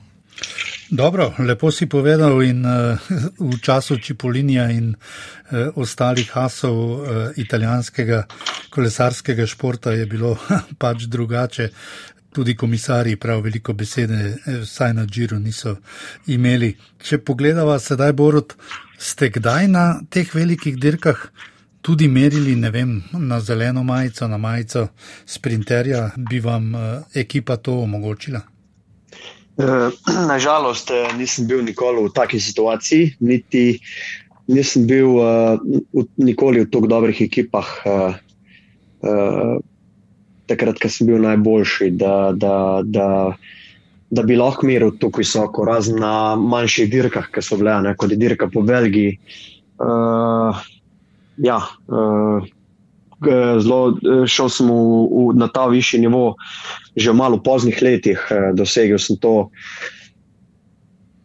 Dobro, 0.91 1.35
lepo 1.39 1.71
si 1.71 1.85
povedal 1.85 2.43
in 2.43 2.65
uh, 2.65 2.97
v 3.39 3.59
času 3.61 3.99
Čipolinja 4.01 4.71
in 4.73 4.95
uh, 4.95 5.69
ostalih 5.77 6.31
asov 6.33 6.77
uh, 6.81 7.01
italijanskega 7.37 8.25
kolesarskega 8.71 9.47
športa 9.47 9.93
je 9.93 10.07
bilo 10.07 10.39
pač 10.83 11.05
drugače 11.05 11.69
tudi 12.39 12.57
komisarji 12.57 13.17
prav 13.17 13.41
veliko 13.43 13.73
besede, 13.73 14.15
eh, 14.47 14.59
vsaj 14.63 14.93
na 14.95 15.07
Džiru, 15.07 15.39
niso 15.39 15.77
imeli. 16.27 16.77
Če 17.03 17.19
pogledamo 17.19 17.75
sedaj, 17.79 18.13
Borod, 18.13 18.53
ste 18.99 19.27
kdaj 19.35 19.67
na 19.69 19.87
teh 20.11 20.35
velikih 20.35 20.77
dirkah 20.79 21.25
tudi 21.83 22.07
merili, 22.09 22.55
ne 22.57 22.71
vem, 22.71 22.93
na 23.13 23.41
zeleno 23.41 23.83
majico, 23.83 24.29
na 24.29 24.39
majico 24.39 24.85
sprinterja, 25.27 26.11
bi 26.31 26.39
vam 26.41 26.69
uh, 26.75 26.83
ekipa 27.15 27.57
to 27.57 27.75
omogočila? 27.83 28.41
Uh, 29.59 29.91
nažalost, 30.29 30.93
nisem 31.19 31.49
bil 31.51 31.65
nikoli 31.67 32.05
v 32.05 32.13
taki 32.15 32.39
situaciji, 32.41 33.17
niti 33.27 33.81
nisem 34.47 34.85
bil 34.87 35.17
uh, 35.19 35.59
v, 35.91 36.05
nikoli 36.23 36.63
v 36.63 36.69
tako 36.71 36.87
dobrih 36.87 37.23
ekipah. 37.27 37.73
Uh, 37.83 38.15
uh, 39.03 39.59
takrat, 40.49 40.81
ko 40.81 40.91
sem 40.93 41.09
bil 41.09 41.23
najboljši, 41.23 41.91
da, 42.01 42.15
da, 42.35 42.55
da, 42.85 43.09
da 44.11 44.25
bi 44.27 44.39
lahko 44.39 44.69
meril 44.69 44.95
tako 45.01 45.23
visoko, 45.23 45.67
razen 45.69 46.01
na 46.03 46.37
manjših 46.37 46.91
dirkah, 46.93 47.31
ki 47.33 47.45
so 47.45 47.59
bile, 47.61 47.77
ne, 47.85 47.95
kot 47.99 48.13
je 48.15 48.21
dirka 48.21 48.51
po 48.53 48.65
Belgiji. 48.67 49.19
Uh, 49.79 50.59
ja, 51.45 51.61
uh, 51.89 52.47
zelo 53.63 54.25
šel 54.31 54.51
sem 54.55 54.71
v, 54.71 54.79
v, 55.11 55.27
na 55.39 55.51
ta 55.53 55.67
višji 55.71 56.03
nivo, 56.03 56.39
že 56.97 57.13
v 57.13 57.19
malo 57.19 57.43
poznih 57.43 57.79
letih, 57.83 58.23
uh, 58.31 58.51
dosegel 58.57 58.99
sem 59.03 59.21
to. 59.23 59.51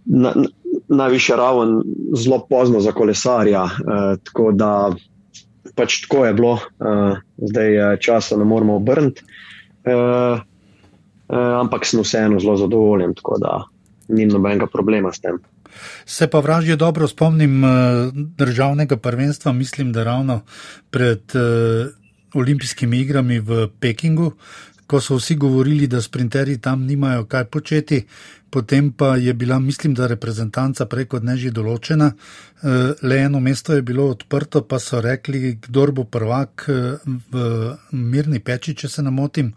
Na, 0.05 0.35
najvišja 0.89 1.37
raven, 1.39 1.79
zelo 2.17 2.43
pozno 2.49 2.81
za 2.83 2.91
kolesarja. 2.91 3.63
Uh, 3.63 4.15
tako 4.27 4.51
da 4.51 4.73
pač 5.75 6.01
tako 6.05 6.25
je 6.25 6.33
bilo, 6.37 6.53
uh, 6.59 7.17
zdaj 7.37 7.97
časa 8.03 8.37
ne 8.37 8.45
moremo 8.45 8.77
obrniti. 8.81 9.25
Uh, 9.83 10.39
uh, 10.39 11.53
ampak 11.59 11.85
sem 11.85 12.03
vseeno 12.03 12.39
zelo 12.39 12.57
zadovoljen, 12.57 13.15
tako 13.17 13.39
da 13.41 13.63
ni 14.13 14.27
nobenega 14.29 14.67
problema 14.67 15.11
s 15.13 15.23
tem. 15.23 15.39
Se 16.05 16.27
pa 16.29 16.39
vražje 16.39 16.75
dobro 16.77 17.07
spomnim 17.07 17.63
državnega 18.37 18.97
prvenstva, 18.97 19.51
mislim, 19.51 19.91
da 19.91 20.03
ravno 20.03 20.41
pred 20.91 21.33
uh, 21.33 21.89
olimpijskimi 22.33 22.99
igrami 22.99 23.39
v 23.39 23.67
Pekingu, 23.79 24.31
ko 24.87 25.01
so 25.01 25.15
vsi 25.15 25.35
govorili, 25.35 25.87
da 25.87 26.01
sprinterji 26.01 26.57
tam 26.57 26.85
nimajo 26.85 27.25
kaj 27.25 27.45
početi, 27.45 28.03
potem 28.49 28.91
pa 28.91 29.15
je 29.15 29.33
bila, 29.33 29.59
mislim, 29.59 29.93
da 29.93 30.07
reprezentanca 30.07 30.85
preko 30.85 31.19
dne 31.19 31.37
že 31.37 31.51
določena, 31.51 32.11
eh, 32.13 32.93
le 33.01 33.17
eno 33.17 33.39
mesto 33.39 33.73
je 33.73 33.81
bilo 33.81 34.05
odprto, 34.11 34.61
pa 34.61 34.79
so 34.79 35.01
rekli, 35.01 35.57
kdo 35.61 35.87
bo 35.91 36.03
prvak 36.03 36.67
eh, 36.69 37.09
v 37.31 37.47
mirni 37.91 38.39
peči, 38.39 38.75
če 38.75 38.89
se 38.89 39.03
ne 39.03 39.11
motim, 39.11 39.53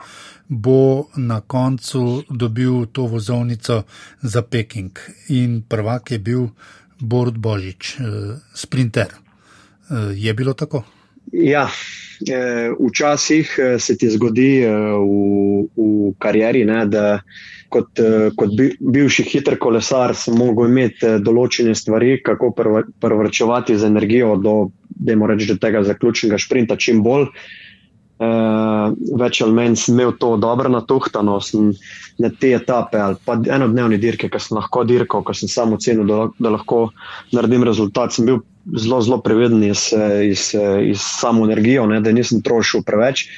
bo 0.48 1.08
na 1.16 1.40
koncu 1.40 2.24
dobil 2.30 2.86
to 2.92 3.06
vozovnico 3.06 3.84
za 4.22 4.42
Peking. 4.42 4.98
In 5.28 5.62
prvak 5.68 6.10
je 6.10 6.18
bil 6.18 6.48
Borod 7.00 7.38
Božič, 7.38 7.96
eh, 8.00 8.36
sprinter. 8.54 9.12
Je 10.18 10.32
bilo 10.34 10.50
tako? 10.58 10.95
Ja, 11.32 11.66
včasih 12.80 13.50
se 13.82 13.96
ti 13.98 14.08
zgodi 14.10 14.50
v, 14.62 15.66
v 15.76 16.12
karieri, 16.22 16.64
ne, 16.64 16.84
da 16.86 17.06
kot, 17.68 17.98
eh, 17.98 18.30
kot 18.36 18.54
bivši 18.80 19.26
hiter 19.26 19.58
kolesar 19.58 20.14
sem 20.16 20.36
mogel 20.38 20.70
imeti 20.70 21.06
eh, 21.06 21.20
določene 21.22 21.74
stvari, 21.76 22.18
kako 22.24 22.52
prevrčevati 22.56 23.76
z 23.76 23.90
energijo 23.90 24.36
do 24.40 24.56
da 24.96 25.12
je 25.12 25.20
moreč 25.20 25.46
do 25.50 25.58
tega 25.60 25.82
zaključnega 25.84 26.38
sprinta 26.40 26.76
čim 26.80 27.02
bolj. 27.04 27.28
Uh, 28.16 28.94
več 29.20 29.42
ali 29.44 29.52
manj 29.52 29.74
sem 29.76 29.92
imel 29.92 30.14
to 30.16 30.30
dobro 30.40 30.70
natuhtano, 30.72 31.34
sem 31.44 31.66
na 32.16 32.30
te 32.32 32.54
etape 32.56 32.96
ali 32.96 33.20
pa 33.28 33.34
enodnevne 33.36 33.98
dirke, 34.00 34.30
ki 34.32 34.40
sem 34.40 34.56
lahko 34.56 34.86
dirkal, 34.88 35.20
ko 35.20 35.34
sem 35.36 35.50
samo 35.52 35.76
ocenil, 35.76 36.06
da, 36.08 36.22
da 36.40 36.54
lahko 36.54 36.78
naredim 37.36 37.66
rezultat. 37.68 38.16
Sem 38.16 38.24
bil 38.30 38.40
zelo, 38.74 39.00
zelo 39.02 39.20
previden 39.22 39.62
iz, 39.64 39.90
iz, 40.24 40.50
iz 40.82 40.98
samo 41.00 41.44
energijo, 41.46 41.86
ne, 41.86 42.00
da 42.00 42.12
nisem 42.12 42.42
trošil 42.42 42.82
preveč. 42.86 43.28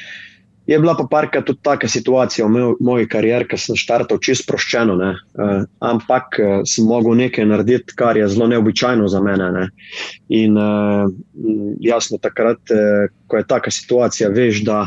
Je 0.69 0.79
bila 0.79 0.93
pa 0.97 1.07
parka 1.11 1.41
tudi 1.41 1.63
taka 1.63 1.89
situacija 1.89 2.47
v 2.47 2.75
moji 2.81 3.07
karieri, 3.09 3.47
ker 3.49 3.57
sem 3.57 3.77
štartal 3.77 4.19
čisto 4.21 4.45
sproščeno, 4.45 4.97
uh, 5.01 5.63
ampak 5.81 6.37
uh, 6.37 6.51
sem 6.69 6.85
mogel 6.85 7.17
nekaj 7.17 7.47
narediti, 7.49 7.97
kar 7.97 8.21
je 8.21 8.27
zelo 8.29 8.51
neobičajno 8.53 9.09
za 9.09 9.23
mene. 9.25 9.49
Ne? 9.55 9.63
In 10.29 10.61
uh, 10.61 11.09
jasno, 11.81 12.21
takrat, 12.21 12.61
uh, 12.69 13.09
ko 13.33 13.41
je 13.41 13.49
taka 13.49 13.73
situacija, 13.73 14.29
veš, 14.29 14.61
da 14.69 14.83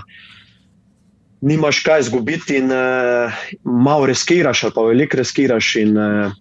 nimaš 1.41 1.81
kaj 1.81 2.05
izgubiti 2.05 2.61
in 2.61 2.69
uh, 2.69 3.41
malo 3.65 4.05
riskiraš, 4.05 4.67
ali 4.67 4.77
pa 4.77 4.85
veliko 4.85 5.17
riskiraš. 5.17 5.75
In 5.81 5.97
uh, 5.97 6.37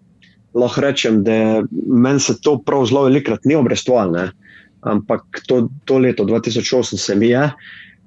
lahko 0.55 0.81
rečem, 0.81 1.23
da 1.25 1.63
meni 1.87 2.21
se 2.21 2.41
to 2.41 2.59
prav 2.67 2.87
zelo 2.87 3.05
velikrat 3.07 3.45
ni 3.45 3.55
obrestovalo, 3.55 4.29
ampak 4.81 5.43
to, 5.47 5.69
to 5.85 5.99
leto 5.99 6.25
2008 6.25 6.97
se 6.97 7.15
mi 7.15 7.29
je 7.29 7.51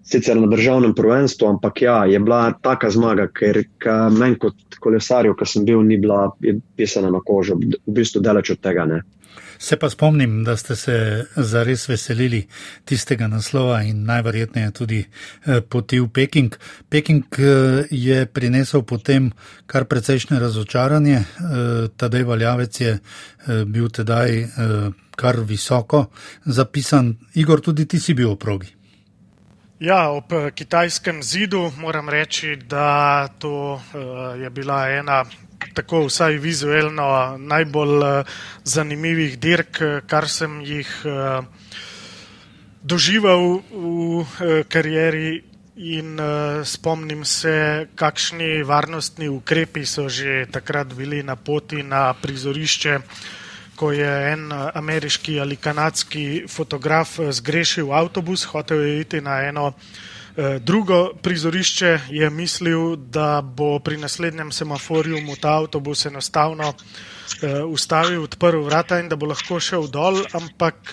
sicer 0.04 0.38
na 0.40 0.48
državnem 0.48 0.94
prvenstvu, 0.96 1.48
ampak 1.48 1.82
ja, 1.82 2.06
je 2.06 2.20
bila 2.20 2.54
taka 2.62 2.90
zmaga, 2.90 3.28
ker 3.28 3.64
meni 4.12 4.38
kot 4.40 4.80
kolesarju, 4.80 5.36
ki 5.40 5.48
sem 5.48 5.66
bil, 5.66 5.84
ni 5.88 5.98
bila 5.98 6.28
pisana 6.76 7.12
na 7.12 7.24
kožo, 7.26 7.56
v 7.56 7.98
bistvu 8.00 8.22
delač 8.22 8.52
od 8.56 8.64
tega. 8.64 8.86
Ne. 8.86 9.04
Se 9.64 9.78
pa 9.80 9.90
spomnim, 9.90 10.44
da 10.44 10.58
ste 10.58 10.76
se 10.76 11.26
zares 11.36 11.88
veselili 11.90 12.42
tistega 12.86 13.28
naslova 13.28 13.84
in 13.84 14.04
najverjetneje 14.06 14.72
tudi 14.72 15.00
eh, 15.00 15.62
poti 15.62 16.00
v 16.00 16.10
Peking. 16.10 16.58
Peking 16.90 17.24
eh, 17.40 17.86
je 17.92 18.26
prinesel 18.26 18.84
potem 18.84 19.32
kar 19.66 19.86
precejšnje 19.86 20.40
razočaranje. 20.40 21.16
Eh, 21.16 21.88
tadej 21.96 22.24
Valjavec 22.24 22.82
je 22.82 23.00
bil 23.66 23.90
tedaj 23.90 24.48
kar 25.16 25.40
visoko 25.40 26.06
zapisan. 26.46 27.16
Igor, 27.34 27.62
tudi 27.62 27.86
ti 27.86 28.00
si 28.00 28.14
bil 28.14 28.36
v 28.36 28.38
progi. 28.40 28.83
Ja, 29.84 30.14
ob 30.16 30.32
eh, 30.32 30.52
kitajskem 30.56 31.18
zidu 31.24 31.72
moram 31.78 32.10
reči, 32.10 32.56
da 32.56 33.28
to 33.28 33.74
uh, 33.74 33.82
je 34.40 34.50
bila 34.50 34.78
ena, 34.88 35.26
tako 35.76 36.06
vsaj 36.06 36.38
vizualno, 36.40 37.08
najbolj 37.38 37.98
uh, 37.98 38.32
zanimivih 38.64 39.36
dirk, 39.40 39.82
kar 40.08 40.30
sem 40.30 40.62
jih 40.64 40.88
doživel 42.84 43.60
v 43.74 44.64
karieri. 44.72 45.44
In 45.76 46.20
uh, 46.22 46.62
spomnim 46.64 47.26
se, 47.26 47.88
kakšni 47.96 48.64
varnostni 48.64 49.28
ukrepi 49.28 49.88
so 49.90 50.06
že 50.08 50.46
takrat 50.46 50.94
bili 50.94 51.24
na 51.24 51.36
poti 51.36 51.82
na 51.84 52.14
prizorišče 52.14 52.96
uh, 52.96 53.04
ko 53.76 53.92
je 53.92 54.32
en 54.32 54.52
eh, 54.52 54.70
ameriški 54.74 55.40
ali 55.40 55.56
kanadski 55.56 56.46
fotograf 56.50 57.20
eh, 57.20 57.32
zgrešil 57.32 57.94
avtobus, 57.94 58.46
hotel 58.46 58.82
je 58.86 59.00
iti 59.02 59.22
na 59.22 59.40
eno 59.48 59.72
eh, 59.72 60.60
drugo 60.60 61.14
prizorišče, 61.22 62.00
je 62.10 62.30
mislil, 62.30 62.96
da 62.96 63.42
bo 63.42 63.80
pri 63.80 63.98
naslednjem 63.98 64.52
semaforju 64.52 65.22
mu 65.22 65.36
ta 65.36 65.58
avtobus 65.58 66.06
enostavno 66.06 66.74
ustavil, 67.68 68.24
odprl 68.24 68.62
vrata 68.62 69.00
in 69.00 69.08
da 69.10 69.16
bo 69.16 69.26
lahko 69.26 69.60
šel 69.60 69.88
dol, 69.88 70.20
ampak 70.38 70.92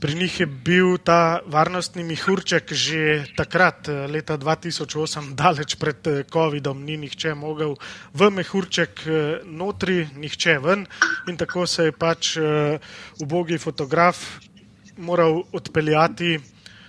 Pri 0.00 0.14
njih 0.14 0.40
je 0.40 0.46
bil 0.46 0.96
ta 0.96 1.40
varnostni 1.46 2.00
mihurček 2.08 2.72
že 2.72 3.24
takrat, 3.36 3.88
eh, 3.88 4.06
leta 4.08 4.38
2008, 4.38 5.34
daleč 5.40 5.76
pred 5.76 6.06
eh, 6.06 6.24
COVID-om, 6.24 6.84
ni 6.84 6.96
nihče 6.96 7.34
mogel 7.34 7.76
v 8.14 8.30
mihurček 8.30 9.04
eh, 9.06 9.44
notri, 9.44 10.08
nihče 10.16 10.56
ven. 10.58 10.86
In 11.28 11.36
tako 11.36 11.66
se 11.66 11.84
je 11.84 11.92
pač 11.92 12.38
ubogi 13.20 13.58
fotograf 13.58 14.40
moral 14.96 15.42
odpeljati 15.52 16.38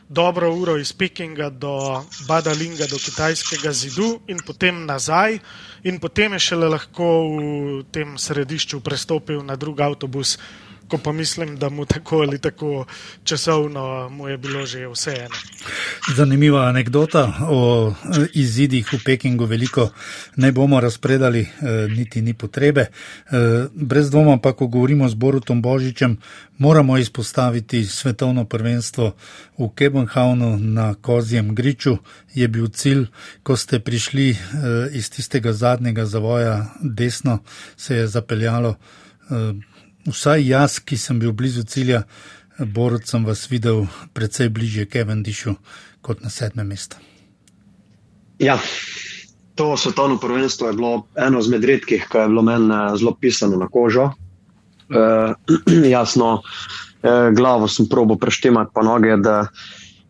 dobro 0.09 0.51
uro 0.55 0.77
iz 0.77 0.93
Pekinga 0.93 1.49
do 1.49 2.03
Badalinga, 2.27 2.87
do 2.87 2.97
kitajskega 2.97 3.71
zidu 3.71 4.19
in 4.27 4.39
potem 4.47 4.85
nazaj. 4.85 5.39
In 5.83 5.99
potem 5.99 6.33
je 6.33 6.39
šele 6.39 6.67
lahko 6.67 7.07
v 7.27 7.83
tem 7.91 8.17
središču 8.17 8.79
prestopil 8.79 9.43
na 9.43 9.55
drug 9.55 9.79
avtobus 9.79 10.37
ko 10.91 10.97
pa 10.97 11.11
mislim, 11.11 11.55
da 11.55 11.69
mu 11.69 11.85
tako 11.85 12.17
ali 12.17 12.39
tako 12.39 12.85
časovno 13.23 14.09
mu 14.09 14.27
je 14.27 14.37
bilo 14.37 14.65
že 14.65 14.87
vseeno. 14.87 15.35
Zanimiva 16.15 16.65
anekdota 16.67 17.33
o 17.49 17.93
izidih 18.33 18.93
v 18.93 18.99
Pekingu, 19.05 19.45
veliko 19.45 19.89
ne 20.35 20.51
bomo 20.51 20.79
razpredali, 20.79 21.41
eh, 21.41 21.87
niti 21.95 22.21
ni 22.21 22.33
potrebe. 22.33 22.81
Eh, 22.81 23.67
brez 23.73 24.11
dvoma 24.11 24.37
pa, 24.37 24.53
ko 24.53 24.67
govorimo 24.67 25.09
z 25.09 25.15
Borutom 25.15 25.61
Božičem, 25.61 26.17
moramo 26.57 26.97
izpostaviti 26.97 27.85
svetovno 27.85 28.45
prvenstvo 28.45 29.15
v 29.57 29.69
Kebenhavnu 29.75 30.57
na 30.59 30.93
Kozjem 30.93 31.55
Griču. 31.55 31.97
Je 32.33 32.47
bil 32.47 32.67
cilj, 32.67 33.07
ko 33.43 33.55
ste 33.55 33.79
prišli 33.79 34.29
eh, 34.29 34.37
iz 34.91 35.09
tistega 35.09 35.53
zadnjega 35.53 36.05
zavoja 36.05 36.65
desno, 36.81 37.39
se 37.77 37.95
je 37.95 38.07
zapeljalo 38.07 38.75
vsaj 40.07 40.47
jaz, 40.47 40.79
ki 40.79 40.97
sem 40.97 41.19
bil 41.19 41.31
blizu 41.31 41.63
cilja, 41.63 42.03
borod 42.59 43.07
sem 43.07 43.25
vas 43.25 43.47
videl 43.51 43.85
precej 44.13 44.49
bližje 44.49 44.85
Kevendishu 44.85 45.55
kot 46.01 46.23
na 46.23 46.29
sedmem 46.29 46.67
mestu. 46.67 46.97
Ja, 48.41 48.57
to 49.55 49.77
svetovno 49.77 50.17
prvenstvo 50.17 50.67
je 50.67 50.73
bilo 50.73 51.05
eno 51.15 51.39
izmed 51.39 51.65
redkih, 51.65 52.07
ki 52.11 52.17
je 52.17 52.27
bilo 52.27 52.41
meni 52.41 52.73
eh, 52.73 52.97
zelo 52.97 53.13
pisano 53.13 53.57
na 53.57 53.67
kožo. 53.67 54.11
E, 54.91 55.33
jasno, 55.95 56.41
e, 57.03 57.31
glavo 57.35 57.67
sem 57.67 57.87
probo 57.89 58.15
preštemati 58.15 58.71
pa 58.73 58.83
noge, 58.83 59.15
da 59.17 59.47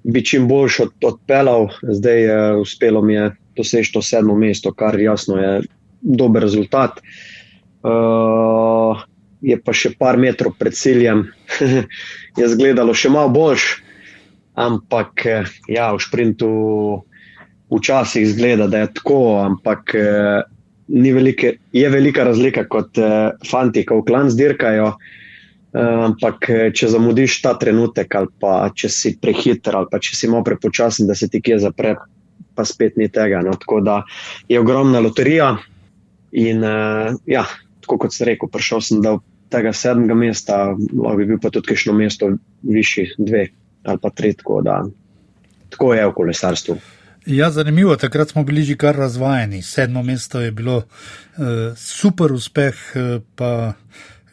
bi 0.03 0.25
čim 0.25 0.47
boljš 0.47 0.79
od, 0.79 0.93
odpeljal. 1.05 1.67
Zdaj 1.83 2.21
je 2.23 2.55
uspelo 2.61 3.01
mi 3.01 3.13
je 3.13 3.35
doseči 3.57 3.93
to 3.93 4.01
sedmo 4.01 4.35
mesto, 4.35 4.73
kar 4.73 4.99
jasno 4.99 5.37
je 5.37 5.61
dober 6.01 6.41
rezultat. 6.41 6.97
E, 6.97 7.01
je 9.41 9.57
pa 9.57 9.73
še 9.73 9.95
par 9.99 10.19
metrov 10.21 10.55
pred 10.59 10.75
ciljem, 10.77 11.25
je 12.37 12.45
izgledalo 12.45 12.93
še 12.93 13.11
malo 13.13 13.33
boljš, 13.33 13.67
ampak 14.55 15.25
eh, 15.25 15.49
ja, 15.71 15.91
v 15.95 16.03
sprintu 16.03 16.51
včasih 17.71 18.23
izgleda, 18.23 18.67
da 18.67 18.83
je 18.83 18.93
tako, 18.99 19.21
ampak 19.41 19.95
eh, 19.95 20.43
velike, 20.87 21.55
je 21.71 21.89
velika 21.89 22.27
razlika 22.27 22.67
kot 22.69 22.99
eh, 22.99 23.31
fanti, 23.47 23.85
ko 23.87 24.01
v 24.01 24.07
klan 24.11 24.31
zdirkajo. 24.31 24.93
Ampak, 25.71 26.49
če 26.75 26.89
zamudiš 26.91 27.37
ta 27.45 27.53
trenutek, 27.55 28.11
ali 28.19 28.27
pa 28.43 28.65
če 28.75 28.89
si 28.91 29.11
prehiter, 29.15 29.77
ali 29.79 29.87
pa 29.87 30.01
če 30.03 30.17
si 30.19 30.27
malo 30.27 30.43
prepočasen, 30.43 31.07
da 31.07 31.15
se 31.15 31.29
ti 31.31 31.39
kje 31.39 31.61
zapre, 31.63 31.93
pa 32.59 32.65
spet 32.67 32.99
ni 32.99 33.07
tega. 33.07 33.39
No? 33.39 33.53
Tako 33.55 33.79
da 33.79 34.01
je 34.51 34.59
ogromna 34.59 34.99
loterija. 34.99 35.53
In, 36.35 36.59
uh, 36.67 37.15
ja, 37.23 37.45
tako 37.85 38.01
kot 38.03 38.11
sem 38.11 38.27
rekel, 38.33 38.51
prišel 38.51 38.83
sem 38.83 38.99
do 38.99 39.21
tega 39.51 39.73
sedmega 39.75 40.15
mesta, 40.17 40.63
lahko 40.71 41.17
bi 41.19 41.27
bil 41.33 41.41
pa 41.41 41.51
tudi 41.53 41.73
kakšno 41.73 41.93
mesto 41.97 42.31
višji, 42.63 43.11
dve 43.19 43.47
ali 43.83 43.99
pa 44.01 44.09
tri, 44.13 44.33
tako 44.37 44.61
da 44.65 44.81
tako 45.71 45.93
je 45.93 46.07
v 46.07 46.13
kolesarstvu. 46.13 46.75
Ja, 47.25 47.51
zanimivo, 47.51 47.95
takrat 47.95 48.29
smo 48.29 48.43
bili 48.43 48.63
že 48.63 48.75
kar 48.75 48.95
razvajeni. 48.95 49.61
Sedmo 49.61 50.03
mesto 50.03 50.41
je 50.41 50.51
bilo 50.51 50.77
uh, 50.77 50.85
super 51.77 52.33
uspeh, 52.33 52.75
uh, 52.95 53.21
pa 53.35 53.73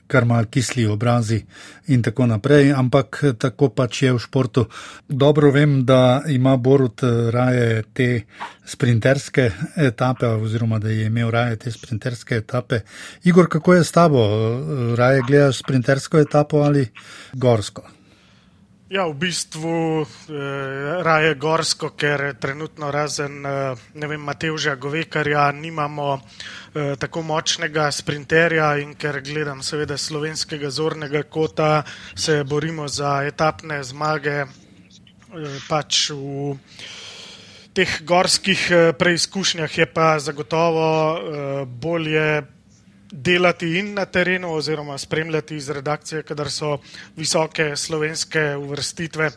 kar 0.09 0.25
mal 0.25 0.49
kisli 0.51 0.87
obrazi 0.87 1.43
in 1.93 2.03
tako 2.03 2.27
naprej, 2.27 2.73
ampak 2.73 3.21
tako 3.39 3.69
pač 3.69 4.03
je 4.03 4.13
v 4.13 4.23
športu. 4.23 4.67
Dobro 5.09 5.51
vem, 5.53 5.85
da 5.85 6.23
ima 6.29 6.57
Borut 6.57 7.03
eh, 7.03 7.31
raje 7.31 7.83
te 7.93 8.09
sprinterske 8.65 9.51
etape, 9.77 10.27
oziroma 10.27 10.79
da 10.79 10.89
je 10.89 11.07
imel 11.07 11.31
raje 11.31 11.57
te 11.57 11.73
sprinterske 11.73 12.41
etape. 12.43 12.81
Igor, 13.25 13.49
kako 13.49 13.75
je 13.75 13.85
s 13.85 13.93
tabo? 13.93 14.25
Raje 14.97 15.23
gledaš 15.29 15.63
sprintersko 15.63 16.19
etapo 16.19 16.65
ali 16.65 16.89
gorsko? 17.33 17.98
Ja, 18.89 19.05
v 19.05 19.21
bistvu 19.21 20.01
eh, 20.01 21.03
raje 21.05 21.35
gorsko, 21.37 21.91
ker 21.93 22.33
trenutno 22.41 22.89
razen 22.89 23.45
eh, 23.45 24.17
Matevža 24.17 24.79
Govekarja 24.81 25.53
nimamo 25.53 26.17
eh, 26.17 26.97
tako 26.97 27.23
močnega 27.23 27.91
sprinterja 27.93 28.79
in 28.81 28.95
ker 28.97 29.21
gledam 29.21 29.61
seveda 29.61 29.99
slovenskega 30.01 30.71
zornega 30.71 31.23
kota, 31.29 31.85
se 32.17 32.45
borimo 32.45 32.89
za 32.89 33.29
etapne 33.29 33.83
zmage 33.85 34.39
eh, 34.41 34.49
pač 35.69 36.09
v 36.17 36.57
teh 37.79 38.01
gorskih 38.03 38.63
eh, 38.71 38.93
preizkušnjah 38.97 39.79
je 39.79 39.87
pa 39.87 40.19
zagotovo 40.19 40.89
eh, 40.89 41.67
bolje 41.67 42.43
delati 43.13 43.79
in 43.79 43.95
na 43.95 44.05
terenu, 44.05 44.53
oziroma 44.55 44.99
spremljati 44.99 45.57
iz 45.57 45.71
redakcije, 45.71 46.23
kadar 46.23 46.51
so 46.51 46.79
visoke 47.17 47.77
slovenske 47.77 48.57
uvrstitve. 48.57 49.31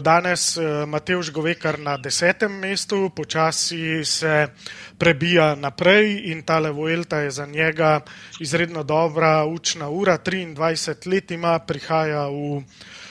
Danes 0.00 0.58
Mateoš 0.86 1.30
Govekar 1.32 1.78
na 1.78 1.96
desetem 1.96 2.52
mestu, 2.52 3.10
počasi 3.16 4.04
se 4.04 4.46
prebija 4.98 5.54
naprej 5.54 6.30
in 6.30 6.42
tale 6.42 6.70
Vuelta 6.70 7.18
je 7.18 7.30
za 7.30 7.46
njega 7.46 8.00
izredno 8.40 8.82
dobra 8.82 9.44
učna 9.44 9.88
ura. 9.88 10.18
23 10.18 11.08
let 11.08 11.30
ima, 11.30 11.58
prihaja 11.58 12.28
v 12.28 12.62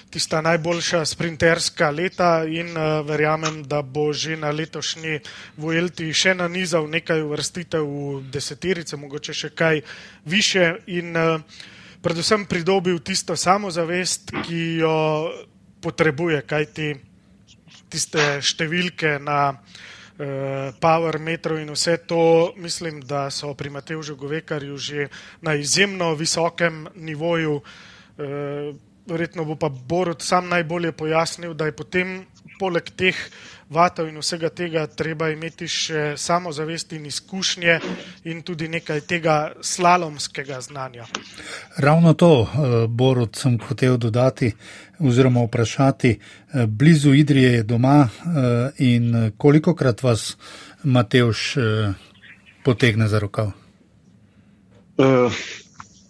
tista 0.10 0.42
najboljša 0.42 1.06
sprinterska 1.06 1.90
leta 1.92 2.46
in 2.46 2.78
uh, 2.78 3.06
verjamem, 3.08 3.64
da 3.64 3.82
bo 3.82 4.14
že 4.14 4.38
na 4.38 4.52
letošnji 4.52 5.20
Vuelti 5.58 6.14
še 6.14 6.34
nanizal 6.34 6.88
nekaj 6.90 7.22
uvrstitev 7.22 7.84
v 7.84 8.22
desetirice, 8.32 8.98
mogoče 8.98 9.34
še 9.34 9.50
kaj 9.50 9.82
više 10.26 10.76
in 10.88 11.16
uh, 11.18 11.42
predvsem 12.02 12.46
pridobil 12.46 13.00
tisto 13.00 13.36
samozavest, 13.36 14.32
ki 14.48 14.64
jo 14.80 14.98
potrebuje, 15.82 16.42
kajti 16.48 16.94
tiste 17.92 18.40
številke 18.42 19.18
na 19.20 19.52
uh, 19.52 20.72
Power 20.80 21.20
Metro 21.20 21.60
in 21.60 21.70
vse 21.76 21.98
to, 22.08 22.54
mislim, 22.56 23.02
da 23.04 23.28
so 23.30 23.54
pri 23.54 23.70
Matevžu 23.70 24.16
Govekarju 24.16 24.78
že 24.78 25.10
na 25.42 25.56
izjemno 25.56 26.14
visokem 26.16 26.88
nivoju. 26.96 27.62
Verjetno 29.08 29.46
bo 29.46 29.56
pa 29.56 29.70
Borod 29.70 30.22
sam 30.22 30.50
najbolje 30.50 30.92
pojasnil, 30.92 31.54
da 31.54 31.66
je 31.66 31.76
potem 31.76 32.26
poleg 32.60 32.90
teh 32.96 33.16
vatov 33.70 34.08
in 34.08 34.18
vsega 34.20 34.50
tega 34.50 34.86
treba 34.88 35.30
imeti 35.30 35.68
še 35.68 36.16
samozavest 36.18 36.94
in 36.96 37.06
izkušnje 37.06 37.78
in 38.32 38.42
tudi 38.48 38.68
nekaj 38.72 39.02
tega 39.08 39.36
slalomskega 39.62 40.62
znanja. 40.62 41.06
Ravno 41.78 42.14
to, 42.14 42.32
eh, 42.42 42.88
Borod, 42.88 43.36
sem 43.36 43.60
hotel 43.68 43.98
dodati 43.98 44.52
oziroma 45.00 45.44
vprašati. 45.44 46.10
Eh, 46.10 46.66
blizu 46.68 47.14
Idrije 47.14 47.54
je 47.54 47.64
doma 47.64 48.10
eh, 48.10 48.84
in 48.84 49.32
koliko 49.38 49.76
krat 49.76 50.04
vas 50.04 50.38
Mateuš 50.84 51.56
potegne 52.64 53.08
za 53.08 53.20
rokav? 53.20 53.52
Uh, 54.98 55.34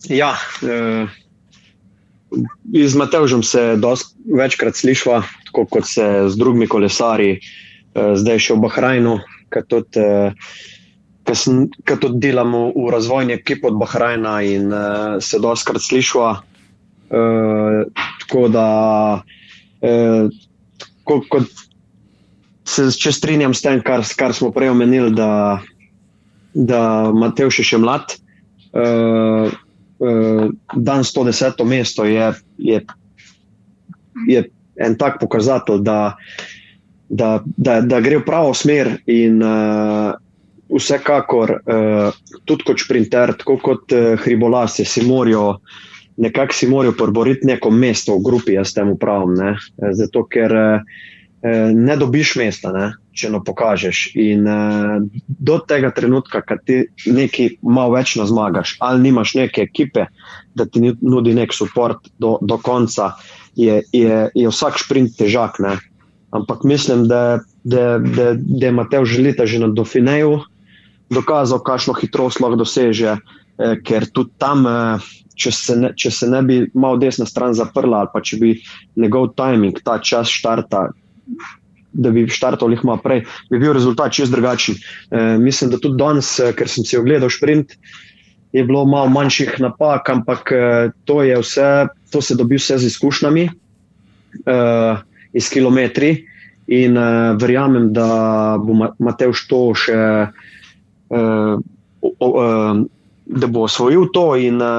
ja, 0.10 0.32
uh, 0.62 1.10
z 2.74 2.96
Matevžem 2.96 3.44
se 3.44 3.78
večkrat 4.38 4.76
slišva, 4.76 5.24
tako 5.46 5.66
kot 5.66 5.88
se 5.88 6.30
z 6.30 6.38
drugimi 6.38 6.68
kolesari, 6.68 7.38
eh, 7.38 8.16
zdaj 8.16 8.40
še 8.40 8.54
v 8.54 8.64
Bahrajnu, 8.66 9.16
ki 9.54 9.62
tudi, 9.68 10.00
eh, 10.00 11.96
tudi 12.00 12.20
delamo 12.20 12.72
v 12.76 12.92
razvojni 12.92 13.34
ekipi 13.34 13.68
od 13.68 13.80
Bahrajna 13.80 14.42
in 14.42 14.74
eh, 14.74 15.22
se 15.22 15.40
doskrat 15.40 15.82
slišva. 15.82 16.44
Tako 17.08 18.50
da, 18.52 19.24
tako, 19.80 21.16
kot 21.32 21.48
se 22.68 22.90
če 22.92 23.14
strinjam 23.16 23.54
s 23.56 23.64
tem, 23.64 23.80
kar, 23.80 24.04
kar 24.20 24.36
smo 24.36 24.52
prej 24.52 24.74
omenili, 24.74 25.14
da, 25.16 25.62
da 26.52 26.82
Matevž 27.16 27.62
je 27.62 27.68
še 27.70 27.80
mlad. 27.80 28.18
Eh, 28.76 29.56
dan 29.98 31.04
110. 31.04 31.64
mesto 31.66 32.06
je, 32.06 32.34
je, 32.58 32.82
je 34.28 34.44
en 34.76 34.96
tak 34.98 35.20
pokazatelj, 35.20 35.82
da, 35.82 36.16
da, 37.10 37.44
da, 37.58 37.82
da 37.82 38.02
gre 38.02 38.20
v 38.22 38.26
pravo 38.26 38.54
smer 38.54 38.92
in 39.10 39.42
uh, 39.42 40.14
vsekakor 40.70 41.56
uh, 41.58 42.10
tudi 42.46 42.68
kot 42.68 42.82
sprinter, 42.84 43.34
tako 43.40 43.58
kot 43.64 43.96
uh, 43.96 44.14
hribolas, 44.22 44.78
si 44.84 45.06
morajo 45.08 45.58
nekako 46.18 46.54
si 46.54 46.68
morajo 46.68 46.96
porboriti 46.98 47.46
neko 47.46 47.70
mesto 47.70 48.16
v 48.18 48.24
grupi, 48.26 48.56
jaz 48.58 48.74
temu 48.74 48.98
pravim. 48.98 49.38
Zato, 49.94 50.26
ker 50.26 50.54
uh, 50.54 50.98
ne 51.74 51.96
dobiš 51.98 52.36
mesta, 52.40 52.72
ne, 52.74 52.88
če 53.14 53.30
ne 53.30 53.42
pokažeš. 53.46 54.04
In 54.18 54.48
uh, 54.50 55.04
do 55.28 55.60
tega 55.70 55.92
trenutka, 55.94 56.42
ko 56.42 56.58
ti 56.66 56.84
nekaj 57.06 57.60
malo 57.62 57.94
več 57.94 58.16
ne 58.18 58.26
zmagaš, 58.30 58.78
ali 58.82 59.08
nimaš 59.08 59.36
neke 59.38 59.62
ekipe, 59.68 60.08
da 60.58 60.66
ti 60.66 60.82
nudi 60.82 61.36
nek 61.38 61.54
podpor 61.54 62.00
do, 62.18 62.38
do 62.42 62.58
konca, 62.58 63.14
je, 63.58 63.82
je, 63.94 64.18
je 64.34 64.50
vsak 64.50 64.82
sprint 64.82 65.18
težak. 65.18 65.62
Ne. 65.62 65.78
Ampak 66.36 66.64
mislim, 66.64 67.08
da, 67.08 67.40
da, 67.64 67.98
da, 68.00 68.34
da 68.36 68.68
ima 68.68 68.88
te 68.90 69.04
želite 69.06 69.46
že 69.48 69.60
na 69.60 69.68
Dauphineju 69.68 70.40
dokazal, 71.10 71.62
kakšno 71.64 71.96
hitrost 72.02 72.42
lahko 72.44 72.60
doseže, 72.60 73.18
eh, 73.18 73.76
ker 73.84 74.10
tudi 74.12 74.34
tam. 74.38 74.68
Eh, 74.68 75.14
Če 75.38 75.52
se, 75.54 75.76
ne, 75.78 75.92
če 75.94 76.10
se 76.10 76.26
ne 76.26 76.40
bi 76.42 76.56
malo 76.74 76.98
desna 76.98 77.28
stran 77.30 77.54
zaprla, 77.54 78.00
ali 78.00 78.10
pa 78.10 78.24
če 78.26 78.40
bi 78.42 78.56
njegov 78.98 79.36
timing, 79.38 79.78
ta 79.86 80.00
čas 80.02 80.32
štarta, 80.34 80.88
da 81.98 82.12
bi 82.12 82.28
štartal 82.30 82.76
malo 82.84 83.00
prej, 83.04 83.24
bi 83.50 83.60
bil 83.60 83.74
rezultat 83.74 84.14
čist 84.14 84.32
drugačen. 84.32 84.76
E, 84.76 85.38
mislim, 85.42 85.72
da 85.72 85.80
tudi 85.82 85.98
danes, 85.98 86.40
e, 86.40 86.52
ker 86.54 86.70
sem 86.70 86.86
si 86.86 86.98
ogledal 86.98 87.30
sprint, 87.30 87.74
je 88.54 88.64
bilo 88.64 88.86
malo 88.86 89.10
manjših 89.10 89.58
napak, 89.60 90.10
ampak 90.10 90.52
e, 90.52 90.64
to, 91.06 91.22
vse, 91.42 91.88
to 92.12 92.22
se 92.22 92.36
dobi 92.36 92.60
vse 92.60 92.78
z 92.78 92.92
izkušnjami, 92.92 93.48
e, 94.46 94.58
iz 95.34 95.50
kilometri. 95.50 96.26
In 96.68 96.98
e, 96.98 97.08
verjamem, 97.40 97.94
da 97.94 98.58
bo 98.62 98.92
Mateuš 99.00 99.48
to 99.48 99.62
še, 99.74 100.02
e, 101.10 101.24
o, 102.02 102.12
o, 102.20 102.32
da 103.26 103.48
bo 103.48 103.66
osvojil 103.66 104.12
to. 104.14 104.36
In, 104.36 104.62
e, 104.62 104.74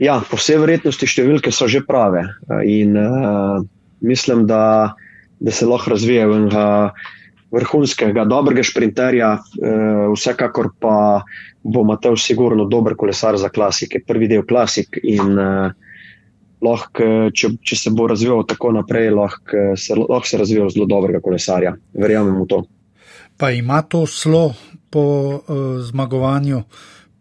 ja, 0.00 0.20
po 0.24 0.40
vsej 0.40 0.62
verjetnosti 0.62 1.10
številke 1.10 1.52
so 1.52 1.68
že 1.68 1.84
prave. 1.84 2.24
In 2.64 2.96
e, 2.96 3.06
mislim, 4.00 4.46
da 4.48 4.94
da 5.40 5.50
se 5.50 5.66
lahko 5.66 5.90
razvije 5.90 6.26
v 6.26 6.36
enega 6.36 6.64
vrhunskega, 7.50 8.24
dobrega 8.24 8.62
sprinterja, 8.62 9.30
eh, 9.34 10.08
vsekakor 10.14 10.70
pa 10.78 11.22
bo 11.62 11.84
Mateo 11.84 12.16
sigurno 12.16 12.64
dober 12.64 12.94
kolesar 12.96 13.38
za 13.38 13.48
klasike, 13.48 14.04
prvi 14.06 14.28
del 14.28 14.44
klasik 14.46 15.00
in 15.02 15.38
eh, 15.38 15.72
lahko, 16.60 17.30
če, 17.34 17.54
če 17.64 17.76
se 17.76 17.90
bo 17.90 18.06
razvijal 18.06 18.44
tako 18.46 18.74
naprej, 18.76 19.10
lahko 19.16 19.64
se, 19.76 19.96
lahko 19.96 20.26
se 20.28 20.38
razvije 20.38 20.68
zelo 20.76 20.86
dobrega 20.86 21.20
kolesarja. 21.24 21.74
Verjamem 21.96 22.36
v 22.42 22.46
to. 22.46 22.62
Pa 23.40 23.50
ima 23.56 23.80
to 23.82 24.04
slo 24.06 24.52
po 24.90 25.00
uh, 25.00 25.80
zmagovanju. 25.80 26.62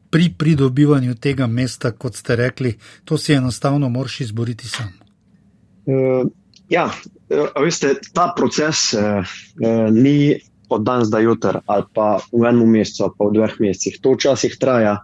Pri 0.09 0.33
pridobivanju 0.37 1.15
tega 1.15 1.47
mesta, 1.47 1.91
kot 1.91 2.15
ste 2.17 2.35
rekli, 2.35 2.73
to 3.05 3.17
si 3.17 3.33
enostavno 3.33 3.89
moraš 3.89 4.21
izboriti 4.21 4.67
sam. 4.67 4.89
Uh, 5.85 6.27
ja, 6.69 6.89
A 7.29 7.61
veste, 7.61 7.93
ta 8.13 8.33
proces 8.33 8.93
eh, 8.93 9.21
eh, 9.61 9.91
ni 9.91 10.39
od 10.69 10.81
danes 10.81 11.09
do 11.09 11.19
jutra, 11.21 11.61
ali 11.65 11.85
pa 11.93 12.17
v 12.33 12.45
enem 12.45 12.69
mesecu, 12.69 13.13
pa 13.13 13.29
v 13.29 13.37
dveh 13.37 13.53
mesecih. 13.61 14.01
To 14.01 14.13
včasih 14.17 14.57
traja, 14.57 14.97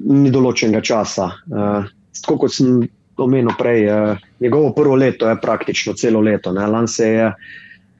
ni 0.00 0.32
določenega 0.32 0.80
časa. 0.80 1.28
Eh, 1.28 1.92
tako 2.20 2.38
kot 2.44 2.56
sem 2.56 2.86
omenil 3.20 3.52
prej, 3.56 3.84
eh, 3.84 4.24
njegovo 4.40 4.72
prvo 4.72 4.96
leto 4.96 5.28
je 5.28 5.40
praktično 5.40 5.92
celo 5.92 6.24
leto. 6.24 6.52
Lani 6.56 6.88
se 6.88 7.08
je 7.08 7.28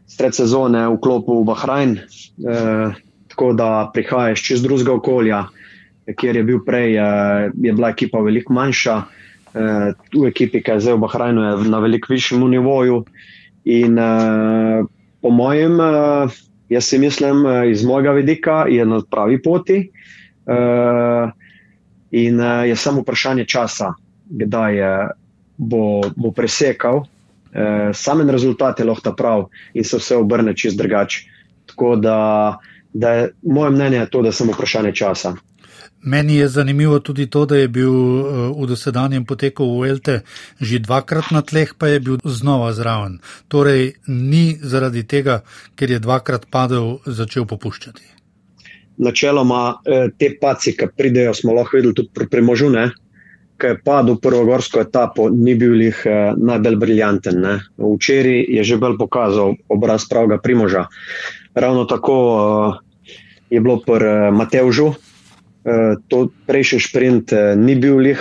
sred 0.09 0.33
sezone 0.33 0.87
vklopil 0.97 1.43
v 1.43 1.49
Bahrajn, 1.53 1.93
eh, 2.01 2.97
tako 3.29 3.53
da 3.53 3.91
prihajaš 3.93 4.41
čez 4.49 4.65
drugega 4.65 4.97
okolja, 4.97 5.45
kjer 6.09 6.41
je 6.41 6.45
bil 6.45 6.65
prej, 6.65 6.97
eh, 6.97 7.53
je 7.53 7.73
bila 7.73 7.93
ekipa 7.93 8.25
veliko 8.25 8.57
manjša 8.57 9.03
v 9.57 10.27
ekipi, 10.29 10.61
ki 10.63 10.77
je 10.77 10.85
zdaj 10.85 10.97
v 10.97 11.03
Bahrajnu, 11.05 11.43
je 11.43 11.71
na 11.71 11.81
veliko 11.81 12.13
višjem 12.13 12.45
nivoju. 12.51 13.05
In 13.67 13.99
uh, 13.99 14.87
po 15.23 15.31
mojem, 15.31 15.81
uh, 15.81 16.31
jaz 16.69 16.85
si 16.85 16.99
mislim, 16.99 17.43
iz 17.71 17.85
mojega 17.85 18.13
vidika 18.13 18.65
je 18.69 18.87
na 18.87 19.01
pravi 19.11 19.43
poti. 19.43 19.91
In 22.11 22.39
je 22.41 22.77
samo 22.77 23.03
vprašanje 23.03 23.45
časa, 23.51 23.91
kdaj 24.31 24.77
je, 24.77 24.93
bo, 25.59 26.01
bo 26.17 26.31
presekal. 26.31 27.03
Samen 27.93 28.31
rezultat 28.31 28.79
je 28.79 28.87
lahko 28.87 29.13
prav 29.19 29.49
in 29.75 29.85
se 29.85 29.99
vse 29.99 30.17
obrne 30.17 30.55
čist 30.55 30.79
drugače. 30.79 31.25
Tako 31.67 31.97
da, 31.97 32.59
da 32.93 33.11
je, 33.11 33.29
moje 33.43 33.71
mnenje 33.71 33.97
je 33.97 34.11
to, 34.11 34.23
da 34.23 34.29
je 34.29 34.33
samo 34.33 34.53
vprašanje 34.53 34.93
časa. 34.95 35.35
Meni 36.03 36.37
je 36.37 36.49
zanimivo 36.49 36.99
tudi 36.99 37.27
to, 37.27 37.47
da 37.47 37.57
je 37.57 37.69
bil 37.69 37.91
eh, 37.91 38.25
v 38.63 38.67
dosedanjem 38.67 39.25
poteku 39.25 39.65
v 39.81 39.89
Elte 39.91 40.21
že 40.61 40.79
dvakrat 40.79 41.31
na 41.31 41.43
tleh, 41.43 41.73
pa 41.79 41.89
je 41.89 42.01
bil 42.01 42.19
znova 42.25 42.73
zraven. 42.73 43.19
Torej, 43.49 43.97
ni 44.07 44.59
zaradi 44.61 45.03
tega, 45.03 45.43
ker 45.75 45.91
je 45.91 45.99
dvakrat 45.99 46.47
padel, 46.51 46.99
začel 47.07 47.47
popuščati. 47.47 48.05
Načeloma 48.99 49.81
eh, 49.85 50.09
te 50.19 50.37
paci, 50.41 50.77
ki 50.77 50.93
pridejo, 50.97 51.35
smo 51.35 51.57
lahko 51.57 51.77
videli 51.77 51.95
tudi 51.95 52.13
pri 52.15 52.29
Primožu, 52.29 52.71
ki 53.57 53.67
je 53.67 53.81
padel 53.81 54.15
v 54.15 54.21
prvo 54.21 54.45
gorsko 54.45 54.81
etapo, 54.85 55.31
ni 55.33 55.57
bil 55.57 55.81
jih 55.81 56.07
eh, 56.07 56.33
najbolj 56.37 56.77
briljanten. 56.77 57.41
Ne. 57.41 57.55
Včeraj 57.81 58.47
je 58.53 58.63
že 58.65 58.77
bolj 58.77 59.01
pokazal 59.01 59.57
obraz 59.69 60.05
pravega 60.09 60.39
Primoža. 60.39 60.87
Ravno 61.57 61.85
tako 61.85 62.15
je 63.51 63.61
bilo 63.61 63.81
pri 63.81 64.31
Mateužu. 64.31 64.95
To 66.09 66.19
prejšnji 66.47 66.81
sprint 66.81 67.33
ni 67.59 67.75
bil 67.75 67.99
lih 68.07 68.21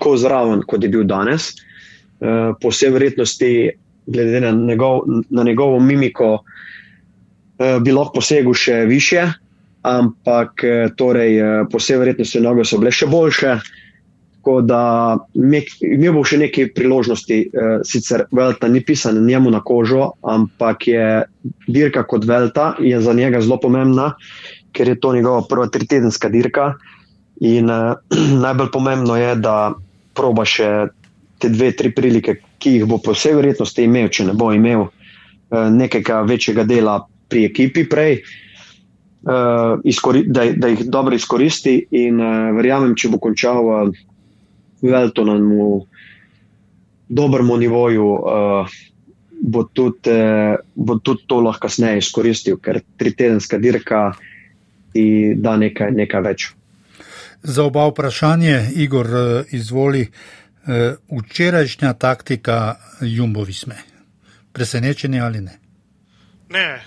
tako 0.00 0.16
zraven, 0.16 0.62
kot 0.64 0.82
je 0.82 0.88
bil 0.88 1.04
danes. 1.04 1.50
Po 2.60 2.72
vsej 2.72 2.92
verjetnosti, 2.94 3.50
glede 4.08 4.40
na, 4.40 4.52
njegov, 4.56 5.02
na 5.28 5.44
njegovo 5.44 5.80
mimiko, 5.80 6.38
bi 7.60 7.92
lahko 7.92 8.20
posegel 8.20 8.56
še 8.56 8.78
više, 8.88 9.26
ampak 9.84 10.64
torej, 10.96 11.36
po 11.68 11.80
vsej 11.80 12.00
verjetnosti 12.00 12.40
noge 12.40 12.64
so 12.64 12.80
bile 12.80 12.92
še 12.96 13.10
boljše. 13.12 13.58
Tako 14.40 14.62
da 14.64 15.18
imel 15.36 16.14
bo 16.16 16.22
še 16.24 16.38
nekaj 16.40 16.70
priložnosti, 16.72 17.36
uh, 17.52 17.82
sicer 17.84 18.22
Velta 18.32 18.70
ni 18.72 18.80
pisan 18.80 19.18
njemu 19.26 19.50
na 19.52 19.60
kožo, 19.60 20.14
ampak 20.24 20.86
je 20.88 21.08
dirka 21.68 22.06
kot 22.08 22.24
Velta, 22.24 22.70
je 22.80 23.02
za 23.04 23.12
njega 23.12 23.42
zelo 23.44 23.60
pomembna, 23.60 24.14
ker 24.72 24.88
je 24.88 25.00
to 25.00 25.12
njegova 25.14 25.44
prva 25.48 25.68
tritedenska 25.68 26.28
dirka. 26.28 26.74
In 27.40 27.70
uh, 27.70 27.96
najbolj 28.44 28.70
pomembno 28.72 29.16
je, 29.16 29.34
da 29.40 29.72
proba 30.14 30.44
še 30.44 30.90
te 31.40 31.48
dve, 31.48 31.72
tri 31.72 31.92
prilike, 31.94 32.40
ki 32.60 32.76
jih 32.76 32.86
bo 32.88 33.00
po 33.00 33.14
vsej 33.16 33.38
verjetnosti 33.38 33.84
imel, 33.86 34.10
če 34.12 34.28
ne 34.28 34.36
bo 34.36 34.50
imel 34.52 34.86
uh, 34.86 34.92
nekega 35.72 36.20
večjega 36.28 36.66
dela 36.68 37.00
pri 37.30 37.46
ekipi 37.48 37.86
prej. 37.88 38.20
Uh, 39.20 39.80
da, 40.26 40.46
da 40.56 40.68
jih 40.72 40.86
dobro 40.88 41.16
izkoristi, 41.16 41.78
in 41.96 42.20
uh, 42.20 42.52
verjamem, 42.56 42.96
če 42.96 43.12
bo 43.12 43.20
končal 43.20 43.64
uh, 43.68 44.06
Veltonemu 44.80 45.86
dobremu 47.10 47.56
nivoju, 47.60 48.06
uh, 48.06 48.76
bo, 49.40 49.64
tudi, 49.64 50.12
uh, 50.12 50.56
bo 50.74 50.96
tudi 51.04 51.26
to 51.28 51.40
lahko 51.44 51.66
kasneje 51.66 52.00
izkoristil, 52.04 52.56
ker 52.62 52.80
tri 52.96 53.12
tedenska 53.12 53.58
dirka 53.60 54.12
ti 54.92 55.34
da 55.36 55.56
nekaj, 55.56 55.92
nekaj 55.92 56.22
več. 56.22 56.48
Za 57.42 57.64
oba 57.64 57.86
vprašanje, 57.88 58.70
Igor, 58.76 59.08
izvoli, 59.56 60.04
včerajšnja 61.08 61.92
taktika 61.92 62.74
Jumbovi 63.00 63.52
sme. 63.52 63.78
Presenečeni 64.52 65.20
ali 65.20 65.40
ne? 65.40 65.59
Ne, 66.50 66.74
eh, 66.74 66.82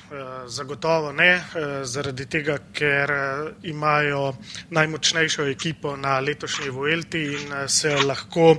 zagotovo 0.48 1.12
ne, 1.12 1.30
eh, 1.36 1.86
zaradi 1.88 2.26
tega, 2.28 2.58
ker 2.76 3.12
eh, 3.12 3.68
imajo 3.72 4.34
najmočnejšo 4.76 5.46
ekipo 5.48 5.94
na 5.96 6.18
letošnji 6.20 6.70
Vuelti 6.70 7.22
in 7.38 7.54
se 7.68 7.94
lahko 7.96 8.58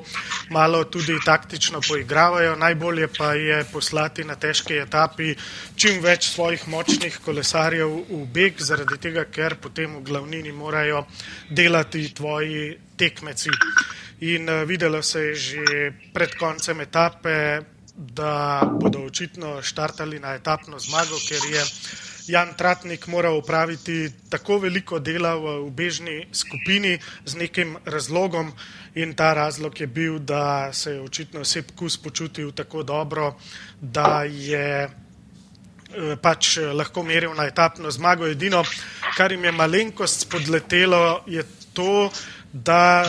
malo 0.51 0.85
tudi 0.85 1.19
taktično 1.25 1.83
poigravajo. 1.89 2.57
Najbolje 2.57 3.09
pa 3.19 3.35
je 3.35 3.59
poslati 3.73 4.25
na 4.25 4.35
težki 4.35 4.79
etapi 4.81 5.35
čim 5.77 6.01
več 6.01 6.31
svojih 6.31 6.65
močnih 6.69 7.21
kolesarjev 7.25 7.93
v 8.09 8.23
beg, 8.33 8.65
zaradi 8.65 8.97
tega, 8.97 9.27
ker 9.29 9.59
potem 9.61 9.99
v 9.99 10.03
glavnini 10.09 10.53
morajo 10.53 11.05
delati 11.51 12.15
tvoji 12.15 12.79
tekmeci. 12.97 13.53
In 14.21 14.49
videlo 14.65 15.03
se 15.03 15.21
je 15.21 15.35
že 15.35 15.93
pred 16.15 16.35
koncem 16.41 16.81
etape, 16.81 17.74
da 17.97 18.63
bodo 18.81 18.99
očitno 18.99 19.63
štartali 19.63 20.19
na 20.19 20.35
etapno 20.35 20.79
zmago, 20.79 21.19
ker 21.29 21.41
je 21.53 21.63
Jan 22.27 22.55
Tratnik 22.57 23.07
moral 23.07 23.37
upraviti 23.39 24.13
tako 24.29 24.59
veliko 24.59 24.99
dela 24.99 25.35
v 25.37 25.71
bežni 25.71 26.27
skupini 26.33 26.99
z 27.25 27.37
nekim 27.37 27.77
razlogom 27.85 28.53
in 28.95 29.15
ta 29.15 29.35
razlog 29.35 29.81
je 29.81 29.87
bil, 29.87 30.19
da 30.19 30.73
se 30.73 30.91
je 30.91 31.01
očitno 31.01 31.45
Sep 31.45 31.71
Kus 31.77 31.97
počutil 31.97 32.53
tako 32.53 32.83
dobro, 32.83 33.35
da 33.81 34.25
je 34.25 34.89
eh, 34.89 36.17
pač 36.23 36.57
lahko 36.73 37.03
meril 37.03 37.35
na 37.35 37.45
etapno 37.45 37.91
zmago. 37.91 38.27
Edino, 38.27 38.65
kar 39.17 39.33
jim 39.33 39.45
je 39.45 39.53
malenkost 39.53 40.21
spodletelo, 40.21 41.23
je 41.27 41.45
to, 41.75 42.11
da 42.53 43.05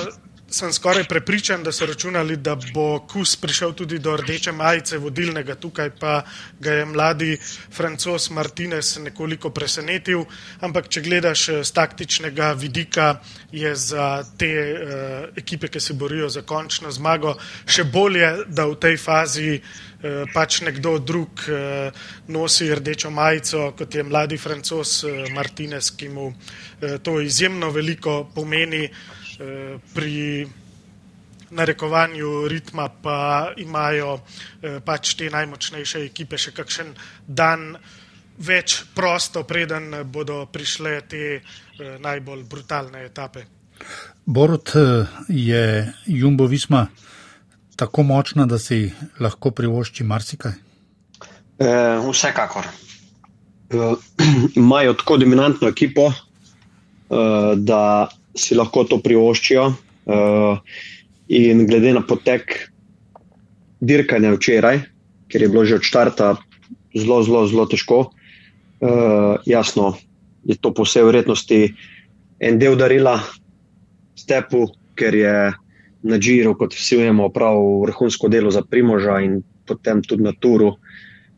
sem 0.56 0.74
skoraj 0.74 1.04
prepričan, 1.04 1.64
da 1.64 1.72
so 1.72 1.86
računali, 1.86 2.38
da 2.38 2.56
bo 2.74 3.00
Kus 3.12 3.36
prišel 3.36 3.74
tudi 3.74 4.00
do 4.00 4.16
rdeče 4.18 4.52
majice 4.52 4.98
vodilnega, 4.98 5.56
tukaj 5.56 5.90
pa 6.00 6.22
ga 6.60 6.72
je 6.72 6.86
mladi 6.86 7.38
francos 7.76 8.30
Martinez 8.30 8.98
nekoliko 9.04 9.50
presenetil. 9.50 10.24
Ampak, 10.64 10.88
če 10.88 11.02
gledaš 11.02 11.44
z 11.50 11.58
eh, 11.60 11.74
taktičnega 11.76 12.54
vidika, 12.54 13.20
je 13.52 13.74
za 13.76 14.24
te 14.38 14.52
uh, 14.52 15.28
ekipe, 15.38 15.68
ki 15.68 15.80
se 15.80 15.94
borijo 15.94 16.30
za 16.30 16.42
končno 16.42 16.92
zmago, 16.92 17.36
še 17.66 17.84
bolje, 17.84 18.32
da 18.48 18.66
v 18.68 18.76
tej 18.80 18.98
fazi 19.00 19.52
uh, 19.58 20.24
pač 20.34 20.62
nekdo 20.68 20.98
drug 21.00 21.44
uh, 21.48 22.08
nosi 22.28 22.70
rdečo 22.76 23.12
majico, 23.12 23.74
kot 23.78 23.96
je 23.96 24.04
mladi 24.04 24.38
francos 24.38 25.04
uh, 25.04 25.28
Martinez, 25.36 25.92
ki 25.96 26.10
mu 26.10 26.32
uh, 26.32 26.98
to 27.04 27.20
izjemno 27.22 27.72
veliko 27.76 28.24
pomeni. 28.36 28.84
Eh, 28.86 29.15
pri 29.94 30.48
narekovanju 31.56 32.48
ritma 32.48 32.90
pa 33.02 33.52
imajo 33.58 34.20
eh, 34.62 34.80
pač 34.86 35.14
te 35.16 35.30
najmočnejše 35.30 36.04
ekipe 36.06 36.38
še 36.38 36.52
kakšen 36.56 36.94
dan 37.28 37.76
več 38.38 38.82
prosto, 38.96 39.46
preden 39.48 39.94
bodo 40.12 40.46
prišle 40.52 41.02
te 41.10 41.24
eh, 41.36 41.42
najbolj 42.00 42.44
brutalne 42.50 43.06
etape. 43.06 43.46
Borod 44.26 44.72
je 45.30 45.94
Jumbo 46.06 46.48
Visma 46.48 46.88
tako 47.76 48.04
močna, 48.04 48.46
da 48.46 48.58
si 48.60 48.88
lahko 49.20 49.52
privošči 49.52 50.04
marsikaj? 50.08 50.54
E, 51.60 51.72
vsekakor. 52.08 52.68
E, 53.70 53.90
imajo 54.62 54.94
tako 54.94 55.18
dominantno 55.18 55.68
ekipo, 55.68 56.08
e, 56.08 56.16
da 57.58 58.08
si 58.36 58.56
lahko 58.56 58.84
to 58.84 59.00
privoščijo. 59.04 59.66
Uh, 60.06 60.60
in 61.28 61.66
glede 61.66 61.94
na 61.96 62.04
potek 62.06 62.70
dirkanja 63.82 64.36
včeraj, 64.36 64.84
ker 65.32 65.42
je 65.42 65.50
bilo 65.50 65.66
že 65.66 65.80
od 65.80 65.86
začetka 65.86 66.36
zelo, 66.94 67.24
zelo, 67.26 67.48
zelo 67.50 67.66
težko, 67.66 67.98
uh, 68.06 69.42
jasno, 69.46 69.96
je 70.46 70.56
to 70.62 70.72
po 70.74 70.86
vsej 70.86 71.08
verjetnosti 71.10 71.74
en 72.40 72.60
del 72.60 72.78
darila 72.78 73.18
stepu, 74.16 74.68
ker 74.96 75.16
je 75.16 75.36
na 76.06 76.18
Džiru, 76.22 76.54
kot 76.54 76.76
vsi 76.78 77.02
vemo, 77.02 77.26
opravil 77.32 77.82
vrhunsko 77.88 78.30
delo 78.30 78.52
za 78.54 78.62
Primoža 78.62 79.18
in 79.26 79.42
potem 79.66 80.04
tudi 80.06 80.24
na 80.24 80.36
Turu 80.38 80.76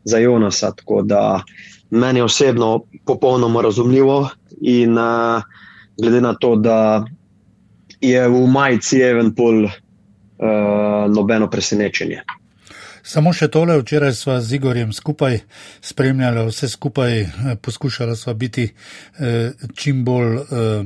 za 0.04 0.20
Jonasa. 0.20 0.74
Tako 0.76 1.02
da 1.02 1.40
meni 1.90 2.20
osebno 2.20 2.84
popolnoma 3.08 3.64
razumljivo 3.64 4.28
in 4.60 4.98
uh, 4.98 5.40
glede 5.98 6.20
na 6.20 6.34
to, 6.34 6.56
da 6.56 7.04
je 8.00 8.28
v 8.28 8.46
majici 8.46 9.00
Evenpol 9.00 9.64
uh, 9.64 9.72
nobeno 11.08 11.50
presenečenje. 11.50 12.22
Samo 13.02 13.32
še 13.32 13.48
tole, 13.48 13.78
včeraj 13.80 14.12
smo 14.12 14.34
z 14.40 14.58
Igorjem 14.58 14.92
skupaj 14.92 15.38
spremljali 15.80 16.44
vse 16.50 16.68
skupaj, 16.68 17.20
eh, 17.20 17.54
poskušali 17.62 18.16
smo 18.16 18.34
biti 18.34 18.66
eh, 18.68 19.52
čim 19.74 20.04
bolj 20.04 20.34
eh, 20.36 20.84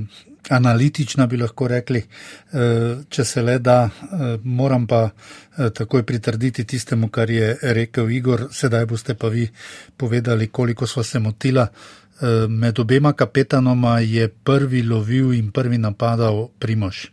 analitična, 0.49 1.27
bi 1.27 1.41
lahko 1.41 1.67
rekli, 1.69 1.99
eh, 1.99 3.03
če 3.09 3.25
se 3.25 3.43
le 3.43 3.59
da. 3.59 3.91
Eh, 3.91 4.39
moram 4.45 4.87
pa 4.87 5.09
eh, 5.09 5.71
takoj 5.71 6.07
pritrditi 6.07 6.65
tistemu, 6.65 7.09
kar 7.09 7.31
je 7.31 7.57
rekel 7.63 8.11
Igor, 8.11 8.47
sedaj 8.53 8.87
boste 8.87 9.15
pa 9.15 9.29
vi 9.29 9.49
povedali, 9.97 10.47
koliko 10.47 10.87
smo 10.87 11.03
se 11.03 11.19
motila. 11.19 11.67
Eh, 11.67 12.02
med 12.49 12.79
obema 12.79 13.13
kapetanoma 13.13 13.99
je 13.99 14.29
prvi 14.29 14.83
lovil 14.83 15.33
in 15.35 15.51
prvi 15.51 15.79
napadal 15.79 16.49
Primož. 16.59 17.09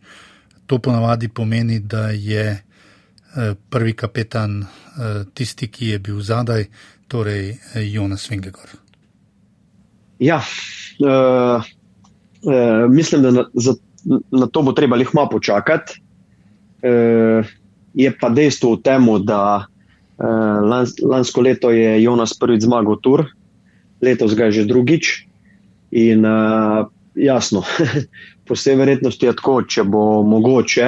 To 0.65 0.77
ponavadi 0.77 1.27
pomeni, 1.27 1.79
da 1.79 2.09
je 2.09 2.45
eh, 2.49 3.55
prvi 3.69 3.93
kapetan 3.93 4.61
eh, 4.61 5.23
tisti, 5.33 5.67
ki 5.67 5.87
je 5.87 5.99
bil 5.99 6.21
zadaj, 6.21 6.67
torej 7.07 7.57
Jonas 7.89 8.29
Vingegor. 8.29 8.69
Ja, 10.19 10.37
uh, 10.99 11.63
uh, 12.43 12.91
mislim, 12.91 13.21
da 13.21 13.31
na, 13.31 13.45
za, 13.53 13.73
na 14.31 14.47
to 14.47 14.61
bo 14.61 14.71
treba 14.71 14.97
lehma 14.99 15.25
počakati. 15.31 16.01
Uh, 16.83 17.47
je 17.93 18.11
pa 18.19 18.29
dejstvo 18.29 18.75
v 18.75 18.81
tem, 18.83 19.07
da 19.25 19.65
uh, 19.65 20.59
lans, 20.69 20.99
lansko 21.01 21.41
leto 21.41 21.71
je 21.71 22.03
Jonas 22.03 22.35
prvič 22.37 22.67
zmagal 22.67 22.99
tur, 23.01 23.25
letos 24.01 24.35
ga 24.35 24.51
že 24.51 24.65
drugič. 24.65 25.25
In 25.91 26.25
uh, 26.25 26.85
jasno, 27.15 27.63
po 28.45 28.53
vsej 28.53 28.77
verjetnosti 28.77 29.25
je 29.25 29.33
tako, 29.33 29.61
če 29.65 29.83
bo 29.89 30.21
mogoče, 30.21 30.87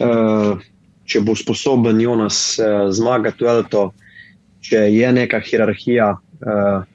uh, 0.00 0.56
če 1.04 1.20
bo 1.20 1.36
sposoben 1.36 2.00
Jonas 2.00 2.56
uh, 2.56 2.88
zmagati 2.88 3.44
v 3.44 3.52
Elto, 3.52 3.84
če 4.64 4.88
je 4.94 5.12
neka 5.12 5.42
hierarhija, 5.44 6.14
uh, 6.16 6.88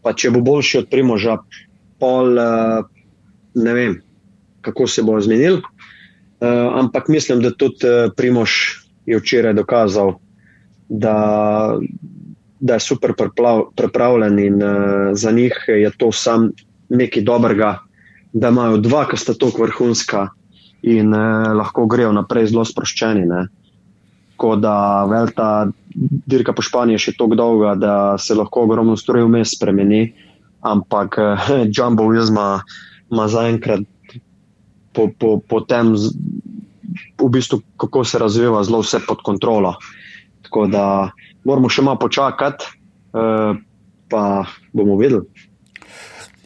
pa 0.00 0.14
če 0.14 0.30
bo 0.30 0.44
boljši 0.44 0.84
od 0.84 0.90
Primoža, 0.92 1.40
pol 1.98 2.38
uh, 2.38 2.86
ne 3.58 3.74
vem, 3.74 3.98
kako 4.62 4.86
se 4.86 5.02
bo 5.02 5.18
zmenil. 5.20 5.60
Uh, 6.40 6.70
ampak 6.78 7.10
mislim, 7.10 7.42
da 7.42 7.50
tudi 7.50 7.84
uh, 7.84 8.12
Primož 8.16 8.80
je 9.10 9.18
včeraj 9.18 9.58
dokazal, 9.58 10.14
da 10.88 11.74
da 12.60 12.76
je 12.76 12.80
super 12.84 13.14
pripravljen 13.76 14.38
in 14.38 14.62
uh, 14.62 14.70
za 15.12 15.30
njih 15.30 15.54
je 15.68 15.90
to 15.96 16.12
sam 16.12 16.50
nekaj 16.88 17.22
dobrega, 17.22 17.78
da 18.32 18.48
imajo 18.48 18.76
dva, 18.76 19.06
ki 19.08 19.16
sta 19.16 19.34
tako 19.34 19.64
vrhunska 19.64 20.28
in 20.82 21.14
eh, 21.14 21.52
lahko 21.54 21.86
grejo 21.86 22.12
naprej 22.12 22.50
zelo 22.50 22.64
sproščeni. 22.64 23.26
Ne. 23.28 23.46
Tako 24.32 24.56
da 24.56 25.04
velta 25.10 25.68
dirka 26.26 26.54
po 26.56 26.64
Španiji 26.64 26.96
je 26.96 27.04
še 27.06 27.16
tako 27.18 27.36
dolga, 27.36 27.74
da 27.76 27.94
se 28.18 28.34
lahko 28.34 28.64
ogromno 28.64 28.96
stvari 28.96 29.24
vmes 29.26 29.54
spremeni, 29.56 30.02
ampak 30.64 31.18
eh, 31.18 31.48
Jumbo 31.74 32.08
Wisma 32.10 32.62
ima 33.10 33.26
zaenkrat 33.28 33.86
po, 34.94 35.10
po, 35.18 35.38
po 35.38 35.60
tem, 35.66 35.94
v 37.20 37.28
bistvu, 37.30 37.60
kako 37.78 38.04
se 38.04 38.18
razvija, 38.18 38.62
zelo 38.66 38.82
vse 38.82 39.02
pod 39.06 39.22
kontrolo. 39.26 39.74
Tako 40.46 40.66
da 40.70 40.84
moramo 41.44 41.68
še 41.68 41.82
malo 41.82 41.98
počakati, 41.98 42.64
eh, 43.14 43.52
pa 44.10 44.22
bomo 44.72 44.96
videli. 45.00 45.49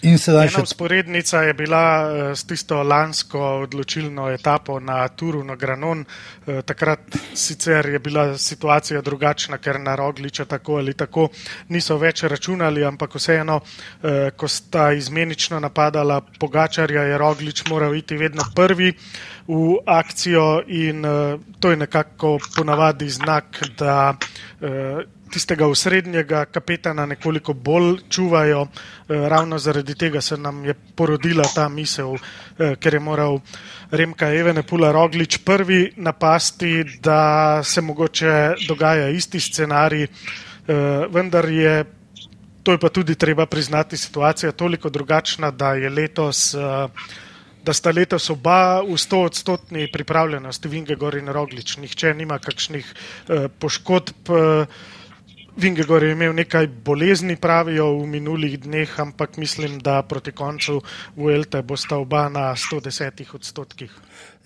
In 0.05 0.19
sedaj 0.21 0.51
še. 0.53 0.63
Sporednica 0.69 1.41
je 1.47 1.55
bila 1.57 1.85
uh, 2.05 2.23
s 2.37 2.45
tisto 2.45 2.83
lansko 2.85 3.41
odločilno 3.65 4.29
etapo 4.35 4.77
na 4.81 4.99
Turu 5.09 5.41
na 5.45 5.57
Granon. 5.57 6.03
Uh, 6.05 6.61
takrat 6.67 7.17
sicer 7.33 7.89
je 7.95 8.01
bila 8.05 8.27
situacija 8.39 9.01
drugačna, 9.01 9.59
ker 9.65 9.81
na 9.81 9.95
Rogliča 9.97 10.45
tako 10.45 10.77
ali 10.83 10.93
tako 10.95 11.29
niso 11.73 11.97
več 11.97 12.25
računali, 12.29 12.85
ampak 12.85 13.17
vseeno, 13.17 13.61
uh, 13.61 14.29
ko 14.37 14.49
sta 14.49 14.91
izmenično 14.93 15.61
napadala 15.61 16.21
Pogačarja, 16.21 17.07
je 17.09 17.19
Roglič 17.19 17.65
moral 17.71 17.97
iti 17.97 18.21
vedno 18.21 18.45
prvi 18.55 18.93
v 19.49 19.79
akcijo 19.87 20.65
in 20.73 21.05
to 21.61 21.71
je 21.71 21.77
nekako 21.77 22.39
ponavadi 22.57 23.11
znak, 23.13 23.61
da. 23.77 24.15
Uh, 25.35 25.45
tistega 25.45 25.67
osrednjega 25.67 26.45
kapetana 26.45 27.07
nekoliko 27.11 27.55
bolj 27.55 27.99
čuvajo. 28.09 28.67
Eh, 28.67 29.29
ravno 29.29 29.59
zaradi 29.59 29.95
tega 29.99 30.21
se 30.21 30.37
nam 30.37 30.65
je 30.65 30.75
porodila 30.95 31.45
ta 31.55 31.69
misel, 31.69 32.15
eh, 32.15 32.77
ker 32.81 32.95
je 32.95 33.01
moral 33.01 33.41
Remka 33.91 34.31
Evenepula 34.35 34.93
Roglič 34.93 35.39
prvi 35.45 35.93
napasti, 35.97 36.85
da 37.03 37.63
se 37.65 37.81
mogoče 37.81 38.55
dogaja 38.69 39.09
isti 39.09 39.41
scenarij, 39.41 40.05
eh, 40.05 40.75
vendar 41.11 41.49
je. 41.51 41.85
To 42.65 42.73
je 42.73 42.79
pa 42.79 42.89
tudi 42.89 43.15
treba 43.15 43.47
priznati, 43.47 43.97
situacija 43.97 44.49
je 44.49 44.57
toliko 44.57 44.89
drugačna, 44.91 45.51
da, 45.51 45.73
letos, 45.73 46.55
da 47.65 47.73
sta 47.73 47.91
letos 47.91 48.31
oba 48.31 48.81
v 48.81 48.97
100-odstotni 48.97 49.93
pripravljenosti, 49.93 50.69
Vingegor 50.69 51.15
in 51.15 51.29
Roglič. 51.29 51.77
Nihče 51.77 52.15
nima 52.15 52.39
kakšnih 52.39 52.95
poškodb. 53.59 54.33
Vingegor 55.57 56.03
je 56.03 56.13
imel 56.13 56.33
nekaj 56.35 56.67
bolezni, 56.67 57.37
pravijo 57.37 57.87
v 57.99 58.07
minulih 58.07 58.57
dneh, 58.61 59.01
ampak 59.01 59.37
mislim, 59.37 59.79
da 59.79 60.03
proti 60.03 60.33
koncu 60.33 60.81
Vuelte 61.17 61.63
bosta 61.63 61.97
oba 61.97 62.29
na 62.29 62.55
110 62.57 63.35
odstotkih. 63.35 63.93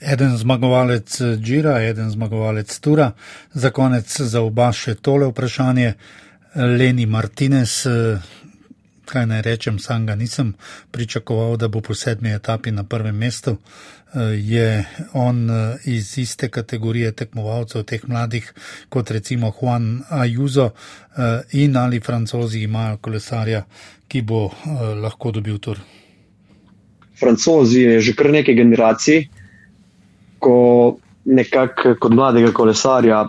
Eden 0.01 0.37
zmagovalec 0.37 1.21
Džira, 1.41 1.81
eden 1.83 2.11
zmagovalec 2.11 2.79
Tura. 2.81 3.13
Za 3.55 3.71
konec 3.71 4.21
za 4.21 4.41
oba 4.41 4.73
še 4.73 4.95
tole 4.95 5.27
vprašanje. 5.33 5.95
Leni 6.55 7.07
Martinez, 7.07 7.87
kaj 9.09 9.27
naj 9.27 9.43
rečem, 9.43 9.79
sam 9.79 10.07
ga 10.07 10.15
nisem 10.15 10.55
pričakoval, 10.91 11.57
da 11.57 11.69
bo 11.69 11.81
po 11.81 11.95
sedmi 11.95 12.35
etapi 12.35 12.71
na 12.71 12.85
prvem 12.85 13.17
mestu. 13.17 13.57
Eh, 14.15 14.21
je 14.41 14.85
on 15.13 15.51
eh, 15.51 15.77
iz 15.85 16.19
iste 16.19 16.49
kategorije 16.49 17.13
tekmovalcev, 17.13 17.83
teh 17.83 18.09
mladih, 18.09 18.53
kot 18.89 19.11
recimo 19.11 19.53
Juan 19.61 20.01
Ayuso 20.11 20.71
eh, 20.71 21.41
in 21.53 21.77
ali 21.77 22.01
francozi 22.01 22.63
imajo 22.63 22.97
kolesarja, 22.97 23.65
ki 24.09 24.23
bo 24.23 24.49
lahko 25.03 25.31
dobil 25.31 25.59
tur. 25.59 25.77
Francozi 27.21 27.81
je 27.81 28.01
že 28.01 28.15
kar 28.17 28.31
nekaj 28.33 28.55
generacij, 28.55 29.27
ko 30.39 30.97
nekako 31.25 31.95
kot 32.01 32.13
mladega 32.13 32.53
kolesarja 32.53 33.27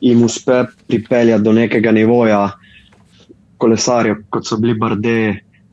jim 0.00 0.22
uspe 0.22 0.64
pripeljati 0.86 1.42
do 1.42 1.52
nekega 1.52 1.90
nivoja 1.92 2.50
kolesarjev, 3.62 4.24
kot 4.34 4.48
so 4.48 4.58
bili 4.58 4.74
Barde, 4.78 5.14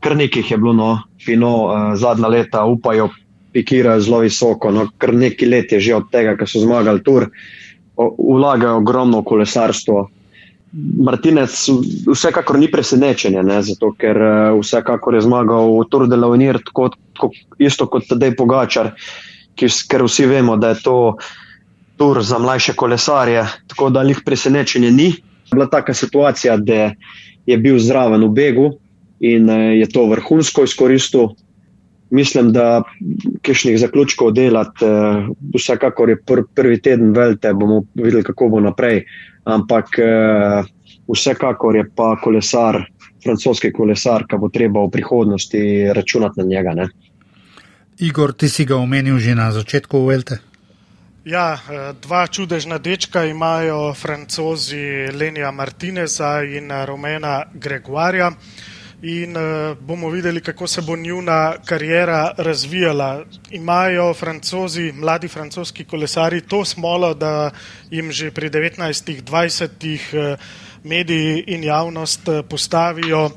kar 0.03 0.15
nekaj 0.17 0.53
je 0.53 0.57
bilo, 0.61 0.75
no, 0.77 0.91
fino, 1.25 1.51
zadnja 1.97 2.29
leta 2.31 2.63
upajo 2.69 3.09
pikirajo 3.53 4.01
zelo 4.05 4.19
visoko. 4.25 4.71
No, 4.71 4.87
kar 4.97 5.13
nekaj 5.13 5.49
let 5.49 5.71
je 5.71 5.79
že 5.79 5.95
od 5.97 6.11
tega, 6.11 6.37
ko 6.37 6.47
so 6.47 6.61
zmagali 6.61 7.03
tur, 7.03 7.29
vlagajo 7.99 8.77
ogromno 8.79 9.21
v 9.21 9.29
kolesarstvo. 9.33 10.07
Martinec 11.01 11.55
vsekakor 12.05 12.59
ni 12.59 12.69
presenečen, 12.71 13.39
zato 13.65 13.91
ker 13.97 14.17
eh, 14.21 14.51
vsekakor 14.59 15.17
je 15.17 15.25
zmagal 15.25 15.73
v 15.79 15.85
Tour 15.89 16.05
de 16.07 16.15
la 16.15 16.29
Unir, 16.29 16.61
tako, 16.61 16.91
tako, 17.17 17.31
isto 17.57 17.89
kot 17.89 18.05
tedaj 18.05 18.35
Pogačar, 18.37 18.93
ki, 19.57 19.67
ker 19.89 20.05
vsi 20.05 20.29
vemo, 20.29 20.59
da 20.61 20.75
je 20.75 20.83
to 20.85 20.97
tur 21.97 22.21
za 22.23 22.37
mlajše 22.39 22.77
kolesarje, 22.77 23.47
tako 23.67 23.89
da 23.89 24.05
jih 24.05 24.21
presenečenje 24.25 24.91
ni. 24.91 25.09
Bila 25.51 25.65
taka 25.65 25.93
situacija, 25.97 26.57
da 26.61 26.91
je 27.49 27.57
bil 27.57 27.79
zraven 27.81 28.23
v 28.29 28.33
begu 28.33 28.67
in 29.19 29.49
eh, 29.49 29.79
je 29.81 29.87
to 29.89 30.05
vrhunsko 30.09 30.63
izkoristil, 30.63 31.33
mislim, 32.09 32.51
da 32.53 32.83
kišnih 33.41 33.79
zaključkov 33.79 34.31
delati, 34.37 34.85
eh, 34.85 35.27
vsekakor 35.57 36.09
je 36.09 36.21
pr 36.25 36.45
prvi 36.55 36.81
teden 36.81 37.13
velte, 37.13 37.53
bomo 37.53 37.83
videli, 37.93 38.23
kako 38.23 38.49
bo 38.49 38.61
naprej. 38.63 39.03
Ampak 39.43 39.99
eh, 39.99 40.63
vsekakor 41.09 41.75
je 41.75 41.85
pa 41.95 42.15
kolesar, 42.21 42.83
francoski 43.23 43.73
kolesar, 43.73 44.27
ki 44.29 44.37
bo 44.39 44.49
treba 44.53 44.85
v 44.85 44.91
prihodnosti 44.93 45.61
računati 45.93 46.39
na 46.39 46.45
njega. 46.45 46.73
Ne? 46.73 46.89
Igor, 47.99 48.33
ti 48.33 48.49
si 48.49 48.65
ga 48.65 48.77
omenil 48.77 49.17
že 49.19 49.35
na 49.35 49.51
začetku 49.51 50.05
velte. 50.05 50.39
Ja, 51.25 51.53
eh, 51.53 51.93
dva 51.99 52.27
čudežna 52.27 52.77
dečka 52.77 53.25
imajo 53.25 53.93
francozi 53.93 55.11
Lenija 55.11 55.51
Martineza 55.51 56.43
in 56.43 56.71
Romena 56.85 57.43
Gregoarja 57.53 58.31
in 59.01 59.35
uh, 59.37 59.77
bomo 59.79 60.09
videli, 60.09 60.41
kako 60.41 60.67
se 60.67 60.81
bo 60.81 60.95
njuna 60.95 61.55
karijera 61.65 62.31
razvijala. 62.37 63.23
Imajo 63.51 64.13
francozi, 64.13 64.91
mladi 64.91 65.27
francoski 65.27 65.85
kolesari 65.85 66.41
to 66.41 66.65
smolo, 66.65 67.13
da 67.13 67.51
jim 67.91 68.11
že 68.11 68.31
pri 68.31 68.49
19-20 68.49 70.33
uh, 70.33 70.39
mediji 70.83 71.43
in 71.47 71.63
javnost 71.63 72.27
eh, 72.27 72.43
postavijo 72.49 73.29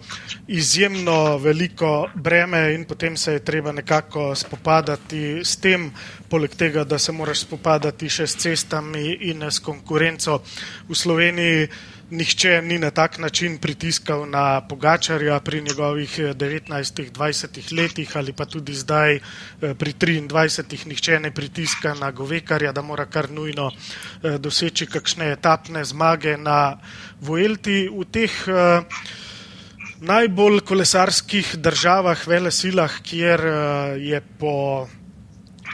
izjemno 0.48 1.36
veliko 1.36 2.08
breme 2.14 2.74
in 2.74 2.84
potem 2.84 3.16
se 3.16 3.32
je 3.32 3.44
treba 3.44 3.72
nekako 3.72 4.34
spopadati 4.34 5.40
s 5.44 5.56
tem, 5.56 5.92
poleg 6.32 6.54
tega, 6.56 6.84
da 6.88 6.96
se 6.98 7.12
moraš 7.12 7.44
spopadati 7.44 8.08
še 8.08 8.24
s 8.26 8.38
cestami 8.40 9.18
in 9.28 9.44
s 9.44 9.60
konkurenco 9.60 10.38
v 10.88 10.96
Sloveniji 10.96 11.66
nihče 12.12 12.62
ni 12.62 12.78
na 12.78 12.90
tak 12.90 13.18
način 13.18 13.58
pritiskal 13.58 14.24
na 14.30 14.60
Pogačarja 14.60 15.40
pri 15.40 15.60
njegovih 15.62 16.18
19-20 16.18 17.58
eh, 17.58 17.74
letih 17.76 18.16
ali 18.16 18.32
pa 18.32 18.44
tudi 18.44 18.74
zdaj 18.74 19.16
eh, 19.16 19.74
pri 19.74 19.92
23. 19.92 20.86
nihče 20.86 21.20
ne 21.20 21.30
pritiska 21.30 21.94
na 21.94 22.10
Govekarja, 22.10 22.72
da 22.72 22.82
mora 22.82 23.06
kar 23.06 23.30
nujno 23.30 23.70
eh, 23.70 24.38
doseči 24.38 24.86
kakšne 24.86 25.32
etapne 25.32 25.84
zmage 25.84 26.36
na 26.36 26.78
Vuelti. 27.20 27.88
V 27.88 28.04
teh 28.04 28.32
najbolj 30.00 30.60
kolesarskih 30.66 31.56
državah, 31.56 32.26
vele 32.26 32.50
silah, 32.50 33.00
kjer 33.02 33.40
je 34.00 34.20
po 34.38 34.88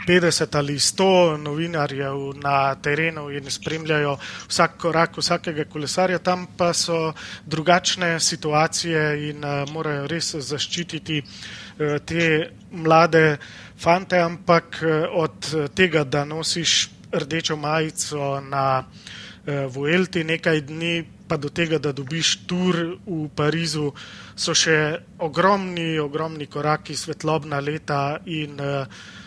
50 0.09 0.55
ali 0.57 0.79
100 0.79 1.37
novinarjev 1.37 2.15
na 2.41 2.75
terenu 2.75 3.29
in 3.29 3.45
spremljajo 3.51 4.15
vsak 4.47 4.77
korak 4.81 5.17
vsakega 5.17 5.65
kolesarja, 5.69 6.17
tam 6.19 6.47
pa 6.57 6.73
so 6.73 7.13
drugačne 7.45 8.19
situacije 8.19 9.29
in 9.29 9.45
uh, 9.45 9.69
morajo 9.69 10.07
res 10.07 10.31
zaščititi 10.35 11.19
uh, 11.21 11.99
te 12.05 12.49
mlade 12.71 13.37
fante, 13.77 14.17
ampak 14.17 14.81
uh, 14.81 15.05
od 15.13 15.51
tega, 15.77 16.03
da 16.03 16.25
nosiš 16.25 16.89
rdečo 17.13 17.55
majico 17.55 18.41
na 18.41 18.81
uh, 18.81 19.69
Vuelti 19.69 20.23
nekaj 20.23 20.61
dni, 20.61 21.05
pa 21.27 21.37
do 21.37 21.53
tega, 21.53 21.77
da 21.77 21.93
dobiš 21.93 22.47
tur 22.49 22.81
v 23.05 23.29
Parizu, 23.35 23.93
so 24.35 24.57
še 24.57 25.05
ogromni, 25.21 25.99
ogromni 26.01 26.49
koraki, 26.49 26.97
svetlobna 26.97 27.61
leta 27.61 28.17
in 28.25 28.57
uh, 28.57 29.17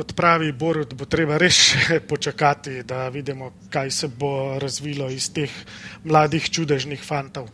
kot 0.00 0.14
pravi 0.16 0.52
Borod, 0.56 0.94
bo 0.96 1.04
treba 1.04 1.36
res 1.36 1.58
še 1.60 1.98
počakati, 2.08 2.80
da 2.88 3.08
vidimo, 3.12 3.52
kaj 3.72 3.90
se 3.92 4.08
bo 4.08 4.56
razvilo 4.62 5.10
iz 5.12 5.28
teh 5.36 5.52
mladih 6.08 6.48
čudežnih 6.48 7.02
fantov. 7.04 7.50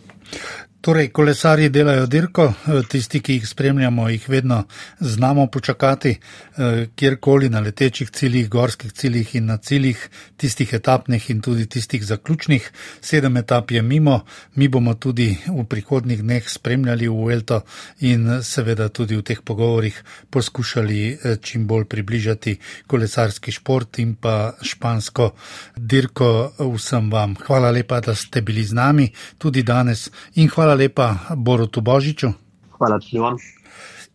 Torej, 0.86 1.08
kolesarji 1.10 1.68
delajo 1.68 2.04
dirko, 2.06 2.44
eh, 2.46 2.82
tisti, 2.88 3.18
ki 3.20 3.32
jih 3.32 3.46
spremljamo, 3.48 4.08
jih 4.08 4.28
vedno 4.28 4.64
znamo 5.00 5.46
počakati, 5.46 6.10
eh, 6.10 6.86
kjerkoli 6.96 7.48
na 7.48 7.60
letečih 7.60 8.10
ciljih, 8.10 8.48
gorskih 8.48 8.92
ciljih 8.92 9.34
in 9.34 9.46
na 9.46 9.56
ciljih, 9.56 10.08
tistih 10.36 10.72
etapnih 10.72 11.30
in 11.30 11.40
tudi 11.40 11.66
tistih 11.66 12.04
zaključnih. 12.04 12.70
Sedem 13.00 13.36
etap 13.36 13.70
je 13.70 13.82
mimo, 13.82 14.20
mi 14.54 14.68
bomo 14.68 14.94
tudi 14.94 15.38
v 15.46 15.64
prihodnih 15.64 16.22
dneh 16.22 16.48
spremljali 16.48 17.08
v 17.08 17.32
Elto 17.32 17.60
in 18.00 18.42
seveda 18.42 18.88
tudi 18.88 19.16
v 19.16 19.22
teh 19.22 19.40
pogovorih 19.44 20.02
poskušali 20.30 21.18
eh, 21.24 21.36
čim 21.42 21.66
bolj 21.66 21.84
približati 21.84 22.58
kolesarski 22.86 23.52
šport 23.52 23.98
in 23.98 24.14
pa 24.14 24.52
špansko 24.62 25.30
dirko 25.76 26.52
vsem 26.58 27.10
vam. 27.10 27.34
Hvala 27.34 27.70
lepa, 27.70 28.00
da 28.00 28.14
ste 28.14 28.40
bili 28.40 28.64
z 28.64 28.72
nami 28.72 29.10
tudi 29.38 29.62
danes 29.62 30.10
in 30.34 30.48
hvala 30.48 30.75
lepa 30.76 31.14
Borutu 31.36 31.80
Božiču. 31.80 32.32
Hvala 32.78 33.00
tudi 33.00 33.18
vam. 33.18 33.36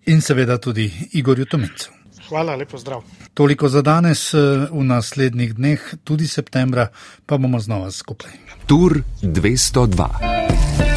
In 0.05 0.21
seveda 0.21 0.57
tudi 0.57 0.91
Igorju 1.13 1.45
Tomicu. 1.45 1.91
Hvala, 2.29 2.55
lepo 2.55 2.77
zdrav. 2.77 3.03
Toliko 3.33 3.69
za 3.69 3.81
danes, 3.81 4.33
v 4.71 4.83
naslednjih 4.83 5.55
dneh, 5.55 5.93
tudi 6.03 6.27
septembra, 6.27 6.87
pa 7.25 7.37
bomo 7.37 7.59
znova 7.59 7.91
skupaj. 7.91 8.31
Tur 8.67 9.01
202. 9.21 10.90